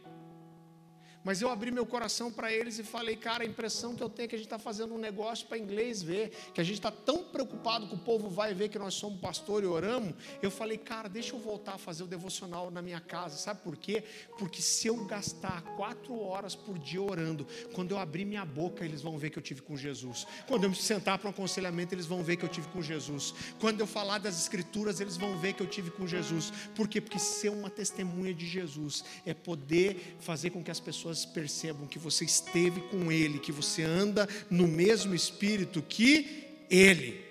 Mas 1.27 1.43
eu 1.43 1.51
abri 1.51 1.73
meu 1.73 1.85
coração 1.85 2.31
para 2.31 2.53
eles 2.53 2.79
e 2.79 2.85
falei, 2.85 3.17
cara, 3.17 3.43
a 3.43 3.47
impressão 3.47 3.97
que 3.97 4.01
eu 4.01 4.09
tenho 4.09 4.27
é 4.27 4.29
que 4.29 4.37
a 4.37 4.39
gente 4.39 4.47
está 4.47 4.61
fazendo 4.61 4.95
um 4.95 4.99
negócio 4.99 5.45
para 5.49 5.59
inglês 5.59 6.01
ver, 6.01 6.31
que 6.55 6.61
a 6.61 6.65
gente 6.65 6.77
está 6.77 6.93
tão 6.93 7.25
preocupado 7.25 7.89
que 7.89 7.97
o 7.97 7.99
povo 7.99 8.31
vai 8.31 8.55
ver 8.55 8.69
que 8.69 8.79
nós 8.79 8.95
somos 8.95 9.19
pastor 9.19 9.65
e 9.65 9.67
oramos. 9.67 10.15
Eu 10.41 10.53
falei, 10.53 10.79
cara, 10.79 11.09
deixa 11.09 11.35
eu 11.35 11.41
voltar 11.41 11.75
a 11.75 11.79
fazer 11.79 12.05
o 12.05 12.07
devocional 12.07 12.71
na 12.71 12.81
minha 12.81 13.01
casa. 13.01 13.37
Sabe 13.39 13.61
por 13.63 13.77
quê? 13.77 14.05
Porque 14.39 14.63
se 14.63 14.87
eu 14.87 15.05
gastar 15.05 15.63
quatro 15.75 16.17
horas 16.17 16.55
por 16.55 16.79
dia 16.79 17.03
orando, 17.03 17.45
quando 17.73 17.91
eu 17.91 17.99
abrir 17.99 18.25
minha 18.25 18.45
boca, 18.45 18.85
eles 18.85 19.03
vão 19.03 19.19
ver 19.19 19.31
que 19.31 19.39
eu 19.41 19.43
tive 19.43 19.63
com 19.63 19.77
Jesus. 19.77 20.29
Quando 20.47 20.63
eu 20.63 20.71
me 20.71 20.77
sentar 20.77 21.19
para 21.19 21.27
um 21.27 21.33
aconselhamento, 21.33 21.93
eles 21.93 22.07
vão 22.07 22.23
ver 22.23 22.37
que 22.37 22.45
eu 22.45 22.49
tive 22.49 22.69
com 22.69 22.81
Jesus. 22.81 23.35
Quando 23.59 23.81
eu 23.81 23.87
falar 23.89 24.19
das 24.19 24.41
escrituras, 24.41 25.01
eles 25.01 25.17
vão 25.17 25.37
ver 25.37 25.55
que 25.55 25.63
eu 25.65 25.67
tive 25.67 25.91
com 25.91 26.07
Jesus. 26.07 26.53
Por 26.77 26.87
quê? 26.87 27.01
Porque 27.01 27.19
ser 27.19 27.49
uma 27.49 27.69
testemunha 27.69 28.33
de 28.33 28.47
Jesus 28.47 29.05
é 29.27 29.35
poder 29.35 30.17
fazer 30.21 30.51
com 30.51 30.63
que 30.63 30.71
as 30.71 30.79
pessoas 30.79 31.16
pessoas 31.17 31.25
percebam 31.25 31.87
que 31.87 31.99
você 31.99 32.25
esteve 32.25 32.81
com 32.83 33.11
Ele, 33.11 33.39
que 33.39 33.53
você 33.53 33.83
anda 33.83 34.29
no 34.51 34.69
mesmo 34.69 35.15
espírito 35.15 35.81
que 35.81 36.45
Ele. 36.69 37.25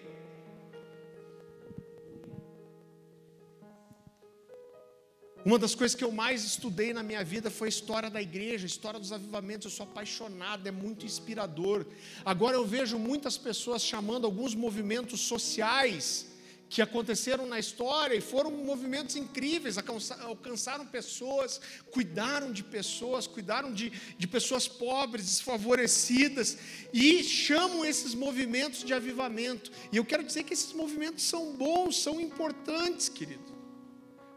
Uma 5.45 5.59
das 5.59 5.75
coisas 5.75 5.93
que 5.93 6.03
eu 6.03 6.11
mais 6.11 6.43
estudei 6.43 6.91
na 6.91 7.03
minha 7.03 7.23
vida 7.23 7.51
foi 7.51 7.67
a 7.67 7.69
história 7.69 8.09
da 8.09 8.19
igreja, 8.19 8.65
a 8.65 8.67
história 8.67 8.99
dos 8.99 9.11
avivamentos. 9.11 9.65
Eu 9.65 9.71
sou 9.71 9.83
apaixonado, 9.83 10.65
é 10.65 10.71
muito 10.71 11.05
inspirador. 11.05 11.85
Agora 12.25 12.55
eu 12.55 12.65
vejo 12.65 12.97
muitas 12.97 13.37
pessoas 13.37 13.83
chamando 13.83 14.25
alguns 14.25 14.55
movimentos 14.55 15.19
sociais 15.21 16.34
que 16.75 16.81
aconteceram 16.81 17.45
na 17.45 17.57
história 17.57 18.15
e 18.15 18.19
foram 18.19 18.51
movimentos 18.51 19.15
incríveis, 19.15 19.77
alcançaram 20.19 20.85
pessoas, 20.85 21.61
cuidaram 21.89 22.51
de 22.51 22.65
pessoas, 22.65 23.25
cuidaram 23.25 23.71
de, 23.73 23.93
de 24.17 24.27
pessoas 24.27 24.67
pobres, 24.67 25.23
desfavorecidas, 25.23 26.57
e 26.91 27.23
chamam 27.23 27.85
esses 27.85 28.13
movimentos 28.13 28.83
de 28.83 28.93
avivamento. 28.93 29.71
E 29.89 29.95
eu 29.95 30.03
quero 30.03 30.21
dizer 30.21 30.43
que 30.43 30.53
esses 30.53 30.73
movimentos 30.73 31.23
são 31.23 31.53
bons, 31.53 31.97
são 31.97 32.19
importantes, 32.19 33.07
querido, 33.07 33.55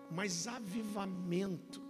mas 0.09 0.47
avivamento 0.47 1.88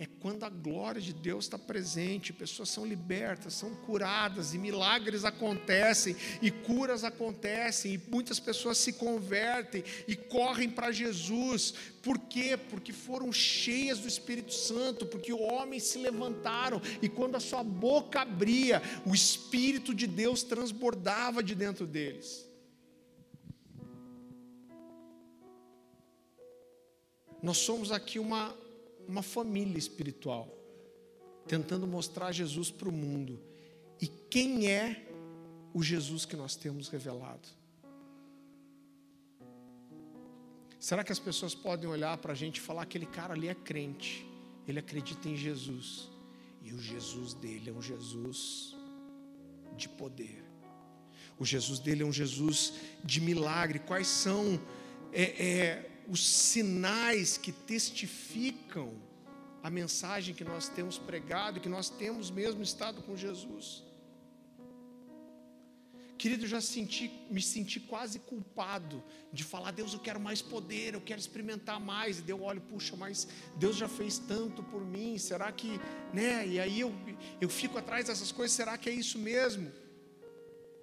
é 0.00 0.06
quando 0.06 0.44
a 0.44 0.48
glória 0.48 1.00
de 1.00 1.12
Deus 1.12 1.46
está 1.46 1.58
presente, 1.58 2.32
pessoas 2.32 2.68
são 2.68 2.86
libertas, 2.86 3.54
são 3.54 3.74
curadas, 3.74 4.54
e 4.54 4.58
milagres 4.58 5.24
acontecem, 5.24 6.14
e 6.40 6.52
curas 6.52 7.02
acontecem, 7.02 7.94
e 7.94 8.10
muitas 8.10 8.38
pessoas 8.38 8.78
se 8.78 8.92
convertem 8.92 9.82
e 10.06 10.14
correm 10.14 10.70
para 10.70 10.92
Jesus. 10.92 11.74
Por 12.00 12.16
quê? 12.16 12.56
Porque 12.56 12.92
foram 12.92 13.32
cheias 13.32 13.98
do 13.98 14.06
Espírito 14.06 14.54
Santo, 14.54 15.04
porque 15.04 15.32
homens 15.32 15.82
se 15.82 15.98
levantaram, 15.98 16.80
e 17.02 17.08
quando 17.08 17.34
a 17.34 17.40
sua 17.40 17.64
boca 17.64 18.20
abria, 18.20 18.80
o 19.04 19.12
Espírito 19.12 19.92
de 19.92 20.06
Deus 20.06 20.44
transbordava 20.44 21.42
de 21.42 21.56
dentro 21.56 21.88
deles. 21.88 22.46
Nós 27.42 27.58
somos 27.58 27.90
aqui 27.90 28.20
uma 28.20 28.54
uma 29.08 29.22
família 29.22 29.78
espiritual, 29.78 30.54
tentando 31.46 31.86
mostrar 31.86 32.30
Jesus 32.30 32.70
para 32.70 32.88
o 32.88 32.92
mundo. 32.92 33.40
E 34.00 34.06
quem 34.06 34.70
é 34.70 35.08
o 35.72 35.82
Jesus 35.82 36.26
que 36.26 36.36
nós 36.36 36.54
temos 36.54 36.88
revelado? 36.88 37.48
Será 40.78 41.02
que 41.02 41.10
as 41.10 41.18
pessoas 41.18 41.54
podem 41.54 41.88
olhar 41.88 42.16
para 42.18 42.32
a 42.32 42.36
gente 42.36 42.58
e 42.58 42.60
falar: 42.60 42.82
aquele 42.82 43.06
cara 43.06 43.32
ali 43.32 43.48
é 43.48 43.54
crente, 43.54 44.26
ele 44.66 44.78
acredita 44.78 45.28
em 45.28 45.36
Jesus, 45.36 46.08
e 46.62 46.72
o 46.72 46.78
Jesus 46.78 47.34
dele 47.34 47.70
é 47.70 47.72
um 47.72 47.82
Jesus 47.82 48.76
de 49.76 49.88
poder, 49.88 50.44
o 51.38 51.44
Jesus 51.44 51.78
dele 51.78 52.02
é 52.02 52.06
um 52.06 52.12
Jesus 52.12 52.74
de 53.02 53.20
milagre. 53.20 53.78
Quais 53.80 54.06
são 54.06 54.60
é, 55.12 55.22
é, 55.22 55.90
os 56.08 56.26
sinais 56.26 57.36
que 57.36 57.52
testificam 57.52 58.94
a 59.62 59.68
mensagem 59.68 60.34
que 60.34 60.44
nós 60.44 60.68
temos 60.68 60.96
pregado, 60.96 61.60
que 61.60 61.68
nós 61.68 61.90
temos 61.90 62.30
mesmo 62.30 62.62
estado 62.62 63.02
com 63.02 63.16
Jesus. 63.16 63.84
Querido, 66.16 66.44
eu 66.44 66.48
já 66.48 66.60
senti, 66.60 67.10
me 67.30 67.40
senti 67.40 67.78
quase 67.78 68.18
culpado 68.18 69.04
de 69.32 69.44
falar, 69.44 69.70
Deus, 69.70 69.92
eu 69.92 70.00
quero 70.00 70.18
mais 70.18 70.42
poder, 70.42 70.94
eu 70.94 71.00
quero 71.00 71.20
experimentar 71.20 71.78
mais. 71.78 72.18
E 72.18 72.22
Deus 72.22 72.40
olha, 72.42 72.60
puxa, 72.60 72.96
mas 72.96 73.28
Deus 73.56 73.76
já 73.76 73.88
fez 73.88 74.18
tanto 74.18 74.62
por 74.64 74.84
mim, 74.84 75.16
será 75.16 75.52
que, 75.52 75.78
né? 76.12 76.44
E 76.46 76.58
aí 76.58 76.80
eu, 76.80 76.92
eu 77.40 77.48
fico 77.48 77.78
atrás 77.78 78.06
dessas 78.06 78.32
coisas, 78.32 78.56
será 78.56 78.76
que 78.76 78.88
é 78.88 78.92
isso 78.92 79.16
mesmo? 79.18 79.70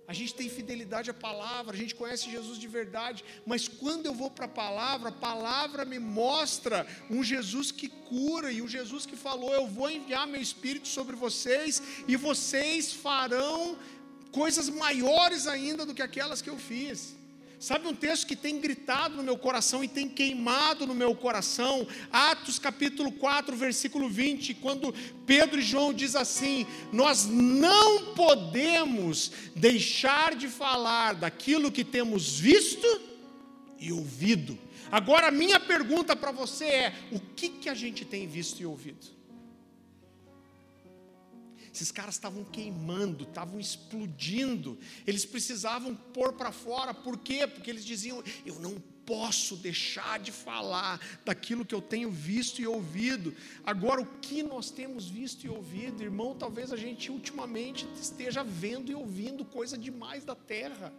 A 0.07 0.13
gente 0.13 0.35
tem 0.35 0.47
fidelidade 0.47 1.09
à 1.09 1.13
palavra, 1.13 1.75
a 1.75 1.77
gente 1.77 1.95
conhece 1.95 2.29
Jesus 2.29 2.59
de 2.59 2.67
verdade, 2.67 3.25
mas 3.45 3.67
quando 3.67 4.05
eu 4.05 4.13
vou 4.13 4.29
para 4.29 4.45
a 4.45 4.47
palavra, 4.47 5.09
a 5.09 5.11
palavra 5.11 5.83
me 5.83 5.97
mostra 5.97 6.85
um 7.09 7.23
Jesus 7.23 7.71
que 7.71 7.89
cura 7.89 8.51
e 8.51 8.61
um 8.61 8.67
Jesus 8.67 9.05
que 9.05 9.15
falou: 9.15 9.51
Eu 9.51 9.67
vou 9.67 9.89
enviar 9.89 10.27
meu 10.27 10.41
espírito 10.41 10.87
sobre 10.87 11.15
vocês 11.15 11.81
e 12.07 12.15
vocês 12.15 12.93
farão 12.93 13.77
coisas 14.31 14.69
maiores 14.69 15.47
ainda 15.47 15.85
do 15.85 15.93
que 15.93 16.03
aquelas 16.03 16.41
que 16.41 16.49
eu 16.49 16.57
fiz. 16.57 17.15
Sabe 17.65 17.87
um 17.87 17.95
texto 17.95 18.27
que 18.27 18.35
tem 18.35 18.59
gritado 18.61 19.17
no 19.17 19.23
meu 19.23 19.39
coração 19.39 19.83
e 19.83 19.87
tem 19.87 20.07
queimado 20.07 20.85
no 20.85 20.93
meu 20.93 21.15
coração? 21.15 21.87
Atos 22.11 22.59
capítulo 22.59 23.11
4, 23.11 23.55
versículo 23.55 24.07
20, 24.07 24.53
quando 24.53 24.93
Pedro 25.25 25.59
e 25.59 25.63
João 25.63 25.91
diz 25.91 26.15
assim: 26.15 26.67
"Nós 26.93 27.25
não 27.25 28.13
podemos 28.13 29.31
deixar 29.55 30.35
de 30.35 30.47
falar 30.47 31.15
daquilo 31.15 31.71
que 31.71 31.83
temos 31.83 32.39
visto 32.39 32.85
e 33.79 33.91
ouvido". 33.91 34.55
Agora 34.91 35.29
a 35.29 35.31
minha 35.31 35.59
pergunta 35.59 36.15
para 36.15 36.31
você 36.31 36.65
é: 36.65 36.93
o 37.11 37.19
que 37.19 37.49
que 37.49 37.67
a 37.67 37.73
gente 37.73 38.05
tem 38.05 38.27
visto 38.27 38.61
e 38.61 38.65
ouvido? 38.67 39.07
Esses 41.75 41.91
caras 41.91 42.15
estavam 42.15 42.45
queimando, 42.45 43.25
estavam 43.25 43.59
explodindo. 43.59 44.79
Eles 45.05 45.25
precisavam 45.25 45.93
pôr 45.93 46.31
para 46.31 46.49
fora. 46.49 46.93
Por 46.93 47.17
quê? 47.17 47.45
Porque 47.45 47.69
eles 47.69 47.83
diziam: 47.83 48.23
Eu 48.45 48.57
não 48.61 48.81
posso 49.05 49.57
deixar 49.57 50.17
de 50.19 50.31
falar 50.31 51.01
daquilo 51.25 51.65
que 51.65 51.75
eu 51.75 51.81
tenho 51.81 52.09
visto 52.09 52.61
e 52.61 52.65
ouvido. 52.65 53.35
Agora, 53.65 54.01
o 54.01 54.05
que 54.19 54.41
nós 54.41 54.71
temos 54.71 55.09
visto 55.09 55.43
e 55.43 55.49
ouvido, 55.49 56.01
irmão, 56.01 56.33
talvez 56.33 56.71
a 56.71 56.77
gente 56.77 57.11
ultimamente 57.11 57.85
esteja 58.01 58.41
vendo 58.41 58.89
e 58.89 58.95
ouvindo 58.95 59.43
coisa 59.43 59.77
demais 59.77 60.23
da 60.23 60.33
terra. 60.33 60.93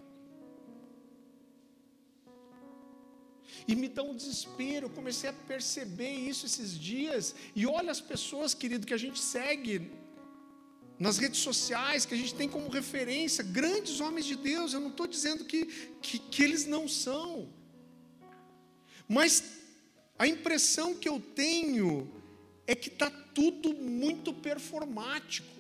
E 3.67 3.75
me 3.75 3.89
dá 3.89 4.03
um 4.03 4.15
desespero. 4.15 4.87
Eu 4.87 4.91
comecei 4.91 5.31
a 5.31 5.33
perceber 5.33 6.13
isso 6.13 6.45
esses 6.45 6.79
dias. 6.79 7.35
E 7.55 7.67
olha 7.67 7.91
as 7.91 8.01
pessoas, 8.01 8.53
querido, 8.53 8.87
que 8.87 8.93
a 8.93 8.99
gente 8.99 9.19
segue 9.19 9.91
nas 10.99 11.19
redes 11.19 11.41
sociais, 11.41 12.07
que 12.07 12.15
a 12.15 12.17
gente 12.17 12.35
tem 12.35 12.49
como 12.49 12.69
referência, 12.69 13.45
grandes 13.45 14.01
homens 14.01 14.25
de 14.25 14.37
Deus. 14.37 14.73
Eu 14.73 14.81
não 14.81 14.89
estou 14.89 15.07
dizendo 15.07 15.45
que, 15.45 15.67
que, 16.01 16.19
que 16.19 16.43
eles 16.43 16.67
não 16.67 16.89
são. 16.89 17.49
Mas 19.09 19.45
a 20.19 20.27
impressão 20.27 20.95
que 20.95 21.09
eu 21.09 21.21
tenho 21.21 22.11
é 22.67 22.75
que 22.75 22.89
está 22.89 23.11
tudo 23.11 23.75
muito 23.75 24.33
performático. 24.33 25.56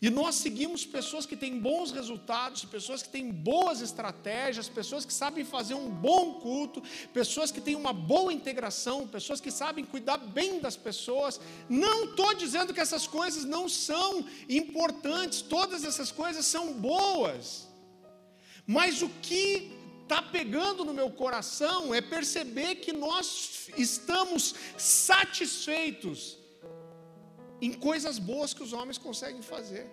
E 0.00 0.10
nós 0.10 0.36
seguimos 0.36 0.86
pessoas 0.86 1.26
que 1.26 1.36
têm 1.36 1.58
bons 1.58 1.90
resultados, 1.90 2.64
pessoas 2.64 3.02
que 3.02 3.08
têm 3.08 3.32
boas 3.32 3.80
estratégias, 3.80 4.68
pessoas 4.68 5.04
que 5.04 5.12
sabem 5.12 5.44
fazer 5.44 5.74
um 5.74 5.90
bom 5.90 6.34
culto, 6.34 6.80
pessoas 7.12 7.50
que 7.50 7.60
têm 7.60 7.74
uma 7.74 7.92
boa 7.92 8.32
integração, 8.32 9.08
pessoas 9.08 9.40
que 9.40 9.50
sabem 9.50 9.84
cuidar 9.84 10.18
bem 10.18 10.60
das 10.60 10.76
pessoas. 10.76 11.40
Não 11.68 12.04
estou 12.04 12.32
dizendo 12.34 12.72
que 12.72 12.80
essas 12.80 13.08
coisas 13.08 13.44
não 13.44 13.68
são 13.68 14.24
importantes, 14.48 15.42
todas 15.42 15.82
essas 15.82 16.12
coisas 16.12 16.46
são 16.46 16.74
boas. 16.74 17.66
Mas 18.64 19.02
o 19.02 19.08
que 19.20 19.72
está 20.04 20.22
pegando 20.22 20.84
no 20.84 20.94
meu 20.94 21.10
coração 21.10 21.92
é 21.92 22.00
perceber 22.00 22.76
que 22.76 22.92
nós 22.92 23.68
estamos 23.76 24.54
satisfeitos 24.76 26.38
em 27.60 27.72
coisas 27.72 28.18
boas 28.18 28.54
que 28.54 28.62
os 28.62 28.72
homens 28.72 28.98
conseguem 28.98 29.42
fazer. 29.42 29.90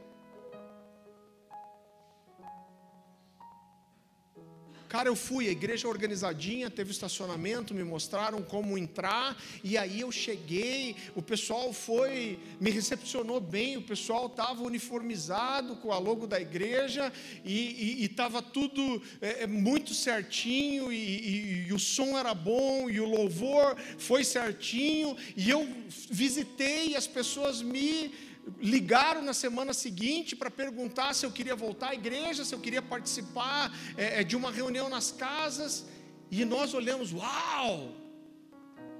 Cara, 4.88 5.10
eu 5.10 5.16
fui, 5.16 5.48
a 5.48 5.52
igreja 5.52 5.88
organizadinha, 5.88 6.70
teve 6.70 6.92
estacionamento, 6.92 7.74
me 7.74 7.84
mostraram 7.84 8.42
como 8.42 8.78
entrar, 8.78 9.36
e 9.64 9.78
aí 9.78 10.02
eu 10.02 10.12
cheguei, 10.12 10.96
o 11.16 11.22
pessoal 11.22 11.74
foi, 11.74 12.40
me 12.60 12.70
recepcionou 12.70 13.42
bem, 13.42 13.78
o 13.78 13.82
pessoal 13.82 14.28
estava 14.28 14.62
uniformizado 14.62 15.76
com 15.78 15.92
a 15.92 15.98
logo 15.98 16.28
da 16.28 16.40
igreja, 16.40 17.12
e 17.44 18.06
estava 18.06 18.42
tudo 18.42 19.02
é, 19.22 19.44
é, 19.44 19.48
muito 19.48 19.94
certinho, 19.94 20.92
e, 20.92 20.96
e, 20.96 21.68
e 21.68 21.74
o 21.74 21.80
som 21.80 22.18
era 22.18 22.34
bom, 22.34 22.90
e 22.90 23.00
o 23.00 23.10
louvor 23.10 23.76
foi 23.98 24.24
certinho, 24.24 25.18
e 25.36 25.50
eu 25.50 25.68
visitei, 26.12 26.90
e 26.90 26.96
as 26.96 27.08
pessoas 27.08 27.62
me 27.62 28.14
ligaram 28.60 29.22
na 29.22 29.34
semana 29.34 29.74
seguinte 29.74 30.36
para 30.36 30.52
perguntar 30.52 31.14
se 31.14 31.26
eu 31.26 31.32
queria 31.32 31.56
voltar 31.56 31.90
à 31.90 31.94
igreja, 31.94 32.46
se 32.46 32.54
eu 32.54 32.60
queria 32.60 32.82
participar 32.82 33.72
é, 33.98 34.22
é, 34.22 34.24
de 34.24 34.36
uma 34.36 34.52
reunião 34.52 34.90
nas 34.90 35.12
casas, 35.12 35.86
e 36.30 36.44
nós 36.46 36.74
olhamos, 36.74 37.14
uau, 37.14 37.96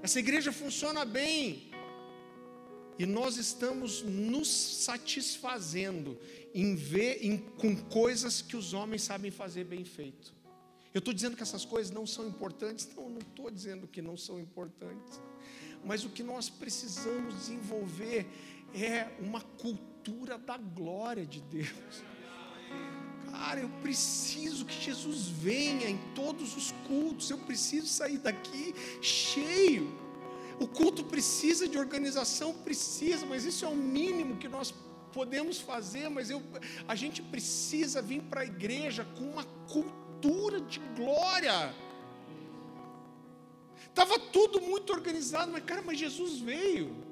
essa 0.02 0.18
igreja 0.18 0.52
funciona 0.52 1.04
bem, 1.04 1.70
e 2.98 3.04
nós 3.04 3.36
estamos 3.36 4.02
nos 4.02 4.48
satisfazendo 4.48 6.18
em 6.54 6.74
ver 6.74 7.18
em, 7.22 7.36
com 7.36 7.76
coisas 7.76 8.40
que 8.40 8.56
os 8.56 8.72
homens 8.72 9.02
sabem 9.02 9.30
fazer 9.30 9.64
bem 9.64 9.84
feito. 9.84 10.34
Eu 10.94 11.00
estou 11.00 11.12
dizendo 11.12 11.36
que 11.36 11.42
essas 11.42 11.62
coisas 11.62 11.92
não 11.92 12.06
são 12.06 12.26
importantes? 12.26 12.88
Não, 12.96 13.10
não 13.10 13.18
estou 13.18 13.50
dizendo 13.50 13.86
que 13.86 14.00
não 14.00 14.16
são 14.16 14.40
importantes. 14.40 15.20
Mas 15.84 16.06
o 16.06 16.08
que 16.08 16.22
nós 16.22 16.48
precisamos 16.48 17.34
desenvolver 17.34 18.26
é 18.74 19.08
uma 19.20 19.40
cultura 19.40 20.38
da 20.38 20.56
glória 20.56 21.26
de 21.26 21.40
Deus. 21.40 22.02
Cara, 23.30 23.60
eu 23.60 23.68
preciso 23.82 24.64
que 24.64 24.74
Jesus 24.80 25.28
venha 25.28 25.88
em 25.88 25.98
todos 26.14 26.56
os 26.56 26.72
cultos, 26.86 27.30
eu 27.30 27.38
preciso 27.38 27.86
sair 27.86 28.18
daqui 28.18 28.74
cheio. 29.02 30.06
O 30.58 30.66
culto 30.66 31.04
precisa 31.04 31.68
de 31.68 31.78
organização, 31.78 32.54
precisa, 32.54 33.26
mas 33.26 33.44
isso 33.44 33.64
é 33.64 33.68
o 33.68 33.76
mínimo 33.76 34.38
que 34.38 34.48
nós 34.48 34.74
podemos 35.12 35.60
fazer. 35.60 36.08
Mas 36.08 36.30
eu, 36.30 36.42
a 36.88 36.94
gente 36.94 37.20
precisa 37.22 38.00
vir 38.00 38.22
para 38.22 38.40
a 38.40 38.44
igreja 38.44 39.04
com 39.16 39.24
uma 39.24 39.44
cultura 39.70 40.60
de 40.60 40.80
glória. 40.96 41.74
Estava 43.88 44.18
tudo 44.18 44.60
muito 44.60 44.92
organizado, 44.92 45.52
mas 45.52 45.64
cara, 45.64 45.82
mas 45.82 45.98
Jesus 45.98 46.38
veio. 46.38 47.05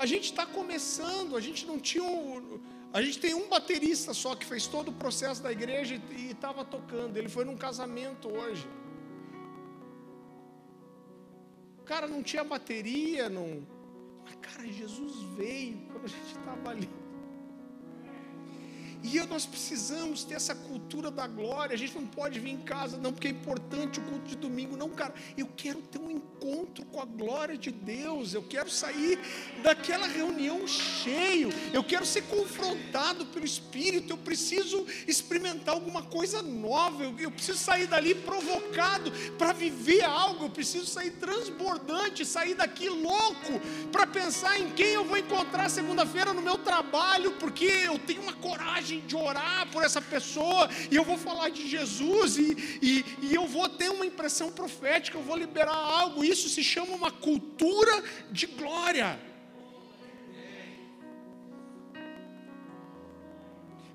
A 0.00 0.06
gente 0.06 0.30
está 0.30 0.46
começando, 0.46 1.36
a 1.36 1.42
gente 1.42 1.66
não 1.66 1.78
tinha 1.78 2.02
um, 2.02 2.58
a 2.90 3.02
gente 3.02 3.18
tem 3.20 3.34
um 3.34 3.50
baterista 3.50 4.14
só 4.14 4.34
que 4.34 4.46
fez 4.46 4.66
todo 4.66 4.88
o 4.88 4.94
processo 4.94 5.42
da 5.42 5.52
igreja 5.52 6.00
e 6.10 6.30
estava 6.30 6.64
tocando. 6.64 7.18
Ele 7.18 7.28
foi 7.28 7.44
num 7.44 7.54
casamento 7.54 8.26
hoje. 8.26 8.66
O 11.80 11.82
cara 11.82 12.08
não 12.08 12.22
tinha 12.22 12.42
bateria, 12.42 13.28
não. 13.28 13.66
Mas, 14.24 14.36
cara, 14.36 14.66
Jesus 14.66 15.22
veio 15.36 15.76
quando 15.92 16.06
a 16.06 16.08
gente 16.08 16.28
estava 16.28 16.70
ali. 16.70 16.88
E 19.02 19.20
nós 19.26 19.46
precisamos 19.46 20.24
ter 20.24 20.34
essa 20.34 20.54
cultura 20.54 21.10
da 21.10 21.26
glória. 21.26 21.74
A 21.74 21.78
gente 21.78 21.94
não 21.94 22.06
pode 22.06 22.38
vir 22.38 22.50
em 22.50 22.58
casa, 22.58 22.96
não, 22.98 23.12
porque 23.12 23.28
é 23.28 23.30
importante 23.30 23.98
o 23.98 24.02
culto 24.02 24.28
de 24.28 24.36
domingo. 24.36 24.76
Não, 24.76 24.90
cara, 24.90 25.14
eu 25.36 25.48
quero 25.56 25.80
ter 25.82 25.98
um 25.98 26.10
encontro 26.10 26.84
com 26.86 27.00
a 27.00 27.04
glória 27.04 27.56
de 27.56 27.70
Deus. 27.70 28.34
Eu 28.34 28.42
quero 28.42 28.70
sair 28.70 29.18
daquela 29.62 30.06
reunião 30.06 30.66
cheio. 30.66 31.48
Eu 31.72 31.82
quero 31.82 32.04
ser 32.04 32.22
confrontado 32.22 33.26
pelo 33.26 33.44
Espírito. 33.44 34.12
Eu 34.12 34.18
preciso 34.18 34.86
experimentar 35.06 35.74
alguma 35.74 36.02
coisa 36.02 36.42
nova. 36.42 37.04
Eu, 37.04 37.18
eu 37.18 37.30
preciso 37.30 37.58
sair 37.58 37.86
dali 37.86 38.14
provocado 38.14 39.10
para 39.38 39.52
viver 39.52 40.02
algo. 40.04 40.44
Eu 40.44 40.50
preciso 40.50 40.86
sair 40.86 41.12
transbordante, 41.12 42.24
sair 42.24 42.54
daqui 42.54 42.88
louco 42.88 43.60
para 43.90 44.06
pensar 44.06 44.58
em 44.58 44.70
quem 44.70 44.88
eu 44.88 45.04
vou 45.04 45.16
encontrar 45.16 45.68
segunda-feira 45.68 46.32
no 46.32 46.42
meu 46.42 46.58
trabalho, 46.58 47.32
porque 47.32 47.64
eu 47.64 47.98
tenho 47.98 48.22
uma 48.22 48.34
coragem 48.34 48.89
coragem 48.90 49.00
de 49.06 49.16
orar 49.16 49.70
por 49.70 49.84
essa 49.84 50.02
pessoa, 50.02 50.68
e 50.90 50.96
eu 50.96 51.04
vou 51.04 51.16
falar 51.16 51.50
de 51.50 51.68
Jesus, 51.68 52.36
e, 52.36 52.78
e, 52.82 53.04
e 53.22 53.34
eu 53.34 53.46
vou 53.46 53.68
ter 53.68 53.90
uma 53.90 54.04
impressão 54.04 54.50
profética, 54.50 55.16
eu 55.16 55.22
vou 55.22 55.36
liberar 55.36 55.76
algo. 55.76 56.24
Isso 56.24 56.48
se 56.48 56.64
chama 56.64 56.94
uma 56.94 57.10
cultura 57.10 58.02
de 58.30 58.46
glória. 58.46 59.18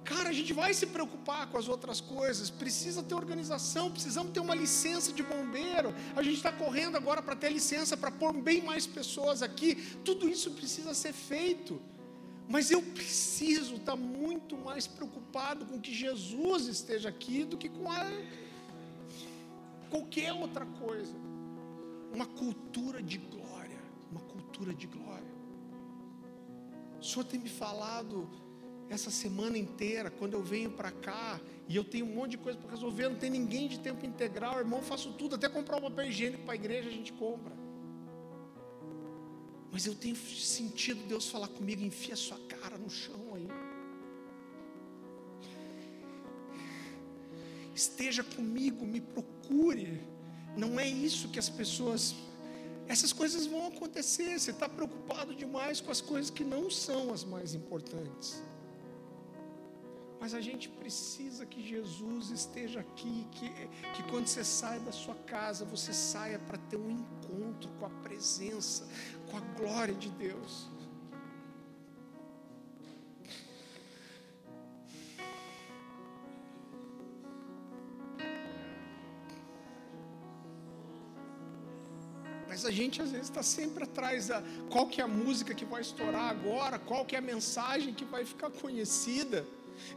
Cara, 0.04 0.30
a 0.30 0.34
gente 0.34 0.54
vai 0.54 0.72
se 0.72 0.86
preocupar 0.86 1.48
com 1.48 1.58
as 1.58 1.68
outras 1.68 2.00
coisas, 2.00 2.52
precisa 2.52 3.02
ter 3.02 3.16
organização, 3.16 3.90
precisamos 3.90 4.32
ter 4.32 4.40
uma 4.40 4.54
licença 4.54 5.12
de 5.12 5.24
bombeiro. 5.24 5.96
A 6.16 6.22
gente 6.22 6.36
está 6.36 6.52
correndo 6.52 6.96
agora 6.96 7.24
para 7.24 7.36
ter 7.36 7.52
licença 7.52 7.98
para 7.98 8.12
pôr 8.12 8.32
bem 8.32 8.62
mais 8.62 8.86
pessoas 8.86 9.42
aqui. 9.42 9.76
Tudo 10.06 10.30
isso 10.30 10.52
precisa 10.52 10.94
ser 10.94 11.12
feito. 11.12 11.82
Mas 12.48 12.70
eu 12.70 12.82
preciso 12.82 13.76
estar 13.76 13.96
muito 13.96 14.56
mais 14.58 14.86
preocupado 14.86 15.66
com 15.66 15.80
que 15.80 15.94
Jesus 15.94 16.68
esteja 16.68 17.10
aqui 17.10 17.44
do 17.44 17.58
que 17.58 17.70
com 17.70 17.92
a, 17.92 18.12
qualquer 19.90 20.32
outra 20.34 20.66
coisa. 20.66 21.16
Uma 22.14 22.26
cultura 22.26 23.02
de 23.02 23.18
glória, 23.18 23.80
uma 24.12 24.22
cultura 24.22 24.74
de 24.74 24.88
glória. 24.88 25.36
O 27.00 27.04
Senhor 27.04 27.26
tem 27.26 27.40
me 27.40 27.50
falado 27.50 28.30
essa 28.90 29.10
semana 29.10 29.58
inteira, 29.58 30.12
quando 30.12 30.34
eu 30.34 30.44
venho 30.44 30.72
para 30.72 30.92
cá 30.92 31.40
e 31.68 31.76
eu 31.76 31.84
tenho 31.84 32.06
um 32.06 32.14
monte 32.14 32.32
de 32.32 32.38
coisa 32.38 32.58
para 32.60 32.70
resolver, 32.70 33.10
não 33.10 33.18
tem 33.18 33.30
ninguém 33.30 33.68
de 33.68 33.80
tempo 33.80 34.06
integral, 34.06 34.60
irmão, 34.60 34.82
faço 34.82 35.12
tudo, 35.14 35.36
até 35.36 35.50
comprar 35.50 35.78
um 35.78 35.82
papel 35.82 36.06
higiênico 36.06 36.44
para 36.44 36.54
a 36.54 36.56
igreja 36.56 36.90
a 36.90 36.92
gente 36.92 37.12
compra. 37.14 37.65
Mas 39.76 39.86
eu 39.86 39.94
tenho 39.94 40.16
sentido 40.16 41.06
Deus 41.06 41.28
falar 41.28 41.50
comigo, 41.50 41.84
enfia 41.84 42.16
sua 42.16 42.40
cara 42.48 42.78
no 42.78 42.90
chão 42.90 43.34
aí. 43.36 43.46
Esteja 47.84 48.24
comigo, 48.24 48.86
me 48.86 49.02
procure. 49.02 50.02
Não 50.56 50.80
é 50.80 50.88
isso 50.88 51.28
que 51.28 51.38
as 51.38 51.50
pessoas. 51.50 52.16
Essas 52.88 53.12
coisas 53.12 53.48
vão 53.48 53.68
acontecer. 53.68 54.40
Você 54.40 54.52
está 54.52 54.70
preocupado 54.70 55.36
demais 55.36 55.82
com 55.82 55.92
as 55.92 56.00
coisas 56.00 56.32
que 56.32 56.46
não 56.46 56.72
são 56.72 57.12
as 57.12 57.26
mais 57.26 57.54
importantes. 57.54 58.42
Mas 60.26 60.34
a 60.34 60.42
gente 60.42 60.70
precisa 60.70 61.46
que 61.46 61.62
Jesus 61.62 62.30
esteja 62.30 62.80
aqui, 62.80 63.28
que, 63.32 63.50
que 63.94 64.04
quando 64.10 64.28
você 64.28 64.44
sai 64.44 64.80
da 64.80 64.92
sua 64.92 65.14
casa, 65.14 65.66
você 65.66 65.94
saia 65.94 66.40
para 66.40 66.58
ter 66.58 66.78
um 66.78 66.90
encontro 66.90 67.70
com 67.78 67.86
a 67.86 67.90
presença, 67.90 68.88
com 69.30 69.38
a 69.38 69.42
glória 69.58 69.94
de 69.94 70.10
Deus. 70.10 70.68
Mas 82.48 82.66
a 82.66 82.72
gente 82.72 83.02
às 83.02 83.12
vezes 83.12 83.28
está 83.28 83.44
sempre 83.44 83.84
atrás 83.84 84.30
da 84.30 84.42
qual 84.70 84.88
que 84.88 85.02
é 85.02 85.04
a 85.04 85.08
música 85.08 85.54
que 85.54 85.66
vai 85.66 85.82
estourar 85.82 86.30
agora, 86.30 86.80
qual 86.80 87.04
que 87.06 87.14
é 87.14 87.20
a 87.20 87.22
mensagem 87.22 87.94
que 87.94 88.06
vai 88.06 88.24
ficar 88.24 88.50
conhecida. 88.50 89.46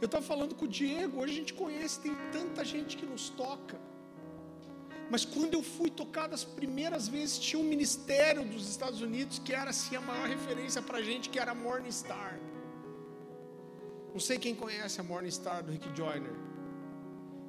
Eu 0.01 0.07
estava 0.07 0.25
falando 0.25 0.53
com 0.53 0.65
o 0.65 0.67
Diego, 0.67 1.21
hoje 1.21 1.33
a 1.33 1.35
gente 1.37 1.53
conhece, 1.53 2.01
tem 2.01 2.13
tanta 2.33 2.65
gente 2.65 2.97
que 2.97 3.05
nos 3.05 3.29
toca. 3.29 3.88
Mas 5.09 5.25
quando 5.25 5.55
eu 5.55 5.63
fui 5.63 5.89
tocar 5.89 6.31
as 6.33 6.43
primeiras 6.43 7.07
vezes, 7.07 7.39
tinha 7.39 7.59
um 7.59 7.65
ministério 7.65 8.43
dos 8.45 8.69
Estados 8.69 9.01
Unidos 9.01 9.39
que 9.39 9.53
era 9.53 9.71
assim 9.71 9.95
a 9.95 10.01
maior 10.01 10.27
referência 10.27 10.81
para 10.81 10.99
a 10.99 11.01
gente, 11.01 11.29
que 11.29 11.39
era 11.39 11.55
Morning 11.55 11.91
Star. 11.91 12.39
Não 14.13 14.19
sei 14.19 14.37
quem 14.37 14.53
conhece 14.55 14.99
a 15.01 15.03
Morning 15.03 15.31
Star 15.31 15.63
do 15.63 15.71
Rick 15.71 15.95
Joyner. 15.95 16.33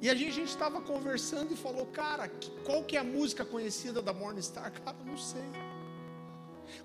E 0.01 0.09
a 0.09 0.15
gente 0.15 0.41
estava 0.43 0.81
conversando 0.81 1.53
e 1.53 1.55
falou, 1.55 1.85
cara, 1.85 2.27
qual 2.65 2.83
que 2.83 2.97
é 2.97 2.99
a 2.99 3.03
música 3.03 3.45
conhecida 3.45 4.01
da 4.01 4.11
Morning 4.11 4.41
Star? 4.41 4.71
Cara, 4.83 4.97
não 5.05 5.15
sei. 5.15 5.43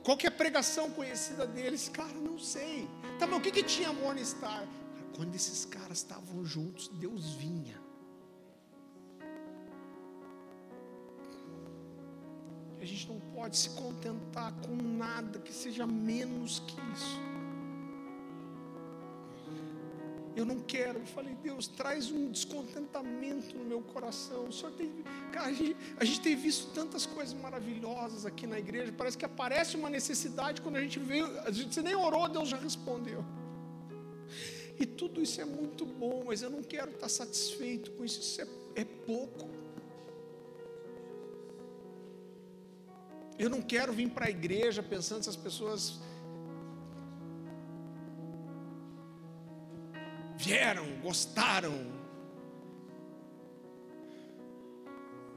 Qual 0.03 0.19
que 0.19 0.27
é 0.27 0.29
a 0.29 0.33
pregação 0.33 0.91
conhecida 0.91 1.47
deles? 1.47 1.89
Cara, 1.95 2.13
não 2.13 2.39
sei. 2.39 2.87
Tá, 3.19 3.27
mas 3.27 3.39
o 3.39 3.41
que, 3.41 3.51
que 3.51 3.63
tinha 3.63 3.89
a 3.89 3.93
Morning 3.95 4.25
Star? 4.25 4.69
Quando 5.17 5.35
esses 5.35 5.65
caras 5.65 5.97
estavam 5.97 6.45
juntos, 6.45 6.89
Deus 6.89 7.33
vinha. 7.33 7.86
A 12.87 12.89
gente 12.89 13.09
não 13.09 13.19
pode 13.35 13.57
se 13.57 13.71
contentar 13.71 14.53
com 14.65 14.77
nada 14.77 15.41
que 15.41 15.53
seja 15.53 15.85
menos 15.85 16.61
que 16.61 16.77
isso. 16.93 17.21
Eu 20.37 20.45
não 20.45 20.61
quero. 20.61 21.01
Eu 21.01 21.07
falei, 21.07 21.35
Deus, 21.43 21.67
traz 21.67 22.13
um 22.13 22.31
descontentamento 22.31 23.59
no 23.59 23.65
meu 23.65 23.81
coração. 23.81 24.45
O 24.45 24.53
Senhor 24.53 24.71
tem. 24.75 24.93
Cara, 25.33 25.49
a 25.49 25.53
gente, 25.53 25.77
a 25.99 26.05
gente 26.05 26.21
tem 26.21 26.37
visto 26.37 26.73
tantas 26.73 27.07
coisas 27.07 27.35
maravilhosas 27.35 28.25
aqui 28.25 28.47
na 28.47 28.57
igreja. 28.57 28.95
Parece 28.97 29.19
que 29.19 29.25
aparece 29.25 29.75
uma 29.75 29.91
necessidade 29.91 30.63
quando 30.63 30.77
a 30.77 30.81
gente 30.81 31.01
veio. 31.01 31.27
A 31.41 31.51
gente 31.51 31.83
nem 31.83 31.97
orou, 31.97 32.29
Deus 32.29 32.49
já 32.49 32.57
respondeu. 32.57 33.25
E 34.79 34.87
tudo 34.87 35.21
isso 35.21 35.41
é 35.41 35.45
muito 35.45 35.85
bom, 35.85 36.23
mas 36.25 36.41
eu 36.41 36.51
não 36.51 36.63
quero 36.63 36.93
estar 36.93 37.09
satisfeito 37.09 37.91
com 37.91 38.05
isso. 38.05 38.21
Isso 38.21 38.43
é, 38.43 38.47
é 38.77 38.85
pouco. 38.85 39.66
Eu 43.39 43.51
não 43.51 43.61
quero 43.61 43.93
vir 43.93 44.11
para 44.11 44.27
a 44.27 44.31
igreja 44.31 44.83
pensando 44.83 45.23
se 45.23 45.29
as 45.29 45.37
pessoas 45.37 46.01
vieram, 50.37 50.87
gostaram. 51.01 51.75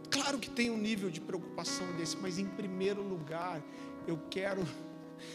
Claro 0.10 0.40
que 0.40 0.50
tem 0.50 0.70
um 0.70 0.78
nível 0.78 1.10
de 1.10 1.20
preocupação 1.20 1.86
desse, 1.98 2.16
mas 2.18 2.40
em 2.40 2.48
primeiro 2.48 3.02
lugar, 3.02 3.62
eu 4.08 4.20
quero 4.30 4.64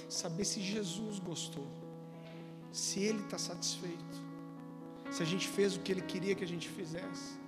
saber 0.09 0.45
se 0.45 0.61
Jesus 0.61 1.19
gostou, 1.19 1.67
se 2.73 3.01
Ele 3.01 3.21
está 3.21 3.39
satisfeito, 3.39 4.17
se 5.11 5.23
a 5.23 5.27
gente 5.27 5.47
fez 5.49 5.77
o 5.77 5.81
que 5.81 5.93
Ele 5.93 6.03
queria 6.03 6.35
que 6.35 6.45
a 6.45 6.47
gente 6.47 6.69
fizesse. 6.69 7.44